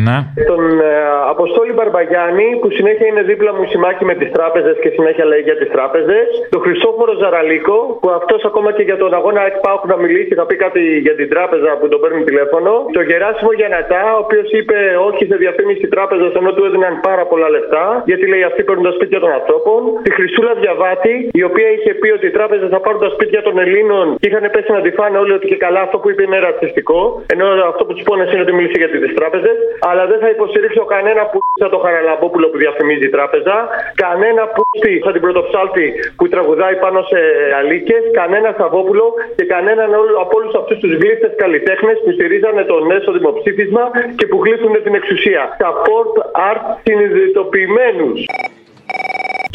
Ναι. 0.05 0.17
Τον 0.51 0.63
ε, 0.79 0.91
Αποστόλη 1.33 1.71
Μπαρμπαγιάννη, 1.75 2.47
που 2.61 2.67
συνέχεια 2.77 3.07
είναι 3.11 3.23
δίπλα 3.31 3.51
μου 3.55 3.65
σημάκι 3.71 4.03
με 4.09 4.15
τις 4.19 4.29
τράπεζες 4.35 4.75
και 4.83 4.89
συνέχεια 4.97 5.25
λέει 5.31 5.43
για 5.49 5.57
τις 5.59 5.69
τράπεζες. 5.75 6.25
Τον 6.55 6.61
Χριστόφορο 6.65 7.11
Ζαραλίκο, 7.21 7.77
που 8.01 8.09
αυτός 8.19 8.41
ακόμα 8.49 8.69
και 8.75 8.83
για 8.89 8.97
τον 8.97 9.11
αγώνα 9.19 9.41
ΕΚΠΑΟΚ 9.49 9.83
να 9.91 9.97
μιλήσει, 10.03 10.33
θα 10.39 10.45
πει 10.45 10.55
κάτι 10.65 10.81
για 11.05 11.15
την 11.19 11.27
τράπεζα 11.33 11.69
που 11.79 11.87
τον 11.91 11.99
παίρνει 12.01 12.23
τηλέφωνο. 12.29 12.71
Τον 12.97 13.03
Γεράσιμο 13.09 13.51
Γιανατά, 13.59 14.03
ο 14.17 14.19
οποίος 14.25 14.47
είπε 14.59 14.77
όχι 15.07 15.23
σε 15.31 15.35
διαφήμιση 15.43 15.87
τράπεζα 15.95 16.25
ενώ 16.39 16.51
του 16.53 16.63
έδιναν 16.67 16.93
πάρα 17.09 17.23
πολλά 17.31 17.47
λεφτά, 17.55 17.85
γιατί 18.09 18.25
λέει 18.31 18.43
αυτοί 18.49 18.61
παίρνουν 18.63 18.85
τα 18.89 18.93
σπίτια 18.97 19.19
των 19.23 19.31
ανθρώπων. 19.39 19.79
Τη 20.05 20.11
Χριστούλα 20.17 20.53
Διαβάτη, 20.61 21.15
η 21.39 21.43
οποία 21.49 21.67
είχε 21.75 21.91
πει 22.01 22.09
ότι 22.17 22.25
οι 22.27 22.33
τράπεζε 22.37 22.65
θα 22.73 22.79
πάρουν 22.79 22.99
τα 23.05 23.09
σπίτια 23.15 23.41
των 23.47 23.55
Ελλήνων 23.65 24.05
και 24.19 24.27
είχαν 24.29 24.45
πέσει 24.53 24.71
να 24.71 24.81
τη 24.85 24.91
φάνε 24.97 25.17
όλοι 25.23 25.33
ότι 25.37 25.47
και 25.51 25.57
καλά 25.65 25.81
αυτό 25.85 25.97
που 26.01 26.09
είπε 26.09 26.23
είναι 26.23 26.39
ρατσιστικό. 26.47 26.99
Ενώ 27.33 27.45
αυτό 27.71 27.81
που 27.85 27.93
τους 27.93 28.04
πόνε 28.07 28.23
είναι 28.31 28.43
ότι 28.45 28.53
μίλησε 28.57 28.77
για 28.81 28.89
τις 28.89 29.13
τράπεζες. 29.19 29.57
Αλλά 29.89 30.03
δεν 30.11 30.19
θα 30.23 30.29
υποστηρίξω 30.35 30.83
κανένα 30.93 31.21
που 31.31 31.37
σαν 31.61 31.69
το 31.75 31.79
Χαραλαμπόπουλο 31.85 32.45
που 32.51 32.57
διαφημίζει 32.63 33.05
η 33.09 33.13
τράπεζα. 33.17 33.55
Κανένα 34.05 34.43
που 34.53 34.61
σαν 35.03 35.13
την 35.15 35.21
πρωτοψάλτη 35.25 35.85
που 36.17 36.25
τραγουδάει 36.33 36.75
πάνω 36.85 36.99
σε 37.11 37.19
αλίκε. 37.59 37.95
Κανένα 38.19 38.49
Σαββόπουλο 38.57 39.05
και 39.37 39.45
κανέναν 39.53 39.89
όλο- 40.01 40.19
από 40.23 40.33
όλους 40.39 40.53
αυτούς 40.61 40.77
τους 40.81 40.93
γλύφτε 41.01 41.27
καλλιτέχνες 41.43 41.97
που 42.03 42.11
στηρίζανε 42.17 42.63
το 42.71 42.75
έσω 42.97 43.11
δημοψήφισμα 43.17 43.83
και 44.17 44.25
που 44.29 44.37
γλύφουν 44.43 44.73
την 44.83 44.93
εξουσία. 44.99 45.41
Support 45.63 46.13
art 46.49 46.65
συνειδητοποιημένους. 46.83 48.19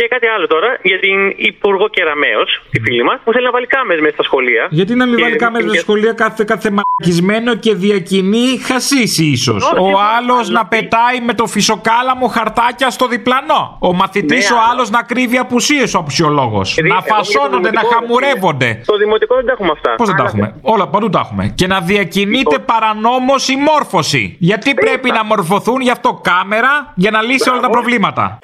Και 0.00 0.08
κάτι 0.08 0.26
άλλο 0.26 0.46
τώρα 0.46 0.70
για 0.82 0.98
την 1.00 1.18
Υπουργό 1.36 1.88
Κεραμαίο, 1.88 2.42
τη 2.70 2.80
φίλη 2.80 3.02
μας, 3.04 3.18
που 3.24 3.32
θέλει 3.32 3.44
να 3.44 3.50
βάλει 3.50 3.66
κάμερες 3.66 4.00
μέσα 4.02 4.14
στα 4.14 4.22
σχολεία. 4.22 4.66
Γιατί 4.70 4.94
να 4.94 5.06
μην 5.06 5.16
Και 5.16 5.22
βάλει 5.22 5.36
κάμερες 5.36 5.66
στα 5.66 5.74
και- 5.74 5.80
σχολεία 5.80 6.12
κάθε, 6.12 6.44
κάθε 6.44 6.70
μαρκισμένο 6.78 7.54
και 7.54 7.74
διακινεί 7.74 8.58
χασίσει 8.68 9.24
ίσως. 9.24 9.62
Ο 9.78 9.90
άλλος 10.16 10.48
να 10.48 10.66
πετάει 10.66 11.20
με 11.26 11.34
το 11.34 11.46
φυσοκάλαμο 11.46 12.26
χαρτάκια 12.26 12.90
στο 12.90 13.06
διπλανό. 13.08 13.76
Ο 13.80 13.92
μαθητής 13.92 14.50
Ναι, 14.50 14.56
ο 14.56 14.58
αλλά- 14.58 14.70
άλλος 14.70 14.90
να 14.90 15.02
κρύβει 15.02 15.36
απουσίες 15.38 15.94
ο 15.94 15.98
απουσιολόγο. 15.98 16.60
Δηλαδή, 16.62 16.88
Να 16.88 16.94
εγώ 16.94 17.04
για 17.06 17.14
το 17.16 17.24
φασώνονται, 17.24 17.70
να 17.70 17.80
δημοτικό, 17.80 17.92
χαμουρεύονται. 17.94 18.80
Στο 18.82 18.96
δημοτικό 18.96 19.34
δεν 19.34 19.46
τα 19.46 19.52
έχουμε 19.52 19.70
αυτά. 19.72 19.94
Πώς 19.96 20.06
δεν 20.06 20.16
τα 20.16 20.22
Αλλά- 20.22 20.30
έχουμε; 20.30 20.54
Όλα 20.62 20.88
παντού 20.88 21.08
τα 21.08 21.20
έχουμε. 21.24 21.52
Και 21.54 21.66
να 21.66 21.80
διακινείται 21.80 22.58
παρανόμως 22.58 23.48
η 23.48 23.56
μόρφωση. 23.56 24.36
Γιατί 24.38 24.74
πρέπει 24.74 25.10
να 25.10 25.24
μορφωθούν 25.24 25.80
γι' 25.80 25.90
αυτό 25.90 26.20
κάμερα 26.22 26.92
για 26.94 27.10
να 27.10 27.22
λύσει 27.22 27.50
όλα 27.50 27.60
τα 27.60 27.70
προβλήματα. 27.70 28.38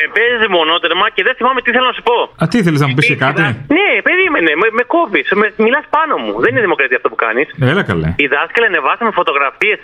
Με 0.00 0.06
παίζει 0.16 0.48
μονότερμα 0.58 1.06
και 1.14 1.22
δεν 1.26 1.34
θυμάμαι 1.38 1.60
τι 1.64 1.70
θέλω 1.74 1.86
να 1.92 1.96
σου 1.98 2.04
πω. 2.10 2.18
Α, 2.42 2.44
τι 2.52 2.58
θέλεις 2.64 2.80
να 2.84 2.86
μου 2.88 2.94
πεις 2.96 3.06
και 3.12 3.18
κάτι; 3.24 3.40
Ναι, 3.78 3.88
περίμενε, 4.08 4.50
με, 4.60 4.66
με 4.78 4.84
κόβεις. 4.94 5.26
Με, 5.40 5.46
Μιλάς 5.66 5.84
πάνω 5.96 6.14
μου. 6.22 6.32
Δεν 6.42 6.50
είναι 6.52 6.62
δημοκρατία 6.68 6.96
αυτό 7.00 7.08
που 7.12 7.18
κάνεις. 7.24 7.46
Έλα 7.72 7.82
καλέ. 7.90 8.08
Οι 8.22 8.26
δάσκαλοι 8.34 8.66
ανεβάσαμε 8.72 9.10
φωτογραφίες, 9.20 9.78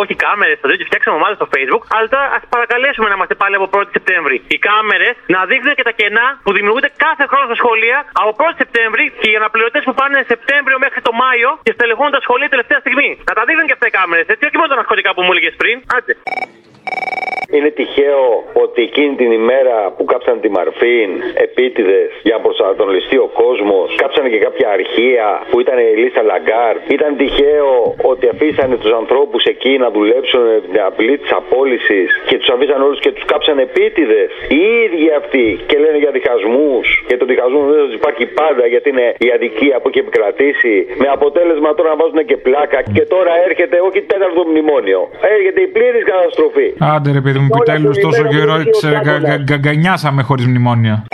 όχι 0.00 0.14
κάμερες, 0.24 0.56
στο 0.58 0.66
και 0.80 0.86
φτιάξαμε 0.88 1.14
ομάδες 1.20 1.36
στο 1.40 1.48
Facebook. 1.54 1.82
Αλλά 1.94 2.06
τώρα 2.14 2.26
ας 2.36 2.42
παρακαλέσουμε 2.54 3.06
να 3.10 3.14
είμαστε 3.18 3.34
πάλι 3.42 3.54
από 3.58 3.66
1η 3.78 3.90
Σεπτέμβρη. 3.96 4.36
Οι 4.54 4.58
κάμερες 4.68 5.14
να 5.34 5.40
δείχνουν 5.50 5.74
και 5.78 5.84
τα 5.88 5.94
κενά 6.00 6.26
που 6.44 6.50
δημιουργούνται 6.56 6.90
κάθε 7.04 7.24
χρόνο 7.30 7.44
στα 7.50 7.56
σχολεία 7.62 7.98
από 8.20 8.30
1η 8.42 8.54
Σεπτέμβρη 8.62 9.04
και 9.20 9.28
οι 9.32 9.36
αναπληρωτές 9.40 9.82
που 9.86 9.94
πάνε 10.00 10.16
Σεπτέμβριο 10.32 10.76
μέχρι 10.84 11.00
το 11.06 11.12
Μάιο 11.22 11.50
και 11.66 11.72
στελεχώνουν 11.76 12.12
τα 12.16 12.22
σχολεία 12.26 12.48
τελευταία 12.54 12.78
στιγμή. 12.84 13.10
Να 13.28 13.32
τα 13.38 13.42
δείχνουν 13.48 13.66
και 13.68 13.74
αυτά 13.76 13.86
οι 13.90 13.94
κάμερες, 13.98 14.26
έτσι, 14.32 14.42
όχι 14.48 14.56
μόνο 14.58 14.68
τα 14.72 14.78
ναρκωτικά 14.80 15.10
που 15.14 15.22
μου 15.24 15.32
έλεγες 15.34 15.54
πριν. 15.62 15.76
Άντε. 15.96 16.12
Είναι 17.56 17.70
τυχαίο 17.70 18.24
ότι 18.64 18.82
εκείνη 18.82 19.14
την 19.14 19.30
ημέρα 19.40 19.76
που 19.96 20.04
κάψαν 20.04 20.40
τη 20.40 20.48
Μαρφίν 20.48 21.10
επίτηδες 21.46 22.10
για 22.22 22.34
να 22.36 22.40
προσανατολιστεί 22.40 23.16
ο 23.26 23.28
κόσμος, 23.42 23.94
κάψανε 24.02 24.28
και 24.28 24.40
κάποια 24.46 24.68
αρχεία 24.78 25.26
που 25.50 25.60
ήταν 25.60 25.78
η 25.78 25.86
λίστα 25.94 26.22
Λαγκάρντ. 26.22 26.80
Ήταν 26.96 27.16
τυχαίο 27.16 27.94
ότι 28.02 28.28
αφήσανε 28.32 28.76
τους 28.76 28.92
ανθρώπους 29.00 29.44
εκεί 29.44 29.72
να 29.78 29.90
δουλέψουν 29.90 30.42
την 30.72 30.80
απειλή 30.88 31.18
της 31.18 31.32
απόλυσης 31.40 32.08
και 32.28 32.36
τους 32.38 32.48
αφήσαν 32.48 32.82
όλους 32.82 33.00
και 33.00 33.12
τους 33.12 33.24
κάψαν 33.24 33.58
επίτηδες. 33.58 34.28
Οι 34.48 34.62
ίδιοι 34.84 35.08
αυτοί 35.20 35.46
και 35.66 35.78
λένε 35.78 35.98
για 35.98 36.10
διχασμούς 36.10 36.86
και 37.08 37.16
το 37.16 37.24
διχασμό 37.24 37.60
δεν 37.72 37.92
υπάρχει 38.00 38.26
πάντα 38.40 38.66
γιατί 38.66 38.88
είναι 38.88 39.06
η 39.26 39.28
αδικία 39.36 39.80
που 39.80 39.88
έχει 39.88 39.98
επικρατήσει. 39.98 40.74
Με 41.02 41.08
αποτέλεσμα 41.16 41.74
τώρα 41.74 41.88
να 41.88 41.96
βάζουν 42.00 42.20
και 42.30 42.36
πλάκα 42.36 42.78
και 42.96 43.04
τώρα 43.14 43.32
έρχεται 43.46 43.76
όχι 43.88 44.00
τέταρτο 44.02 44.42
μνημόνιο. 44.50 45.00
Έρχεται 45.36 45.60
η 45.60 45.68
πλήρης 45.76 46.04
καταστροφή. 46.12 46.68
Άντε 46.78 47.12
ρε 47.12 47.20
παιδί 47.20 47.38
μου, 47.38 47.48
επιτέλους 47.54 47.98
τόσο 47.98 48.22
καιρό 48.22 48.62
ξε- 48.70 49.02
γα- 49.04 49.18
γα- 49.18 49.36
γκαγκανιάσαμε 49.42 50.22
χωρίς 50.22 50.46
μνημόνια. 50.46 51.04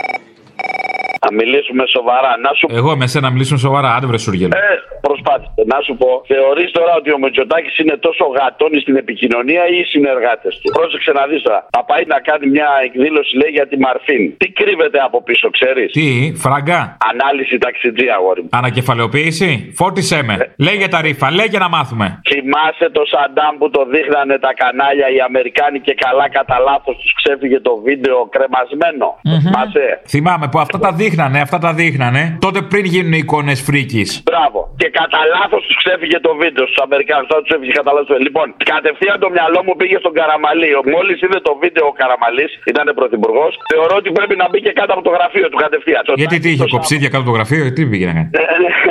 Να 1.23 1.29
μιλήσουμε 1.39 1.83
σοβαρά. 1.95 2.31
Να 2.45 2.51
σου 2.57 2.65
Εγώ 2.79 2.91
με 3.01 3.05
σένα 3.11 3.23
να 3.25 3.31
μιλήσουμε 3.33 3.59
σοβαρά, 3.67 3.89
άντε 3.95 4.07
βρε 4.11 4.19
Σούργελ. 4.25 4.51
Ε, 4.51 4.75
προσπάθησε. 5.07 5.61
Να 5.73 5.77
σου 5.85 5.93
πω, 6.01 6.09
θεωρείς 6.31 6.69
τώρα 6.77 6.93
ότι 6.99 7.09
ο 7.15 7.17
Μητσοτάκης 7.23 7.75
είναι 7.81 7.95
τόσο 8.07 8.23
γατόνι 8.37 8.79
στην 8.85 8.95
επικοινωνία 9.03 9.63
ή 9.73 9.77
οι 9.81 9.85
συνεργάτες 9.93 10.53
του; 10.59 10.67
Πρόσεξε 10.77 11.11
να 11.19 11.23
δεις 11.29 11.41
τώρα. 11.47 11.61
Θα 11.75 11.81
πάει 11.89 12.03
να 12.13 12.17
κάνει 12.29 12.45
μια 12.55 12.69
εκδήλωση, 12.87 13.31
λέει, 13.41 13.51
για 13.57 13.67
τη 13.71 13.75
Μαρφίν. 13.85 14.23
Τι 14.41 14.47
κρύβεται 14.59 14.99
από 15.07 15.17
πίσω, 15.27 15.47
ξέρεις; 15.57 15.87
Τι, 15.97 16.07
φραγκά. 16.45 16.81
Ανάλυση 17.11 17.55
ταξιτζή, 17.65 18.07
αγόρι 18.17 18.41
μου. 18.43 18.49
Ανακεφαλαιοποίηση; 18.61 19.49
Φώτισέ 19.79 20.19
με. 20.27 20.33
Λέγε 20.67 20.87
τα 20.93 20.99
ρήφα, 21.05 21.27
λέγε 21.39 21.57
να 21.65 21.69
μάθουμε. 21.75 22.07
Θυμάσαι 22.31 22.87
το 22.97 23.03
Σαντάμ 23.11 23.53
που 23.59 23.67
το 23.75 23.81
δείχνανε 23.93 24.35
τα 24.45 24.51
κανάλια 24.61 25.07
οι 25.15 25.19
Αμερικάνοι 25.29 25.77
και 25.87 25.93
καλά 26.05 26.25
κατά 26.37 26.57
λάθος 26.67 26.95
τους 27.01 27.11
ξέφυγε 27.19 27.59
το 27.67 27.73
βίντεο 27.87 28.17
κρεμασμένο; 28.33 29.07
Θυμάσαι; 29.43 29.85
Θυμάμαι 30.13 30.45
που 30.51 30.59
αυτά 30.65 30.77
τα 30.85 30.91
δείχνανε, 30.91 31.04
αυτά 31.47 31.57
τα 31.65 31.71
δείχνανε. 31.79 32.23
Τότε 32.45 32.59
πριν 32.71 32.85
γίνουν 32.93 33.13
εικόνες 33.21 33.59
φρίκης. 33.67 34.09
Μπράβο. 34.29 34.59
Και 34.81 34.89
κατά 34.99 35.19
λάθος 35.35 35.61
τους 35.65 35.75
ξέφυγε 35.81 36.17
το 36.27 36.31
βίντεο 36.41 36.63
στους 36.69 36.79
Αμερικάνους. 36.87 37.25
Τώρα 37.31 37.41
τους 37.43 37.53
έφυγε 37.55 37.71
κατά 37.79 37.91
λάθο. 37.95 38.13
Λοιπόν, 38.27 38.47
κατευθείαν 38.73 39.17
το 39.25 39.29
μυαλό 39.35 39.59
μου 39.65 39.73
πήγε 39.79 39.97
στον 40.03 40.13
Καραμαλή. 40.19 40.71
Μόλις 40.95 41.17
είδε 41.23 41.39
το 41.49 41.53
βίντεο 41.63 41.85
ο 41.91 41.93
Καραμαλής, 41.99 42.51
ήταν 42.71 42.85
πρωθυπουργός, 42.99 43.51
θεωρώ 43.71 43.95
ότι 44.01 44.09
πρέπει 44.17 44.35
να 44.41 44.45
μπει 44.49 44.59
και 44.65 44.73
κάτω 44.79 44.91
από 44.95 45.03
το 45.07 45.11
γραφείο 45.17 45.47
του 45.51 45.59
κατευθείαν. 45.65 46.03
Γιατί 46.23 46.37
τι 46.43 46.49
είχε 46.53 46.65
κοψίδια 46.75 47.09
κάτω 47.11 47.21
από 47.23 47.29
το 47.31 47.35
γραφείο, 47.37 47.61
τι 47.75 47.81
πήγε 47.91 48.05
να 48.09 48.13
κάνει. 48.17 48.29
Ε, 48.41 48.43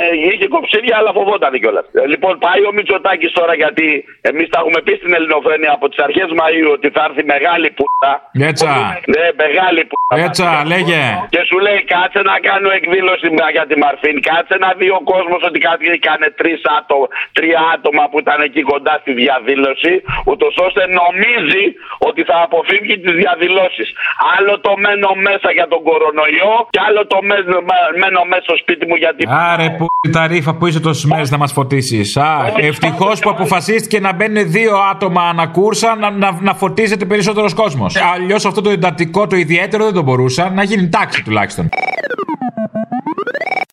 ε, 0.03 0.33
Είχε 0.33 0.47
κοψίδια, 0.55 0.95
αλλά 0.99 1.11
φοβόταν 1.17 1.53
κιόλας. 1.61 1.85
Λοιπόν, 2.13 2.33
πάει 2.45 2.61
ο 2.69 2.71
Μητσοτάκης 2.77 3.31
τώρα 3.39 3.53
γιατί 3.61 3.85
εμείς 4.29 4.47
τα 4.53 4.57
έχουμε 4.61 4.79
πει 4.85 4.93
στην 5.01 5.11
Ελληνοφρένεια 5.17 5.71
από 5.77 5.85
τις 5.89 5.99
αρχές 6.07 6.27
Μαΐου 6.39 6.69
ότι 6.77 6.87
θα 6.95 7.01
έρθει 7.07 7.23
μεγάλη 7.35 7.67
πούτα. 7.77 8.11
Έτσι. 8.49 8.65
Ναι, 9.13 9.25
μεγάλη 9.43 9.81
πούτα. 9.89 10.13
Έτσι, 10.25 10.43
λέγε. 10.73 11.01
Και 11.33 11.41
σου 11.49 11.57
λέει 11.65 11.79
κάτσε 12.05 12.21
να 12.31 12.37
κάνω 12.49 12.69
εκδήλωση 12.79 13.27
για 13.55 13.65
τη 13.69 13.75
Μαρφίν. 13.83 14.15
Κάτσε 14.29 14.55
να 14.65 14.69
δει 14.79 14.87
ο 14.99 15.01
κόσμος 15.11 15.39
ότι 15.49 15.59
κάτι 15.69 15.85
έκανε 15.97 16.27
τρεις 16.39 16.59
άτομα, 16.77 17.07
τρία 17.37 17.61
άτομα 17.75 18.03
που 18.09 18.17
ήταν 18.23 18.39
εκεί 18.47 18.61
κοντά 18.71 18.93
στη 19.03 19.11
διαδήλωση, 19.21 19.93
ούτως 20.29 20.53
ώστε 20.67 20.81
νομίζει 21.01 21.65
ότι 22.09 22.21
θα 22.29 22.37
αποφύγει 22.47 22.95
τις 23.03 23.13
διαδηλώσεις. 23.21 23.87
Άλλο 24.35 24.53
το 24.65 24.71
μένω 24.83 25.11
μέσα 25.27 25.49
για 25.57 25.67
τον 25.73 25.81
κορονοϊό 25.89 26.55
και 26.73 26.81
άλλο 26.87 27.01
το 27.13 27.17
μένω, 27.29 27.57
μένω 28.01 28.21
μέσα 28.31 28.45
στο 28.47 28.55
σπίτι 28.61 28.83
μου 28.89 28.95
γιατί. 29.03 29.21
Άρε 29.51 29.67
που 29.77 29.85
τα 30.17 30.23
ρήφα 30.31 30.51
που 30.57 30.63
είσαι 30.67 30.81
τόσες 30.87 31.05
μέρες 31.11 31.29
να 31.35 31.37
μας 31.43 31.51
φωτίσεις. 31.57 32.07
Α, 32.17 32.29
ευτυχώς 32.71 33.15
που 33.21 33.29
αποφασίστηκε 33.35 33.97
να 34.05 34.11
μπαίνουν 34.15 34.43
δύο 34.57 34.73
άτομα 34.93 35.21
ανακούρσα 35.33 35.89
να, 36.01 36.09
να, 36.23 36.29
να 36.47 36.53
φωτίζεται 36.61 37.05
περισσότερος 37.05 37.53
κόσμος. 37.61 37.91
Αλλιώς 38.13 38.45
αυτό 38.45 38.61
το 38.61 38.69
εντατικό, 38.69 39.21
το 39.27 39.35
ιδιαίτερο 39.35 39.83
δεν 39.83 39.93
το 39.93 40.03
μπορούσα 40.07 40.43
να 40.57 40.63
γίνει 40.63 40.89
τάξη 40.89 41.23
τουλάχιστον. 41.23 41.69
Thank 41.95 42.75
you. 42.75 42.84